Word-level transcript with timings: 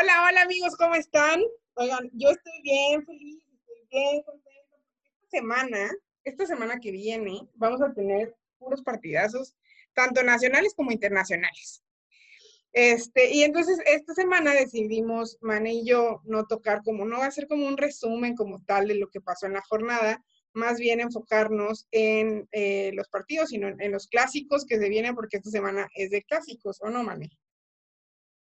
Hola, 0.00 0.24
hola 0.26 0.42
amigos, 0.42 0.76
¿cómo 0.76 0.94
están? 0.94 1.42
Oigan, 1.74 2.08
yo 2.14 2.30
estoy 2.30 2.62
bien 2.62 3.04
feliz, 3.04 3.44
estoy 3.52 3.86
bien 3.90 4.22
contento. 4.22 4.76
Esta 5.12 5.28
semana, 5.30 5.90
esta 6.24 6.46
semana 6.46 6.80
que 6.80 6.90
viene, 6.90 7.46
vamos 7.56 7.82
a 7.82 7.92
tener 7.92 8.34
unos 8.60 8.82
partidazos, 8.82 9.54
tanto 9.92 10.22
nacionales 10.22 10.72
como 10.74 10.90
internacionales. 10.90 11.82
Este, 12.72 13.30
y 13.30 13.42
entonces 13.42 13.78
esta 13.84 14.14
semana 14.14 14.54
decidimos, 14.54 15.36
Mane 15.42 15.74
y 15.74 15.84
yo, 15.84 16.22
no 16.24 16.46
tocar 16.46 16.80
como, 16.82 17.04
no 17.04 17.30
ser 17.30 17.46
como 17.46 17.66
un 17.66 17.76
resumen 17.76 18.34
como 18.36 18.62
tal 18.64 18.88
de 18.88 18.94
lo 18.94 19.10
que 19.10 19.20
pasó 19.20 19.44
en 19.44 19.52
la 19.52 19.62
jornada, 19.68 20.24
más 20.54 20.78
bien 20.78 21.00
enfocarnos 21.00 21.86
en 21.90 22.48
eh, 22.52 22.92
los 22.94 23.08
partidos, 23.08 23.50
sino 23.50 23.68
en, 23.68 23.92
los 23.92 24.06
clásicos 24.06 24.64
que 24.64 24.78
se 24.78 24.88
vienen, 24.88 25.14
porque 25.14 25.36
esta 25.36 25.50
semana 25.50 25.90
es 25.94 26.08
de 26.08 26.22
clásicos, 26.22 26.80
¿o 26.80 26.88
no, 26.88 27.02
Mane? 27.02 27.28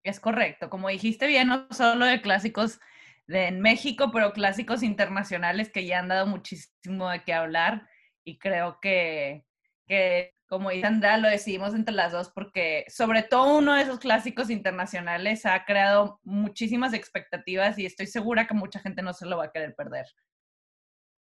Es 0.03 0.19
correcto, 0.19 0.69
como 0.69 0.89
dijiste 0.89 1.27
bien, 1.27 1.47
no 1.47 1.67
solo 1.71 2.05
de 2.05 2.21
clásicos 2.21 2.79
de 3.27 3.47
en 3.47 3.61
México, 3.61 4.11
pero 4.11 4.33
clásicos 4.33 4.83
internacionales 4.83 5.69
que 5.69 5.85
ya 5.85 5.99
han 5.99 6.07
dado 6.07 6.27
muchísimo 6.27 7.09
de 7.09 7.23
qué 7.23 7.33
hablar 7.33 7.87
y 8.23 8.39
creo 8.39 8.79
que, 8.81 9.45
que 9.87 10.33
como 10.47 10.69
dice 10.69 10.87
Andrea, 10.87 11.17
lo 11.17 11.29
decidimos 11.29 11.73
entre 11.73 11.93
las 11.93 12.11
dos 12.11 12.29
porque 12.29 12.83
sobre 12.89 13.23
todo 13.23 13.57
uno 13.57 13.75
de 13.75 13.83
esos 13.83 13.99
clásicos 13.99 14.49
internacionales 14.49 15.45
ha 15.45 15.63
creado 15.65 16.19
muchísimas 16.23 16.93
expectativas 16.93 17.77
y 17.79 17.85
estoy 17.85 18.07
segura 18.07 18.47
que 18.47 18.53
mucha 18.53 18.79
gente 18.79 19.01
no 19.01 19.13
se 19.13 19.25
lo 19.25 19.37
va 19.37 19.45
a 19.45 19.51
querer 19.51 19.75
perder. 19.75 20.07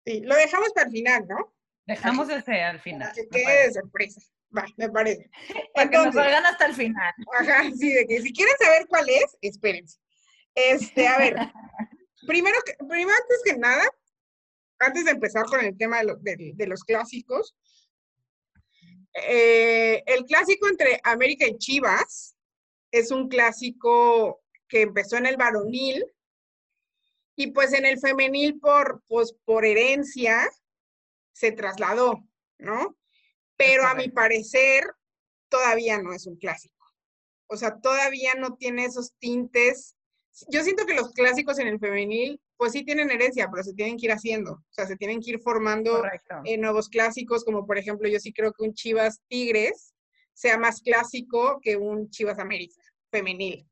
Sí, 0.05 0.21
lo 0.23 0.35
dejamos 0.35 0.73
para 0.73 0.87
el 0.87 0.93
final, 0.93 1.29
¿no? 1.29 1.55
Dejamos 1.87 2.29
ese 2.29 2.63
al 2.63 2.81
final. 2.81 3.13
que 3.15 3.29
quede 3.29 3.67
de 3.67 3.73
sorpresa. 3.73 4.21
Va, 4.57 4.67
me 4.77 4.89
parece. 4.89 5.31
Para 5.75 5.91
que 5.91 5.97
nos 5.97 6.15
salgan 6.15 6.47
hasta 6.47 6.67
el 6.67 6.75
final. 6.75 7.15
Ajá, 7.39 7.71
sí, 7.77 7.93
de 7.93 8.07
que 8.07 8.21
si 8.21 8.33
quieren 8.33 8.55
saber 8.59 8.87
cuál 8.89 9.09
es, 9.09 9.37
espérense. 9.41 9.99
Este, 10.55 11.07
a 11.07 11.19
ver, 11.19 11.37
primero, 12.27 12.59
primero 12.89 13.11
antes 13.11 13.43
que 13.45 13.57
nada, 13.57 13.85
antes 14.81 15.05
de 15.05 15.13
empezar 15.13 15.45
con 15.45 15.65
el 15.65 15.77
tema 15.77 16.01
de, 16.03 16.67
los 16.67 16.83
clásicos, 16.85 17.55
eh, 19.15 20.03
el 20.07 20.25
clásico 20.25 20.69
entre 20.69 21.01
América 21.05 21.47
y 21.47 21.59
Chivas 21.59 22.37
es 22.91 23.11
un 23.11 23.29
clásico 23.29 24.43
que 24.69 24.83
empezó 24.83 25.17
en 25.17 25.27
el 25.27 25.37
varonil 25.37 26.05
y 27.37 27.49
pues 27.49 27.73
en 27.73 27.85
el 27.85 27.99
femenil 27.99 28.59
por, 28.59 29.03
pues, 29.07 29.35
por 29.45 29.65
herencia 29.65 30.49
se 31.33 31.53
trasladó, 31.53 32.25
¿no? 32.59 32.97
Pero 33.61 33.87
a 33.87 33.95
mi 33.95 34.09
parecer 34.09 34.85
todavía 35.51 36.01
no 36.01 36.15
es 36.15 36.27
un 36.27 36.37
clásico. 36.37 36.75
O 37.47 37.59
sea, 37.59 37.79
todavía 37.79 38.35
no 38.35 38.57
tiene 38.57 38.87
esos 38.87 39.13
tintes. 39.19 39.97
Yo 40.49 40.63
siento 40.63 40.87
que 40.87 40.95
los 40.95 41.13
clásicos 41.13 41.59
en 41.59 41.67
el 41.67 41.79
femenil, 41.79 42.41
pues 42.57 42.73
sí 42.73 42.87
tienen 42.87 43.11
herencia, 43.11 43.51
pero 43.51 43.63
se 43.63 43.75
tienen 43.75 43.99
que 43.99 44.07
ir 44.07 44.13
haciendo. 44.13 44.53
O 44.53 44.73
sea, 44.73 44.87
se 44.87 44.97
tienen 44.97 45.21
que 45.21 45.33
ir 45.33 45.41
formando 45.41 46.03
eh, 46.45 46.57
nuevos 46.57 46.89
clásicos, 46.89 47.45
como 47.45 47.67
por 47.67 47.77
ejemplo, 47.77 48.09
yo 48.09 48.19
sí 48.19 48.33
creo 48.33 48.51
que 48.55 48.63
un 48.63 48.73
Chivas 48.73 49.21
Tigres 49.29 49.93
sea 50.33 50.57
más 50.57 50.81
clásico 50.81 51.61
que 51.61 51.77
un 51.77 52.09
Chivas 52.09 52.39
América 52.39 52.81
femenil. 53.11 53.69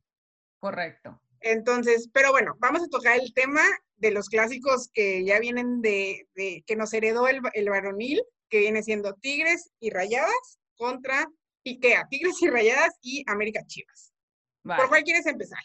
Correcto. 0.60 1.18
Entonces, 1.40 2.10
pero 2.12 2.30
bueno, 2.30 2.56
vamos 2.58 2.82
a 2.82 2.88
tocar 2.88 3.18
el 3.18 3.32
tema 3.32 3.62
de 3.96 4.10
los 4.10 4.28
clásicos 4.28 4.90
que 4.92 5.24
ya 5.24 5.38
vienen 5.38 5.80
de, 5.80 6.26
que 6.66 6.76
nos 6.76 6.92
heredó 6.92 7.26
el, 7.26 7.40
el 7.54 7.70
varonil 7.70 8.22
que 8.48 8.58
viene 8.58 8.82
siendo 8.82 9.14
Tigres 9.14 9.70
y 9.80 9.90
Rayadas 9.90 10.58
contra 10.76 11.26
Ikea, 11.64 12.06
Tigres 12.08 12.40
y 12.42 12.48
Rayadas 12.48 12.94
y 13.02 13.24
América 13.26 13.64
Chivas. 13.66 14.12
¿Por 14.62 14.88
cuál 14.88 15.02
quieres 15.02 15.26
empezar? 15.26 15.60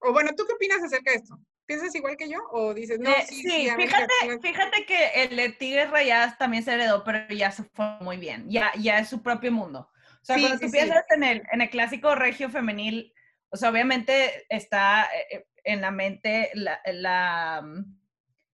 O 0.00 0.12
bueno, 0.12 0.30
¿tú 0.36 0.44
qué 0.46 0.54
opinas 0.54 0.82
acerca 0.82 1.10
de 1.10 1.18
esto? 1.18 1.38
¿Piensas 1.66 1.94
igual 1.94 2.16
que 2.16 2.28
yo? 2.28 2.38
¿O 2.50 2.74
dices, 2.74 2.98
no, 2.98 3.10
eh, 3.10 3.24
sí, 3.28 3.42
sí, 3.42 3.68
fíjate, 3.76 4.12
fíjate 4.42 4.86
que 4.86 5.22
el 5.22 5.36
de 5.36 5.50
Tigres 5.50 5.90
Rayadas 5.90 6.36
también 6.36 6.64
se 6.64 6.72
heredó, 6.72 7.04
pero 7.04 7.32
ya 7.32 7.52
se 7.52 7.62
fue 7.62 7.86
muy 8.00 8.16
bien. 8.16 8.50
Ya, 8.50 8.72
ya 8.78 8.98
es 8.98 9.08
su 9.08 9.22
propio 9.22 9.52
mundo. 9.52 9.88
O 10.22 10.24
sea, 10.24 10.36
cuando 10.36 10.58
tú 10.58 10.70
piensas 10.70 11.04
en 11.10 11.22
el, 11.22 11.42
en 11.52 11.60
el 11.60 11.70
clásico 11.70 12.14
regio 12.14 12.50
femenil, 12.50 13.14
o 13.50 13.56
sea, 13.56 13.70
obviamente 13.70 14.46
está 14.48 15.08
eh, 15.14 15.26
eh, 15.30 15.46
en 15.64 15.80
la 15.80 15.90
mente 15.90 16.50
la 16.54 17.62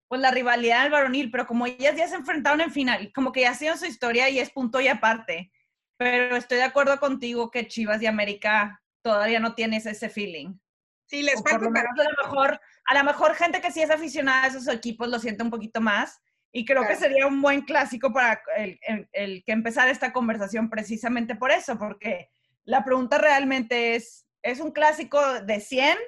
pues 0.09 0.21
la 0.21 0.31
rivalidad 0.31 0.83
del 0.83 0.93
varonil, 0.93 1.31
pero 1.31 1.47
como 1.47 1.67
ellas 1.67 1.97
ya 1.97 2.07
se 2.09 2.15
enfrentaron 2.15 2.61
en 2.61 2.71
final, 2.71 3.13
como 3.13 3.33
que 3.33 3.43
ya 3.43 3.51
ha 3.51 3.55
sido 3.55 3.77
su 3.77 3.87
historia 3.87 4.29
y 4.29 4.39
es 4.39 4.51
punto 4.51 4.81
y 4.81 4.89
aparte. 4.89 5.51
Pero 5.97 6.37
estoy 6.37 6.59
de 6.59 6.65
acuerdo 6.65 6.99
contigo 7.01 7.51
que 7.51 7.67
Chivas 7.67 8.03
y 8.03 8.07
América 8.07 8.83
todavía 9.03 9.41
no 9.41 9.55
tienes 9.55 9.87
ese 9.87 10.09
feeling. 10.09 10.55
Sí, 11.07 11.23
les 11.23 11.43
falta. 11.43 11.57
a 11.57 11.61
lo 11.61 11.71
mejor, 11.71 12.61
a 12.85 12.95
lo 12.95 13.05
mejor 13.05 13.35
gente 13.35 13.61
que 13.61 13.71
sí 13.71 13.81
es 13.81 13.91
aficionada 13.91 14.45
a 14.45 14.47
esos 14.49 14.69
equipos 14.69 15.09
lo 15.09 15.19
siente 15.19 15.43
un 15.43 15.51
poquito 15.51 15.81
más. 15.81 16.21
Y 16.53 16.65
creo 16.65 16.87
que 16.87 16.97
sería 16.97 17.27
un 17.27 17.43
buen 17.43 17.63
clásico 17.63 18.13
para 18.13 18.41
el, 18.57 18.79
el, 19.13 19.45
que 19.45 19.53
empezar 19.53 19.89
esta 19.89 20.13
conversación 20.13 20.71
precisamente 20.71 21.35
por 21.35 21.51
eso, 21.51 21.79
porque 21.79 22.31
la 22.65 22.83
pregunta 22.83 23.19
realmente 23.19 23.95
es, 23.95 24.27
¿es 24.43 24.61
un 24.61 24.73
clásico 24.73 25.43
de 25.43 25.61
100 25.61 25.99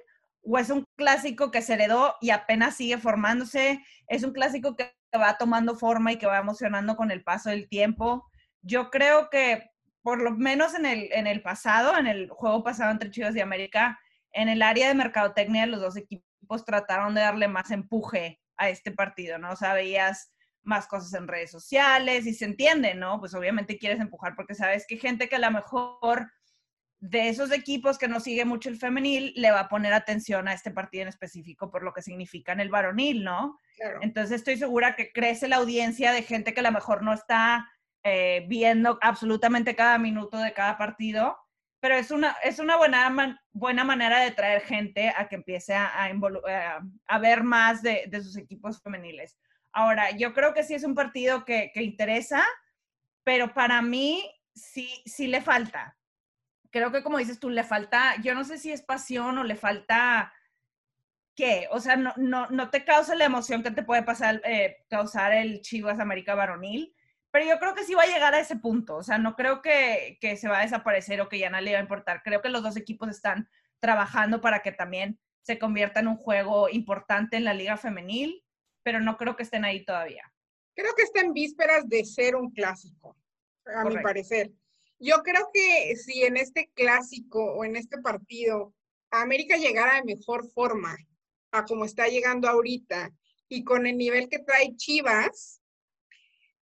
o 0.48 0.58
es 0.58 0.70
un 0.70 0.84
clásico 0.96 1.50
que 1.50 1.62
se 1.62 1.74
heredó 1.74 2.14
y 2.20 2.30
apenas 2.30 2.76
sigue 2.76 2.98
formándose, 2.98 3.84
es 4.06 4.24
un 4.24 4.32
clásico 4.32 4.76
que 4.76 4.94
va 5.14 5.36
tomando 5.36 5.76
forma 5.76 6.12
y 6.12 6.16
que 6.16 6.26
va 6.26 6.38
emocionando 6.38 6.96
con 6.96 7.10
el 7.10 7.22
paso 7.22 7.50
del 7.50 7.68
tiempo. 7.68 8.26
Yo 8.62 8.90
creo 8.90 9.28
que 9.30 9.70
por 10.02 10.22
lo 10.22 10.30
menos 10.30 10.74
en 10.74 10.86
el, 10.86 11.12
en 11.12 11.26
el 11.26 11.42
pasado, 11.42 11.98
en 11.98 12.06
el 12.06 12.30
juego 12.30 12.64
pasado 12.64 12.90
entre 12.90 13.10
Chivas 13.10 13.36
y 13.36 13.40
América, 13.40 13.98
en 14.32 14.48
el 14.48 14.62
área 14.62 14.88
de 14.88 14.94
mercadotecnia 14.94 15.66
los 15.66 15.80
dos 15.80 15.96
equipos 15.96 16.64
trataron 16.64 17.14
de 17.14 17.20
darle 17.20 17.48
más 17.48 17.70
empuje 17.70 18.40
a 18.56 18.70
este 18.70 18.90
partido, 18.90 19.38
¿no? 19.38 19.52
O 19.52 19.56
sea, 19.56 19.74
veías 19.74 20.32
más 20.62 20.86
cosas 20.86 21.12
en 21.14 21.28
redes 21.28 21.50
sociales 21.50 22.26
y 22.26 22.32
se 22.32 22.46
entiende, 22.46 22.94
¿no? 22.94 23.20
Pues 23.20 23.34
obviamente 23.34 23.78
quieres 23.78 24.00
empujar 24.00 24.34
porque 24.34 24.54
sabes 24.54 24.86
que 24.88 24.96
gente 24.96 25.28
que 25.28 25.36
a 25.36 25.40
lo 25.40 25.50
mejor 25.50 26.30
de 27.00 27.28
esos 27.28 27.52
equipos 27.52 27.96
que 27.96 28.08
no 28.08 28.18
sigue 28.18 28.44
mucho 28.44 28.68
el 28.68 28.76
femenil, 28.76 29.32
le 29.36 29.50
va 29.50 29.60
a 29.60 29.68
poner 29.68 29.92
atención 29.92 30.48
a 30.48 30.52
este 30.52 30.72
partido 30.72 31.02
en 31.02 31.08
específico 31.08 31.70
por 31.70 31.84
lo 31.84 31.92
que 31.92 32.02
significa 32.02 32.52
en 32.52 32.60
el 32.60 32.70
varonil, 32.70 33.22
¿no? 33.22 33.60
Entonces 34.00 34.36
estoy 34.36 34.56
segura 34.56 34.96
que 34.96 35.12
crece 35.12 35.46
la 35.46 35.56
audiencia 35.56 36.10
de 36.10 36.22
gente 36.22 36.52
que 36.52 36.60
a 36.60 36.64
lo 36.64 36.72
mejor 36.72 37.02
no 37.02 37.12
está 37.12 37.70
eh, 38.02 38.44
viendo 38.48 38.98
absolutamente 39.00 39.76
cada 39.76 39.98
minuto 39.98 40.38
de 40.38 40.52
cada 40.52 40.76
partido, 40.76 41.38
pero 41.80 41.94
es 41.94 42.10
una, 42.10 42.36
es 42.42 42.58
una 42.58 42.76
buena, 42.76 43.40
buena 43.52 43.84
manera 43.84 44.18
de 44.18 44.32
traer 44.32 44.62
gente 44.62 45.12
a 45.16 45.28
que 45.28 45.36
empiece 45.36 45.74
a, 45.74 46.10
a, 47.06 47.18
ver 47.20 47.44
más 47.44 47.82
de, 47.82 48.10
sus 48.20 48.36
equipos 48.36 48.82
femeniles. 48.82 49.38
Ahora, 49.72 50.10
yo 50.10 50.34
creo 50.34 50.52
que 50.52 50.64
sí 50.64 50.74
es 50.74 50.82
un 50.82 50.96
partido 50.96 51.44
que, 51.44 51.70
que 51.72 51.84
interesa, 51.84 52.44
pero 53.22 53.54
para 53.54 53.80
mí 53.82 54.28
sí, 54.52 55.00
sí 55.06 55.28
le 55.28 55.40
falta 55.40 55.97
creo 56.78 56.92
que 56.92 57.02
como 57.02 57.18
dices 57.18 57.40
tú, 57.40 57.50
le 57.50 57.64
falta, 57.64 58.14
yo 58.22 58.34
no 58.34 58.44
sé 58.44 58.58
si 58.58 58.70
es 58.70 58.82
pasión 58.82 59.36
o 59.38 59.44
le 59.44 59.56
falta 59.56 60.32
qué, 61.34 61.68
o 61.70 61.80
sea, 61.80 61.96
no, 61.96 62.12
no, 62.16 62.48
no 62.50 62.70
te 62.70 62.84
causa 62.84 63.14
la 63.14 63.24
emoción 63.24 63.62
que 63.62 63.70
te 63.70 63.82
puede 63.82 64.02
pasar, 64.02 64.40
eh, 64.44 64.84
causar 64.88 65.32
el 65.32 65.60
Chivas 65.60 65.98
América 65.98 66.34
varonil, 66.34 66.94
pero 67.30 67.44
yo 67.44 67.58
creo 67.58 67.74
que 67.74 67.84
sí 67.84 67.94
va 67.94 68.04
a 68.04 68.06
llegar 68.06 68.34
a 68.34 68.40
ese 68.40 68.56
punto, 68.56 68.96
o 68.96 69.02
sea, 69.02 69.18
no 69.18 69.34
creo 69.34 69.60
que, 69.60 70.18
que 70.20 70.36
se 70.36 70.48
va 70.48 70.58
a 70.58 70.62
desaparecer 70.62 71.20
o 71.20 71.28
que 71.28 71.38
ya 71.38 71.50
no 71.50 71.60
le 71.60 71.72
va 71.72 71.78
a 71.78 71.82
importar, 71.82 72.22
creo 72.22 72.40
que 72.40 72.48
los 72.48 72.62
dos 72.62 72.76
equipos 72.76 73.08
están 73.08 73.48
trabajando 73.80 74.40
para 74.40 74.60
que 74.62 74.72
también 74.72 75.18
se 75.42 75.58
convierta 75.58 76.00
en 76.00 76.08
un 76.08 76.16
juego 76.16 76.68
importante 76.68 77.36
en 77.36 77.44
la 77.44 77.54
liga 77.54 77.76
femenil, 77.76 78.44
pero 78.84 79.00
no 79.00 79.16
creo 79.16 79.34
que 79.34 79.42
estén 79.42 79.64
ahí 79.64 79.84
todavía. 79.84 80.32
Creo 80.74 80.94
que 80.94 81.02
está 81.02 81.20
en 81.20 81.32
vísperas 81.32 81.88
de 81.88 82.04
ser 82.04 82.36
un 82.36 82.50
clásico, 82.50 83.16
a 83.66 83.84
mi 83.84 83.98
parecer. 83.98 84.52
Yo 85.00 85.22
creo 85.22 85.50
que 85.52 85.94
si 85.96 86.24
en 86.24 86.36
este 86.36 86.70
clásico 86.74 87.54
o 87.54 87.64
en 87.64 87.76
este 87.76 87.98
partido 87.98 88.74
América 89.10 89.56
llegara 89.56 89.96
de 89.96 90.16
mejor 90.16 90.50
forma 90.50 90.96
a 91.52 91.64
como 91.64 91.84
está 91.84 92.08
llegando 92.08 92.48
ahorita 92.48 93.10
y 93.48 93.64
con 93.64 93.86
el 93.86 93.96
nivel 93.96 94.28
que 94.28 94.40
trae 94.40 94.76
Chivas, 94.76 95.62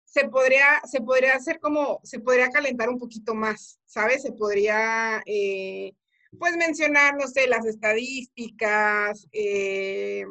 se 0.05 0.29
podría, 0.29 0.81
se 0.85 1.01
podría 1.01 1.35
hacer 1.35 1.59
como, 1.61 2.01
se 2.03 2.21
podría 2.21 2.51
calentar 2.51 2.89
un 2.89 2.99
poquito 2.99 3.35
más, 3.35 3.79
¿sabes? 3.85 4.23
Se 4.23 4.33
podría, 4.33 5.23
eh, 5.27 5.93
pues 6.39 6.57
mencionar, 6.57 7.17
no 7.17 7.27
sé, 7.27 7.47
las 7.47 7.67
estadísticas, 7.67 9.27
eh, 9.33 10.25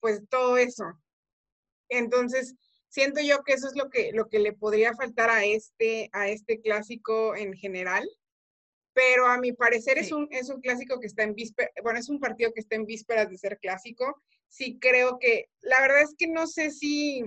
pues 0.00 0.22
todo 0.28 0.56
eso. 0.56 0.84
Entonces, 1.88 2.54
siento 2.90 3.20
yo 3.22 3.42
que 3.42 3.54
eso 3.54 3.68
es 3.68 3.76
lo 3.76 3.88
que, 3.88 4.12
lo 4.12 4.28
que 4.28 4.40
le 4.40 4.52
podría 4.52 4.94
faltar 4.94 5.30
a 5.30 5.44
este, 5.44 6.10
a 6.12 6.28
este 6.28 6.60
clásico 6.60 7.34
en 7.34 7.54
general. 7.54 8.06
Pero 8.92 9.26
a 9.26 9.38
mi 9.38 9.52
parecer 9.52 9.98
es, 9.98 10.10
un, 10.12 10.28
es 10.30 10.50
un 10.50 10.60
clásico 10.60 10.98
que 10.98 11.06
está 11.06 11.22
en 11.22 11.34
vísperas, 11.34 11.70
bueno, 11.82 12.00
es 12.00 12.08
un 12.08 12.18
partido 12.18 12.52
que 12.52 12.60
está 12.60 12.74
en 12.74 12.84
vísperas 12.84 13.30
de 13.30 13.38
ser 13.38 13.58
clásico. 13.58 14.20
Sí 14.48 14.78
creo 14.80 15.18
que, 15.18 15.46
la 15.60 15.80
verdad 15.80 16.02
es 16.02 16.14
que 16.18 16.26
no 16.26 16.48
sé 16.48 16.70
si 16.72 17.22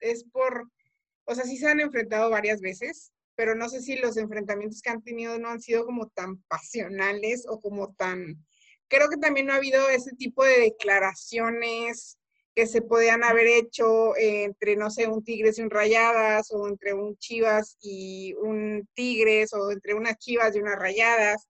es 0.00 0.24
por, 0.24 0.70
o 1.24 1.34
sea, 1.34 1.44
sí 1.44 1.56
se 1.56 1.66
han 1.66 1.80
enfrentado 1.80 2.30
varias 2.30 2.60
veces, 2.60 3.12
pero 3.34 3.56
no 3.56 3.68
sé 3.68 3.82
si 3.82 3.96
los 3.96 4.16
enfrentamientos 4.16 4.80
que 4.80 4.90
han 4.90 5.02
tenido 5.02 5.36
no 5.38 5.48
han 5.48 5.60
sido 5.60 5.84
como 5.84 6.08
tan 6.10 6.40
pasionales 6.44 7.44
o 7.48 7.60
como 7.60 7.92
tan, 7.94 8.36
creo 8.86 9.08
que 9.08 9.16
también 9.16 9.46
no 9.46 9.52
ha 9.52 9.56
habido 9.56 9.88
ese 9.90 10.12
tipo 10.12 10.44
de 10.44 10.60
declaraciones 10.60 12.17
que 12.58 12.66
se 12.66 12.82
podían 12.82 13.22
haber 13.22 13.46
hecho 13.46 14.16
entre, 14.16 14.74
no 14.74 14.90
sé, 14.90 15.06
un 15.06 15.22
Tigres 15.22 15.60
y 15.60 15.62
un 15.62 15.70
Rayadas, 15.70 16.50
o 16.50 16.66
entre 16.66 16.92
un 16.92 17.16
Chivas 17.16 17.78
y 17.80 18.34
un 18.34 18.84
Tigres, 18.94 19.52
o 19.52 19.70
entre 19.70 19.94
unas 19.94 20.18
Chivas 20.18 20.56
y 20.56 20.58
unas 20.58 20.74
Rayadas. 20.74 21.46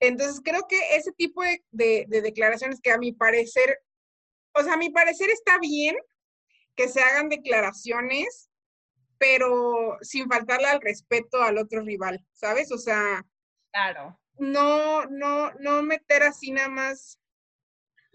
Entonces, 0.00 0.40
creo 0.42 0.66
que 0.68 0.96
ese 0.96 1.12
tipo 1.12 1.44
de, 1.44 2.06
de 2.08 2.22
declaraciones 2.22 2.80
que 2.80 2.90
a 2.90 2.98
mi 2.98 3.12
parecer, 3.12 3.78
o 4.52 4.64
sea, 4.64 4.72
a 4.72 4.76
mi 4.76 4.90
parecer 4.90 5.30
está 5.30 5.60
bien 5.60 5.94
que 6.74 6.88
se 6.88 7.00
hagan 7.02 7.28
declaraciones, 7.28 8.50
pero 9.18 9.96
sin 10.00 10.28
faltarle 10.28 10.66
al 10.66 10.80
respeto 10.80 11.40
al 11.40 11.56
otro 11.56 11.82
rival, 11.82 12.26
¿sabes? 12.32 12.72
O 12.72 12.78
sea, 12.78 13.24
claro. 13.70 14.18
No, 14.38 15.06
no, 15.06 15.52
no 15.60 15.84
meter 15.84 16.24
así 16.24 16.50
nada 16.50 16.68
más 16.68 17.20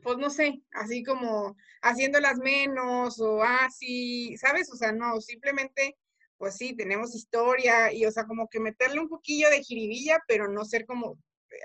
pues 0.01 0.18
no 0.18 0.30
sé, 0.30 0.62
así 0.74 1.03
como 1.03 1.56
haciéndolas 1.81 2.38
menos 2.38 3.19
o 3.19 3.44
así, 3.44 4.36
¿sabes? 4.38 4.71
O 4.71 4.75
sea, 4.75 4.92
no, 4.92 5.19
simplemente, 5.21 5.98
pues 6.38 6.57
sí, 6.57 6.75
tenemos 6.75 7.15
historia 7.15 7.92
y, 7.92 8.06
o 8.06 8.12
sea, 8.12 8.25
como 8.25 8.48
que 8.48 8.59
meterle 8.59 9.00
un 9.00 9.09
poquillo 9.09 9.50
de 9.50 9.63
jiribilla, 9.63 10.19
pero 10.27 10.48
no 10.48 10.65
ser 10.65 10.86
como 10.86 11.18
eh, 11.50 11.56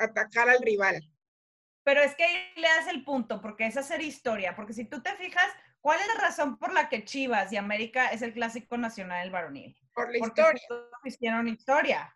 atacar 0.00 0.48
al 0.48 0.60
rival. 0.60 1.00
Pero 1.84 2.02
es 2.02 2.14
que 2.16 2.24
ahí 2.24 2.36
le 2.56 2.68
das 2.68 2.88
el 2.88 3.04
punto, 3.04 3.40
porque 3.40 3.66
es 3.66 3.76
hacer 3.76 4.02
historia, 4.02 4.56
porque 4.56 4.72
si 4.72 4.84
tú 4.84 5.02
te 5.02 5.14
fijas, 5.16 5.46
¿cuál 5.80 6.00
es 6.00 6.08
la 6.08 6.20
razón 6.20 6.58
por 6.58 6.72
la 6.72 6.88
que 6.88 7.04
Chivas 7.04 7.52
y 7.52 7.56
América 7.56 8.08
es 8.08 8.22
el 8.22 8.32
clásico 8.32 8.76
nacional 8.76 9.22
del 9.22 9.32
varonil? 9.32 9.76
Por 9.94 10.10
la 10.10 10.18
historia. 10.18 10.62
hicieron 11.04 11.46
historia. 11.48 12.12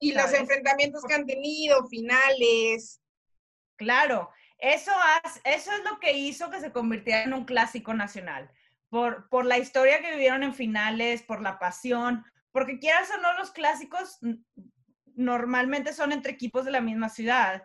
Y 0.00 0.12
los 0.12 0.32
enfrentamientos 0.34 1.04
que 1.04 1.14
han 1.14 1.24
tenido, 1.24 1.86
finales. 1.86 3.00
Claro, 3.76 4.30
eso, 4.62 4.92
eso 5.44 5.72
es 5.72 5.84
lo 5.84 5.98
que 5.98 6.12
hizo 6.12 6.48
que 6.48 6.60
se 6.60 6.70
convirtiera 6.72 7.24
en 7.24 7.34
un 7.34 7.44
clásico 7.44 7.94
nacional, 7.94 8.48
por, 8.88 9.28
por 9.28 9.44
la 9.44 9.58
historia 9.58 10.00
que 10.00 10.12
vivieron 10.12 10.44
en 10.44 10.54
finales, 10.54 11.22
por 11.22 11.42
la 11.42 11.58
pasión, 11.58 12.24
porque 12.52 12.78
quieras 12.78 13.10
o 13.10 13.20
no, 13.20 13.32
los 13.34 13.50
clásicos 13.50 14.20
normalmente 15.16 15.92
son 15.92 16.12
entre 16.12 16.32
equipos 16.32 16.64
de 16.64 16.70
la 16.70 16.80
misma 16.80 17.08
ciudad. 17.08 17.64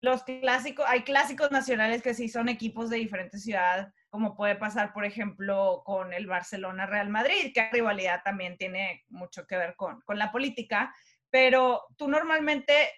Los 0.00 0.22
clásicos, 0.22 0.86
hay 0.88 1.02
clásicos 1.02 1.50
nacionales 1.50 2.02
que 2.02 2.14
sí 2.14 2.28
son 2.28 2.48
equipos 2.48 2.88
de 2.88 2.98
diferentes 2.98 3.42
ciudades, 3.42 3.88
como 4.08 4.36
puede 4.36 4.54
pasar, 4.54 4.92
por 4.92 5.04
ejemplo, 5.04 5.82
con 5.84 6.12
el 6.12 6.28
Barcelona-Real 6.28 7.08
Madrid, 7.08 7.52
que 7.52 7.62
la 7.62 7.70
rivalidad 7.70 8.22
también 8.22 8.56
tiene 8.56 9.04
mucho 9.08 9.44
que 9.44 9.56
ver 9.56 9.74
con, 9.74 10.00
con 10.02 10.18
la 10.18 10.30
política, 10.30 10.94
pero 11.30 11.86
tú 11.96 12.06
normalmente, 12.06 12.92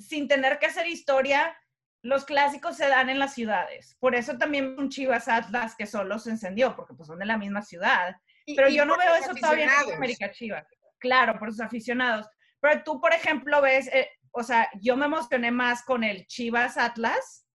sin 0.00 0.28
tener 0.28 0.58
que 0.58 0.66
hacer 0.66 0.86
historia, 0.86 1.56
los 2.02 2.24
clásicos 2.24 2.76
se 2.76 2.88
dan 2.88 3.08
en 3.08 3.18
las 3.18 3.32
ciudades. 3.32 3.96
Por 4.00 4.14
eso 4.14 4.36
también 4.36 4.76
un 4.78 4.88
Chivas 4.88 5.28
Atlas 5.28 5.74
que 5.76 5.86
solo 5.86 6.18
se 6.18 6.30
encendió, 6.30 6.74
porque 6.74 6.94
pues 6.94 7.06
son 7.06 7.18
de 7.18 7.26
la 7.26 7.38
misma 7.38 7.62
ciudad. 7.62 8.16
Pero 8.44 8.68
yo 8.68 8.84
no 8.84 8.98
veo 8.98 9.14
eso 9.14 9.34
todavía 9.34 9.70
en 9.86 9.94
América 9.94 10.30
Chivas. 10.32 10.66
Claro, 10.98 11.38
por 11.38 11.50
sus 11.50 11.60
aficionados. 11.60 12.28
Pero 12.60 12.82
tú, 12.82 13.00
por 13.00 13.12
ejemplo, 13.12 13.60
ves, 13.60 13.88
eh, 13.92 14.10
o 14.32 14.42
sea, 14.42 14.68
yo 14.80 14.96
me 14.96 15.06
emocioné 15.06 15.52
más 15.52 15.84
con 15.84 16.02
el 16.02 16.26
Chivas 16.26 16.76
Atlas 16.76 17.46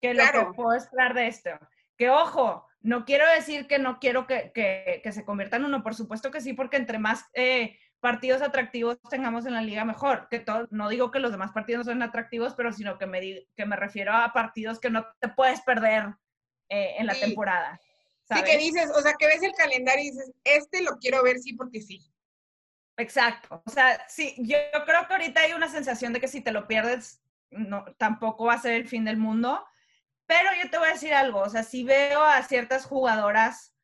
que 0.00 0.14
lo 0.14 0.24
que 0.24 0.52
puedo 0.54 0.74
esperar 0.74 1.14
de 1.14 1.28
esto. 1.28 1.50
Que 1.96 2.10
ojo, 2.10 2.66
no 2.80 3.04
quiero 3.04 3.28
decir 3.28 3.66
que 3.66 3.78
no 3.78 3.98
quiero 3.98 4.26
que, 4.26 4.52
que, 4.54 5.12
se 5.12 5.24
convierta 5.24 5.56
en 5.56 5.64
uno, 5.64 5.82
por 5.82 5.94
supuesto 5.94 6.30
que 6.30 6.40
sí, 6.40 6.52
porque 6.52 6.76
entre 6.76 6.98
más 6.98 7.24
eh, 7.34 7.78
partidos 8.00 8.42
atractivos 8.42 8.98
tengamos 9.10 9.46
en 9.46 9.54
la 9.54 9.62
liga 9.62 9.84
mejor. 9.84 10.28
Que 10.28 10.40
todo, 10.40 10.66
no 10.70 10.88
digo 10.88 11.10
que 11.10 11.18
los 11.18 11.32
demás 11.32 11.52
partidos 11.52 11.86
no 11.86 11.92
son 11.92 12.02
atractivos, 12.02 12.54
pero 12.54 12.72
sino 12.72 12.98
que 12.98 13.06
me, 13.06 13.46
que 13.56 13.66
me 13.66 13.76
refiero 13.76 14.12
a 14.12 14.32
partidos 14.32 14.80
que 14.80 14.90
no 14.90 15.06
te 15.20 15.28
puedes 15.28 15.60
perder 15.62 16.14
eh, 16.68 16.96
en 16.98 17.06
la 17.06 17.14
temporada. 17.14 17.80
Sí, 18.28 18.42
que 18.42 18.58
dices, 18.58 18.90
o 18.90 19.00
sea, 19.00 19.14
que 19.18 19.26
ves 19.26 19.42
el 19.42 19.52
calendario 19.52 20.04
y 20.04 20.10
dices, 20.10 20.32
este 20.42 20.82
lo 20.82 20.98
quiero 20.98 21.22
ver 21.22 21.38
sí 21.38 21.52
porque 21.52 21.80
sí. 21.80 22.00
Exacto. 22.96 23.62
O 23.64 23.70
sea, 23.70 24.04
sí, 24.08 24.34
yo, 24.38 24.56
creo 24.84 25.06
que 25.06 25.14
ahorita 25.14 25.40
hay 25.42 25.52
una 25.52 25.68
sensación 25.68 26.12
de 26.12 26.20
que 26.20 26.28
si 26.28 26.40
te 26.40 26.50
lo 26.50 26.66
pierdes, 26.66 27.20
no, 27.50 27.84
tampoco 27.98 28.46
va 28.46 28.54
a 28.54 28.60
ser 28.60 28.72
el 28.72 28.88
fin 28.88 29.04
del 29.04 29.16
mundo. 29.16 29.64
Pero 30.26 30.48
yo 30.60 30.68
te 30.70 30.78
voy 30.78 30.88
a 30.88 30.92
decir 30.94 31.14
algo, 31.14 31.40
o 31.40 31.48
sea, 31.48 31.62
si 31.62 31.84
veo 31.84 32.24
a 32.24 32.42
ciertas 32.42 32.84
jugadoras 32.84 33.76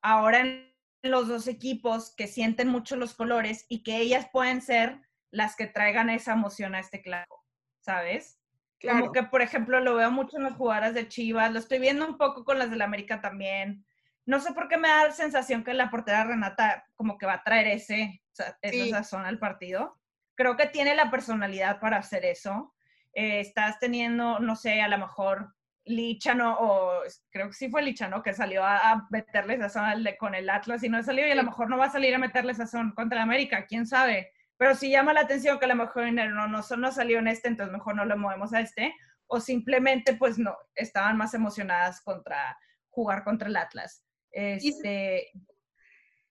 ahora 0.00 0.40
en 0.40 0.67
los 1.02 1.28
dos 1.28 1.46
equipos 1.46 2.14
que 2.16 2.26
sienten 2.26 2.68
mucho 2.68 2.96
los 2.96 3.14
colores 3.14 3.66
y 3.68 3.82
que 3.82 3.98
ellas 3.98 4.28
pueden 4.32 4.60
ser 4.60 5.00
las 5.30 5.56
que 5.56 5.66
traigan 5.66 6.10
esa 6.10 6.32
emoción 6.32 6.74
a 6.74 6.80
este 6.80 7.02
claro, 7.02 7.44
¿sabes? 7.80 8.40
Como 8.80 9.12
que, 9.12 9.24
por 9.24 9.42
ejemplo, 9.42 9.80
lo 9.80 9.96
veo 9.96 10.10
mucho 10.10 10.36
en 10.36 10.44
las 10.44 10.54
jugadoras 10.54 10.94
de 10.94 11.08
Chivas, 11.08 11.52
lo 11.52 11.58
estoy 11.58 11.80
viendo 11.80 12.06
un 12.06 12.16
poco 12.16 12.44
con 12.44 12.58
las 12.58 12.70
del 12.70 12.82
América 12.82 13.20
también. 13.20 13.84
No 14.24 14.40
sé 14.40 14.52
por 14.52 14.68
qué 14.68 14.76
me 14.76 14.88
da 14.88 15.06
la 15.06 15.12
sensación 15.12 15.64
que 15.64 15.74
la 15.74 15.90
portera 15.90 16.24
Renata 16.24 16.86
como 16.94 17.18
que 17.18 17.26
va 17.26 17.34
a 17.34 17.42
traer 17.42 17.66
ese, 17.68 18.22
esa 18.62 19.02
zona 19.02 19.28
al 19.28 19.38
partido. 19.38 19.98
Creo 20.36 20.56
que 20.56 20.66
tiene 20.66 20.94
la 20.94 21.10
personalidad 21.10 21.80
para 21.80 21.96
hacer 21.96 22.24
eso. 22.24 22.74
Eh, 23.14 23.40
estás 23.40 23.80
teniendo, 23.80 24.38
no 24.38 24.54
sé, 24.54 24.80
a 24.80 24.88
lo 24.88 24.98
mejor 24.98 25.54
Lichano, 25.88 26.56
o 26.60 27.02
creo 27.30 27.48
que 27.48 27.54
sí 27.54 27.68
fue 27.68 27.82
Lichano, 27.82 28.22
que 28.22 28.34
salió 28.34 28.64
a, 28.64 29.06
meterle 29.10 29.58
sazón 29.58 30.04
con 30.18 30.34
el 30.34 30.48
Atlas 30.50 30.82
y 30.82 30.88
no 30.88 31.02
salió, 31.02 31.26
y 31.26 31.30
a 31.30 31.34
lo 31.34 31.44
mejor 31.44 31.68
no 31.68 31.78
va 31.78 31.86
a 31.86 31.90
salir 31.90 32.14
a 32.14 32.18
meterle 32.18 32.54
sazón 32.54 32.92
contra 32.92 33.18
el 33.18 33.22
América, 33.22 33.66
quién 33.66 33.86
sabe. 33.86 34.32
Pero 34.56 34.74
si 34.74 34.90
llama 34.90 35.12
la 35.12 35.20
atención 35.20 35.58
que 35.58 35.64
a 35.64 35.68
lo 35.68 35.76
mejor 35.76 36.12
no, 36.12 36.48
no, 36.48 36.62
no 36.76 36.92
salió 36.92 37.18
en 37.18 37.28
este, 37.28 37.48
entonces 37.48 37.72
mejor 37.72 37.94
no 37.94 38.04
lo 38.04 38.16
movemos 38.16 38.52
a 38.52 38.60
este, 38.60 38.94
o 39.26 39.40
simplemente 39.40 40.14
pues 40.14 40.38
no, 40.38 40.56
estaban 40.74 41.16
más 41.16 41.34
emocionadas 41.34 42.00
contra 42.00 42.58
jugar 42.90 43.24
contra 43.24 43.48
el 43.48 43.56
Atlas. 43.56 44.04
Este, 44.30 45.30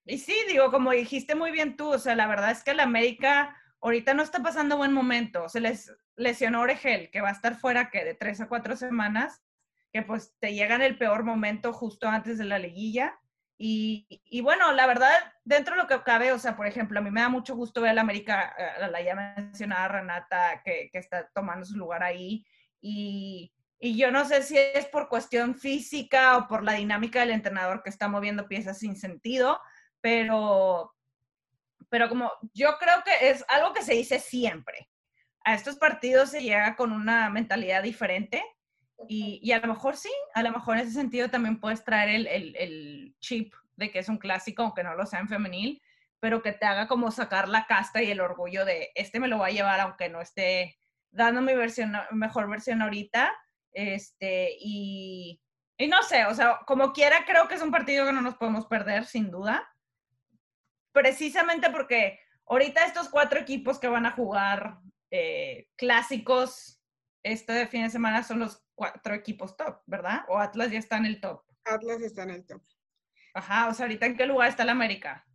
y 0.06 0.18
sí, 0.18 0.36
digo, 0.48 0.72
como 0.72 0.92
dijiste 0.92 1.36
muy 1.36 1.52
bien 1.52 1.78
tú, 1.78 1.94
o 1.94 2.00
sea, 2.00 2.16
la 2.16 2.28
verdad 2.28 2.52
es 2.52 2.64
que 2.64 2.72
el 2.72 2.80
América 2.80 3.56
ahorita 3.82 4.14
no 4.14 4.24
está 4.24 4.42
pasando 4.42 4.78
buen 4.78 4.94
momento. 4.94 5.50
Se 5.50 5.60
les 5.60 5.94
lesionó 6.16 6.62
Oregel, 6.62 7.10
que 7.12 7.22
va 7.22 7.30
a 7.30 7.34
estar 7.34 7.56
fuera 7.56 7.90
que 7.90 8.04
de 8.04 8.14
tres 8.14 8.42
a 8.42 8.48
cuatro 8.48 8.76
semanas 8.76 9.44
pues 10.04 10.36
te 10.40 10.54
llega 10.54 10.76
en 10.76 10.82
el 10.82 10.98
peor 10.98 11.24
momento 11.24 11.74
justo 11.74 12.08
antes 12.08 12.38
de 12.38 12.46
la 12.46 12.60
liguilla. 12.60 13.20
Y, 13.60 14.42
bueno, 14.44 14.72
la 14.72 14.86
verdad, 14.86 15.12
dentro 15.44 15.76
de 15.76 15.82
lo 15.82 15.88
que 15.88 16.04
cabe, 16.04 16.32
o 16.32 16.38
sea, 16.38 16.56
por 16.56 16.68
ejemplo, 16.68 17.00
a 17.00 17.02
mí 17.02 17.10
me 17.10 17.22
da 17.22 17.30
mucho 17.30 17.56
gusto 17.56 17.82
ver 17.82 17.92
a 17.92 17.94
la 17.96 18.02
América, 18.02 18.56
la 18.92 19.02
ya 19.02 19.16
mencionada 19.16 19.88
Renata, 19.88 20.62
que, 20.64 20.90
que 20.92 21.00
está 21.00 21.28
tomando 21.34 21.66
su 21.66 21.76
lugar 21.76 22.04
ahí. 22.04 22.46
Y, 22.82 23.52
y, 23.80 23.98
yo 23.98 24.12
no 24.12 24.26
sé 24.26 24.44
si 24.44 24.58
es 24.58 24.86
por 24.86 25.10
cuestión 25.10 25.56
física 25.56 26.38
o 26.38 26.48
por 26.48 26.64
la 26.64 26.74
dinámica 26.74 27.22
del 27.22 27.32
entrenador 27.32 27.82
que 27.82 27.90
está 27.90 28.08
moviendo 28.08 28.48
piezas 28.48 28.78
sin 28.78 28.96
sentido, 28.96 29.60
pero, 30.02 30.94
pero 31.90 32.10
como 32.10 32.32
yo 32.54 32.78
creo 32.78 33.04
que 33.04 33.30
es 33.30 33.44
algo 33.48 33.74
que 33.74 33.82
se 33.82 33.96
dice 33.96 34.20
siempre. 34.20 34.88
A 35.44 35.56
estos 35.56 35.78
partidos 35.78 36.30
se 36.30 36.44
llega 36.44 36.76
con 36.76 36.92
una 36.92 37.30
mentalidad 37.32 37.82
diferente 37.82 38.44
y, 39.08 39.52
a 39.52 39.60
lo 39.60 39.68
mejor 39.68 39.96
sí, 39.96 40.12
a 40.34 40.44
lo 40.44 40.52
mejor 40.52 40.78
en 40.78 40.84
ese 40.84 40.94
sentido 40.94 41.30
también 41.30 41.60
puedes 41.60 41.84
traer 41.84 42.10
el, 42.10 42.56
el, 42.56 43.16
chip 43.20 43.54
de 43.76 43.92
que 43.92 44.00
es 44.00 44.10
un 44.10 44.18
clásico, 44.18 44.64
aunque 44.64 44.84
no 44.84 44.96
lo 44.96 45.06
sea 45.06 45.20
en 45.20 45.30
femenil, 45.30 45.82
pero 46.20 46.42
que 46.42 46.52
te 46.52 46.66
haga 46.66 46.88
como 46.88 47.12
sacar 47.12 47.48
la 47.48 47.68
casta 47.68 48.02
y 48.02 48.10
el 48.10 48.22
orgullo 48.22 48.66
de 48.66 48.92
este 48.96 49.20
me 49.20 49.28
lo 49.28 49.38
voy 49.38 49.52
a 49.52 49.54
llevar 49.54 49.80
aunque 49.80 50.10
no 50.10 50.20
esté 50.20 50.80
dando 51.12 51.42
mi 51.42 51.54
versión, 51.54 51.94
mejor 52.12 52.50
versión 52.50 52.82
ahorita. 52.82 53.36
Este, 53.72 54.56
y, 54.60 55.40
y 55.78 55.88
no 55.88 56.02
sé, 56.02 56.26
o 56.26 56.34
sea, 56.34 56.62
como 56.66 56.92
quiera, 56.92 57.24
creo 57.26 57.48
que 57.48 57.56
es 57.56 57.62
un 57.62 57.72
partido 57.72 58.06
que 58.06 58.14
no 58.14 58.22
nos 58.22 58.36
podemos 58.36 58.66
perder, 58.66 59.06
sin 59.06 59.30
duda. 59.30 59.68
Precisamente 60.92 61.70
porque 61.70 62.20
ahorita 62.48 62.86
estos 62.86 63.10
cuatro 63.10 63.40
equipos 63.40 63.78
que 63.78 63.88
van 63.88 64.08
a 64.08 64.12
jugar 64.12 64.80
eh, 65.12 65.68
clásicos 65.76 66.82
este 67.24 67.68
fin 67.68 67.84
de 67.84 67.90
semana 67.90 68.24
son 68.24 68.40
los 68.40 68.67
cuatro 68.78 69.16
equipos 69.16 69.58
top, 69.58 69.82
¿verdad? 69.88 70.24
O 70.30 70.38
Atlas 70.38 70.72
ya 70.72 70.78
está 70.78 70.98
en 70.98 71.08
el 71.08 71.20
top. 71.20 71.42
Atlas 71.66 72.02
está 72.02 72.24
en 72.24 72.30
el 72.30 72.46
top. 72.46 72.62
Ajá, 73.34 73.68
o 73.68 73.74
sea, 73.74 73.86
ahorita 73.88 74.06
en 74.06 74.16
qué 74.16 74.26
lugar 74.28 74.50
está 74.50 74.64
el 74.64 74.70
América? 74.70 75.28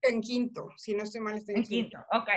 En 0.00 0.20
quinto, 0.20 0.70
si 0.76 0.94
no 0.94 1.04
estoy 1.04 1.20
mal, 1.20 1.36
está 1.36 1.52
en, 1.52 1.58
en 1.58 1.64
quinto. 1.64 1.98
ok. 2.10 2.28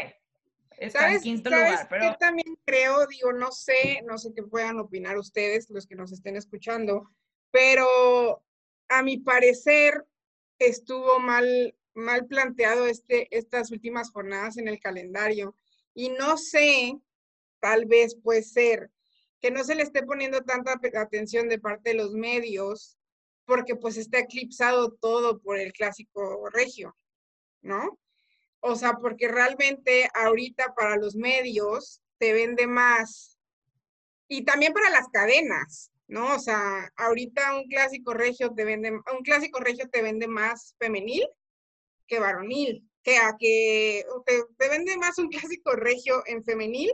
Está 0.78 1.12
en 1.14 1.22
quinto 1.22 1.50
lugar, 1.50 1.88
pero... 1.90 2.06
Yo 2.06 2.16
también 2.18 2.58
creo, 2.66 3.08
digo, 3.08 3.34
no 3.34 3.52
sé, 3.52 4.02
no 4.06 4.18
sé 4.18 4.34
qué 4.36 4.44
puedan 4.44 4.80
opinar 4.80 5.18
ustedes, 5.18 5.70
los 5.70 5.88
que 5.88 5.96
nos 5.96 6.12
estén 6.12 6.36
escuchando, 6.36 7.10
pero 7.52 8.44
a 8.90 9.02
mi 9.02 9.18
parecer 9.18 10.06
estuvo 10.58 11.20
mal, 11.20 11.76
mal 11.94 12.28
planteado 12.28 12.86
este, 12.86 13.28
estas 13.36 13.72
últimas 13.72 14.12
jornadas 14.12 14.58
en 14.58 14.68
el 14.68 14.80
calendario. 14.80 15.56
Y 15.94 16.10
no 16.10 16.38
sé, 16.38 16.98
tal 17.60 17.86
vez 17.86 18.16
puede 18.16 18.44
ser 18.44 18.92
que 19.42 19.52
no 19.52 19.64
se 19.64 19.76
le 19.76 19.84
esté 19.84 20.04
poniendo 20.04 20.42
tanta 20.44 20.80
atención 20.96 21.48
de 21.48 21.60
parte 21.60 21.92
de 21.92 21.96
los 21.96 22.12
medios, 22.12 22.98
porque 23.46 23.76
pues 23.76 23.98
está 23.98 24.20
eclipsado 24.20 24.92
todo 24.92 25.40
por 25.40 25.58
el 25.58 25.74
clásico 25.74 26.50
regio, 26.52 26.96
¿no? 27.62 28.00
O 28.60 28.76
sea, 28.76 28.94
porque 29.02 29.28
realmente 29.28 30.10
ahorita 30.14 30.74
para 30.76 30.98
los 30.98 31.16
medios 31.16 32.02
te 32.18 32.34
vende 32.34 32.68
más 32.68 33.38
y 34.28 34.44
también 34.44 34.74
para 34.74 34.90
las 34.90 35.08
cadenas, 35.08 35.92
¿no? 36.08 36.36
O 36.36 36.40
sea, 36.40 36.92
ahorita 36.98 37.56
un 37.56 37.68
clásico 37.68 38.14
regio 38.14 38.54
te 38.54 38.66
vende, 38.66 38.92
un 38.92 39.24
clásico 39.24 39.60
regio 39.60 39.90
te 39.90 40.02
vende 40.02 40.28
más 40.28 40.76
femenil 40.78 41.28
que 42.08 42.20
varonil, 42.20 42.88
que 43.04 43.18
a 43.18 43.36
que 43.40 44.06
te, 44.26 44.70
vende 44.70 44.98
más 44.98 45.18
un 45.18 45.30
clásico 45.30 45.72
regio 45.72 46.22
en 46.26 46.44
femenil 46.44 46.94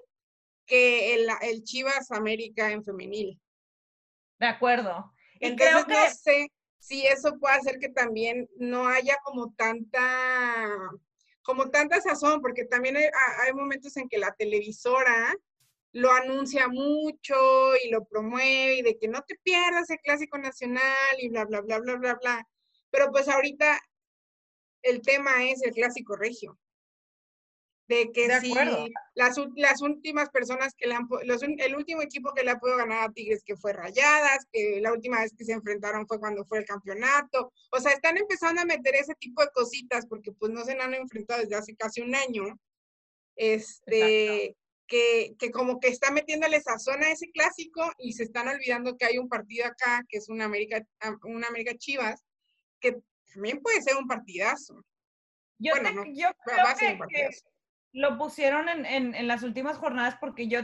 que 0.66 1.16
el, 1.16 1.28
el 1.42 1.64
Chivas 1.64 2.12
América 2.12 2.72
en 2.72 2.84
femenil. 2.84 3.40
De 4.40 4.48
acuerdo. 4.48 5.14
Y 5.40 5.48
Entonces, 5.48 5.86
creo 5.86 5.86
que... 5.86 5.94
no 5.94 6.14
sé 6.14 6.52
si 6.80 7.06
eso 7.08 7.38
puede 7.40 7.56
hacer 7.56 7.80
que 7.80 7.90
también 7.90 8.50
no 8.58 8.88
haya 8.88 9.18
como 9.24 9.54
tanta, 9.54 10.68
como 11.42 11.70
tanta 11.70 12.02
sazón, 12.02 12.42
porque 12.42 12.66
también 12.66 12.98
hay, 12.98 13.06
hay 13.44 13.54
momentos 13.54 13.96
en 13.98 14.08
que 14.08 14.18
la 14.18 14.32
televisora 14.34 15.36
lo 15.94 16.12
anuncia 16.12 16.68
mucho 16.68 17.36
y 17.84 17.90
lo 17.90 18.06
promueve 18.06 18.76
y 18.76 18.82
de 18.82 18.98
que 18.98 19.08
no 19.08 19.22
te 19.22 19.40
pierdas 19.44 19.90
el 19.90 20.00
clásico 20.00 20.38
nacional 20.38 20.84
y 21.20 21.30
bla, 21.30 21.46
bla, 21.46 21.62
bla, 21.62 21.80
bla, 21.80 21.96
bla, 21.96 22.16
bla. 22.22 22.48
Pero 22.92 23.12
pues 23.12 23.30
ahorita 23.30 23.80
el 24.82 25.02
tema 25.02 25.46
es 25.46 25.64
el 25.64 25.72
clásico 25.72 26.18
regio. 26.18 26.60
De 27.88 28.12
que 28.12 28.40
si 28.40 28.52
las, 29.14 29.38
las, 29.56 29.82
últimas 29.82 30.30
personas 30.30 30.74
que 30.76 30.88
le 30.88 30.96
han, 30.96 31.08
los, 31.24 31.44
el 31.44 31.76
último 31.76 32.02
equipo 32.02 32.34
que 32.34 32.44
le 32.44 32.50
ha 32.50 32.58
podido 32.58 32.78
ganar 32.78 33.04
a 33.04 33.14
Tigres 33.14 33.44
que 33.46 33.56
fue 33.56 33.74
Rayadas, 33.74 34.48
que 34.52 34.80
la 34.82 34.92
última 34.92 35.22
vez 35.22 35.34
que 35.38 35.46
se 35.46 35.54
enfrentaron 35.54 36.08
fue 36.08 36.20
cuando 36.20 36.46
fue 36.46 36.58
el 36.58 36.66
campeonato. 36.66 37.54
O 37.72 37.80
sea, 37.80 37.92
están 37.92 38.18
empezando 38.18 38.62
a 38.62 38.66
meter 38.66 38.96
ese 38.96 39.14
tipo 39.16 39.42
de 39.44 39.52
cositas 39.54 40.08
porque 40.08 40.32
pues 40.32 40.52
no 40.52 40.66
se 40.66 40.72
han 40.72 40.94
enfrentado 40.96 41.42
desde 41.42 41.56
hace 41.56 41.76
casi 41.76 42.02
un 42.02 42.16
año. 42.16 42.60
Este, 43.36 44.56
que, 44.88 45.36
que, 45.38 45.52
como 45.52 45.80
que 45.80 45.90
está 45.90 46.12
metiéndole 46.12 46.62
sazón 46.62 47.04
a 47.04 47.12
ese 47.12 47.30
clásico 47.32 47.92
y 47.98 48.14
se 48.14 48.24
están 48.24 48.48
olvidando 48.48 48.98
que 48.98 49.06
hay 49.06 49.18
un 49.18 49.30
partido 49.30 49.66
acá, 49.66 50.04
que 50.08 50.18
es 50.18 50.30
una 50.30 50.46
América, 50.46 50.84
una 51.24 51.48
América 51.48 51.76
Chivas, 51.78 52.24
que 52.80 52.98
también 53.34 53.62
puede 53.62 53.82
ser 53.82 53.96
un 53.98 54.08
partidazo. 54.08 54.84
Yo, 55.58 55.74
yo 56.14 56.30
creo 56.44 57.08
que, 57.10 57.30
lo 57.96 58.18
pusieron 58.18 58.68
en, 58.68 58.86
en, 59.16 59.28
las 59.28 59.42
últimas 59.42 59.78
jornadas 59.78 60.18
porque 60.20 60.50
yo, 60.50 60.60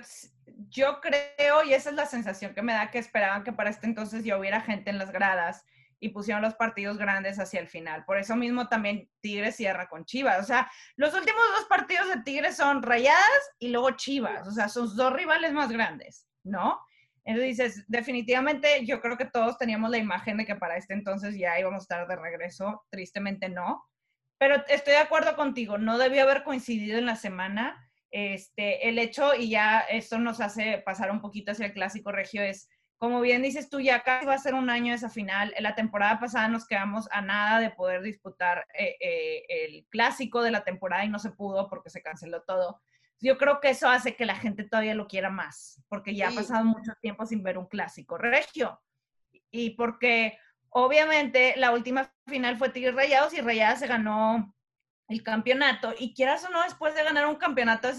yo 0.69 0.99
creo, 0.99 1.63
y 1.63 1.73
esa 1.73 1.89
es 1.89 1.95
la 1.95 2.05
sensación 2.05 2.53
que 2.53 2.61
me 2.61 2.73
da, 2.73 2.91
que 2.91 2.99
esperaban 2.99 3.45
que 3.45 3.53
para 3.53 3.69
este 3.69 3.87
entonces 3.87 4.25
ya 4.25 4.37
hubiera 4.37 4.59
gente 4.59 4.89
en 4.89 4.97
las 4.97 5.11
gradas 5.11 5.65
y 6.01 6.09
pusieron 6.09 6.41
los 6.41 6.55
partidos 6.55 6.97
grandes 6.97 7.39
hacia 7.39 7.61
el 7.61 7.69
final. 7.69 8.03
Por 8.03 8.17
eso 8.17 8.35
mismo 8.35 8.67
también 8.67 9.09
Tigres 9.21 9.55
cierra 9.55 9.87
con 9.87 10.03
Chivas. 10.03 10.41
O 10.41 10.43
sea, 10.43 10.69
los 10.97 11.13
últimos 11.13 11.41
dos 11.55 11.65
partidos 11.69 12.09
de 12.09 12.21
Tigres 12.23 12.57
son 12.57 12.83
Rayadas 12.83 13.51
y 13.59 13.69
luego 13.69 13.91
Chivas. 13.91 14.45
O 14.45 14.51
sea, 14.51 14.67
sus 14.67 14.97
dos 14.97 15.13
rivales 15.13 15.53
más 15.53 15.71
grandes, 15.71 16.27
¿no? 16.43 16.81
Entonces 17.23 17.57
dices, 17.57 17.85
definitivamente 17.87 18.85
yo 18.85 18.99
creo 18.99 19.15
que 19.15 19.25
todos 19.25 19.57
teníamos 19.57 19.89
la 19.91 19.99
imagen 19.99 20.37
de 20.37 20.45
que 20.45 20.55
para 20.55 20.75
este 20.75 20.95
entonces 20.95 21.37
ya 21.37 21.57
íbamos 21.57 21.83
a 21.83 21.85
estar 21.85 22.07
de 22.07 22.15
regreso. 22.17 22.83
Tristemente 22.89 23.47
no. 23.47 23.85
Pero 24.41 24.55
estoy 24.69 24.93
de 24.93 24.99
acuerdo 24.99 25.35
contigo, 25.35 25.77
no 25.77 25.99
debió 25.99 26.23
haber 26.23 26.41
coincidido 26.41 26.97
en 26.97 27.05
la 27.05 27.15
semana. 27.15 27.87
Este, 28.09 28.89
el 28.89 28.97
hecho, 28.97 29.35
y 29.35 29.51
ya 29.51 29.81
esto 29.81 30.17
nos 30.17 30.41
hace 30.41 30.79
pasar 30.83 31.11
un 31.11 31.21
poquito 31.21 31.51
hacia 31.51 31.67
el 31.67 31.73
clásico 31.73 32.11
regio, 32.11 32.41
es 32.41 32.67
como 32.97 33.21
bien 33.21 33.43
dices 33.43 33.69
tú, 33.69 33.79
ya 33.79 34.01
casi 34.01 34.25
va 34.25 34.33
a 34.33 34.39
ser 34.39 34.55
un 34.55 34.71
año 34.71 34.95
esa 34.95 35.11
final. 35.11 35.53
En 35.55 35.61
la 35.61 35.75
temporada 35.75 36.19
pasada 36.19 36.47
nos 36.47 36.65
quedamos 36.65 37.07
a 37.11 37.21
nada 37.21 37.59
de 37.59 37.69
poder 37.69 38.01
disputar 38.01 38.65
eh, 38.73 38.95
eh, 38.99 39.43
el 39.47 39.85
clásico 39.91 40.41
de 40.41 40.49
la 40.49 40.63
temporada 40.63 41.05
y 41.05 41.09
no 41.09 41.19
se 41.19 41.29
pudo 41.29 41.69
porque 41.69 41.91
se 41.91 42.01
canceló 42.01 42.41
todo. 42.41 42.81
Yo 43.19 43.37
creo 43.37 43.59
que 43.59 43.69
eso 43.69 43.89
hace 43.89 44.15
que 44.15 44.25
la 44.25 44.37
gente 44.37 44.63
todavía 44.63 44.95
lo 44.95 45.07
quiera 45.07 45.29
más, 45.29 45.83
porque 45.87 46.15
ya 46.15 46.29
ha 46.29 46.31
pasado 46.31 46.65
mucho 46.65 46.93
tiempo 46.99 47.27
sin 47.27 47.43
ver 47.43 47.59
un 47.59 47.67
clásico 47.67 48.17
regio. 48.17 48.81
Y 49.51 49.75
porque 49.75 50.39
obviamente 50.71 51.53
la 51.57 51.71
última 51.71 52.11
final 52.27 52.57
fue 52.57 52.69
Tigres 52.69 52.95
Rayados 52.95 53.33
y 53.33 53.41
Rayadas 53.41 53.79
se 53.79 53.87
ganó 53.87 54.53
el 55.07 55.23
campeonato. 55.23 55.93
Y 55.97 56.13
quieras 56.13 56.43
o 56.45 56.49
no, 56.49 56.63
después 56.63 56.95
de 56.95 57.03
ganar 57.03 57.27
un 57.27 57.35
campeonato 57.35 57.89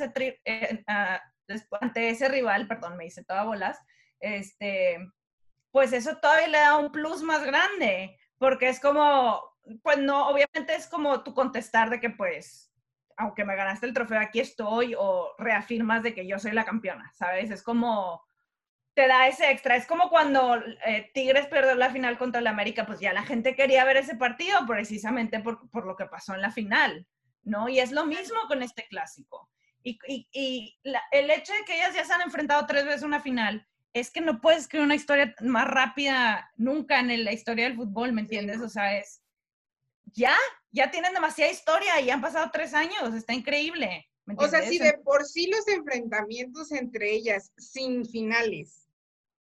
eh, 0.45 0.85
ah, 0.89 1.23
ante 1.81 2.11
ese 2.11 2.29
rival, 2.29 2.67
perdón, 2.67 2.97
me 2.97 3.07
hice 3.07 3.25
toda 3.25 3.45
bolas, 3.45 3.79
este, 4.21 4.99
pues 5.71 5.93
eso 5.93 6.17
todavía 6.19 6.49
le 6.49 6.59
da 6.59 6.77
un 6.77 6.91
plus 6.91 7.23
más 7.23 7.45
grande, 7.45 8.19
porque 8.39 8.69
es 8.69 8.81
como, 8.81 9.43
pues 9.83 9.99
no, 9.99 10.29
obviamente 10.29 10.75
es 10.75 10.87
como 10.87 11.23
tú 11.23 11.35
contestar 11.35 11.91
de 11.91 12.01
que 12.01 12.11
pues, 12.11 12.73
aunque 13.17 13.45
me 13.45 13.57
ganaste 13.57 13.87
el 13.87 13.93
trofeo, 13.93 14.19
aquí 14.19 14.41
estoy, 14.41 14.95
o 14.99 15.35
reafirmas 15.39 16.03
de 16.03 16.15
que 16.15 16.27
yo 16.27 16.39
soy 16.39 16.53
la 16.53 16.65
campeona, 16.65 17.13
¿sabes? 17.15 17.51
Es 17.51 17.63
como, 17.63 18.23
te 18.95 19.09
da 19.09 19.27
ese 19.27 19.51
extra. 19.51 19.77
Es 19.77 19.87
como 19.87 20.11
cuando 20.11 20.57
eh, 20.87 21.11
Tigres 21.15 21.47
perdió 21.47 21.75
la 21.75 21.91
final 21.91 22.19
contra 22.19 22.41
el 22.41 22.47
América, 22.47 22.87
pues 22.87 23.01
ya 23.01 23.13
la 23.13 23.23
gente 23.23 23.55
quería 23.55 23.85
ver 23.85 23.97
ese 23.97 24.17
partido 24.17 24.67
precisamente 24.67 25.41
por, 25.41 25.71
por 25.71 25.87
lo 25.87 25.97
que 25.97 26.07
pasó 26.07 26.35
en 26.35 26.43
la 26.43 26.51
final, 26.51 27.07
¿no? 27.43 27.69
Y 27.69 27.81
es 27.81 27.93
lo 27.93 28.07
mismo 28.07 28.39
con 28.49 28.63
este 28.63 28.87
clásico. 28.89 29.49
Y, 29.83 29.99
y, 30.07 30.29
y 30.33 30.79
el 31.11 31.31
hecho 31.31 31.53
de 31.53 31.65
que 31.65 31.75
ellas 31.75 31.95
ya 31.95 32.05
se 32.05 32.13
han 32.13 32.21
enfrentado 32.21 32.67
tres 32.67 32.85
veces 32.85 33.03
una 33.03 33.21
final 33.21 33.67
es 33.93 34.11
que 34.11 34.21
no 34.21 34.41
puedes 34.41 34.63
escribir 34.63 34.87
una 34.87 34.95
historia 34.95 35.35
más 35.41 35.67
rápida 35.67 36.51
nunca 36.57 37.01
en 37.01 37.25
la 37.25 37.33
historia 37.33 37.65
del 37.65 37.77
fútbol, 37.77 38.13
¿me 38.13 38.23
entiendes? 38.23 38.61
O 38.61 38.69
sea, 38.69 38.97
es, 38.97 39.23
ya, 40.13 40.37
ya 40.71 40.91
tienen 40.91 41.13
demasiada 41.13 41.51
historia 41.51 42.01
y 42.01 42.11
han 42.11 42.21
pasado 42.21 42.51
tres 42.53 42.75
años, 42.75 43.15
está 43.15 43.35
increíble. 43.35 44.09
o 44.37 44.49
sea, 44.49 44.63
si 44.63 44.79
de 44.79 44.95
por 45.05 45.25
sí 45.25 45.49
los 45.49 45.67
enfrentamientos 45.69 46.73
entre 46.73 47.13
ellas 47.13 47.53
sin 47.59 48.07
finales 48.07 48.82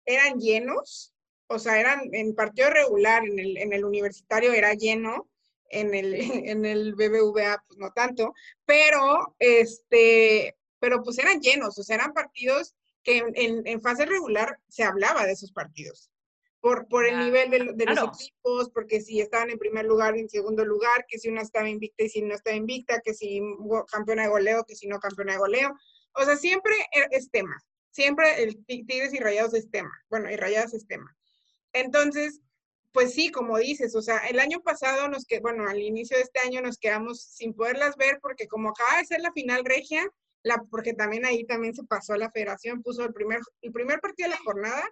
eran 0.05 0.39
llenos, 0.39 1.15
o 1.47 1.59
sea, 1.59 1.79
eran 1.79 2.01
en 2.13 2.35
partido 2.35 2.71
regular, 2.71 3.25
en 3.25 3.39
el, 3.39 3.57
en 3.59 3.73
el 3.73 3.85
universitario 3.85 4.53
era 4.53 4.75
lleno, 4.75 5.29
en 5.69 5.95
el, 5.95 6.15
en 6.49 6.65
el 6.65 6.95
BBVA 6.95 7.63
pues 7.67 7.79
no 7.79 7.91
tanto, 7.93 8.33
pero 8.65 9.35
este, 9.39 10.57
pero 10.79 11.03
pues 11.03 11.19
eran 11.19 11.41
llenos, 11.41 11.79
o 11.79 11.83
sea, 11.83 11.97
eran 11.97 12.13
partidos 12.13 12.75
que 13.03 13.19
en, 13.19 13.67
en, 13.67 13.81
fase 13.81 14.07
regular 14.07 14.59
se 14.69 14.85
hablaba 14.85 15.27
de 15.27 15.33
esos 15.33 15.53
partidos. 15.53 16.11
Por, 16.61 16.87
por 16.87 17.05
el 17.05 17.19
nivel 17.19 17.51
de, 17.51 17.87
los 17.87 18.21
equipos, 18.21 18.71
porque 18.71 19.01
si 19.01 19.21
estaban 19.21 19.51
en 19.51 19.59
primer 19.59 19.85
lugar, 19.85 20.17
en 20.17 20.29
segundo 20.29 20.65
lugar, 20.65 21.05
que 21.09 21.19
si 21.19 21.29
una 21.29 21.43
estaba 21.43 21.69
invicta 21.69 22.05
y 22.05 22.09
si 22.09 22.23
no 22.23 22.37
estaba 22.37 22.55
invicta, 22.55 23.01
que 23.01 23.15
si 23.15 23.43
campeona 23.91 24.23
de 24.23 24.29
goleo, 24.29 24.65
que 24.65 24.77
si 24.77 24.87
no 24.87 25.01
campeona 25.01 25.33
de 25.33 25.39
goleo. 25.41 25.77
O 26.15 26.25
sea, 26.25 26.37
siempre 26.37 26.73
e, 26.93 27.17
es 27.17 27.33
tema. 27.33 27.61
Siempre 27.93 28.43
el 28.43 28.65
Tigres 28.67 29.15
y 29.15 29.21
Rayados 29.21 29.55
es 29.55 29.71
tema. 29.71 29.93
Bueno, 30.11 30.31
y 30.31 30.37
Rayados 30.37 30.75
es 30.75 30.87
tema. 30.87 31.15
Entonces, 31.73 32.41
pues 32.93 33.15
sí, 33.15 33.31
como 33.31 33.59
dices, 33.59 33.95
o 33.95 34.03
sea, 34.03 34.19
el 34.29 34.41
año 34.41 34.61
pasado 34.61 35.09
nos 35.09 35.25
que 35.25 35.41
bueno, 35.41 35.69
al 35.69 35.81
inicio 35.81 36.17
de 36.17 36.25
este 36.25 36.41
año 36.41 36.61
nos 36.61 36.79
quedamos 36.79 37.23
sin 37.23 37.55
poderlas 37.55 37.97
ver 37.97 38.19
porque 38.21 38.49
como 38.49 38.71
acaba 38.71 38.99
de 38.99 39.07
ser 39.07 39.21
la 39.21 39.33
final 39.33 39.65
regia, 39.65 40.07
la, 40.43 40.63
porque 40.71 40.93
también 40.93 41.25
ahí 41.25 41.45
también 41.45 41.75
se 41.75 41.85
pasó 41.85 42.17
la 42.17 42.31
federación, 42.31 42.83
puso 42.83 43.05
el 43.05 43.13
primer, 43.13 43.41
el 43.61 43.73
primer 43.73 44.01
partido 44.01 44.29
de 44.29 44.37
la 44.37 44.43
jornada, 44.43 44.85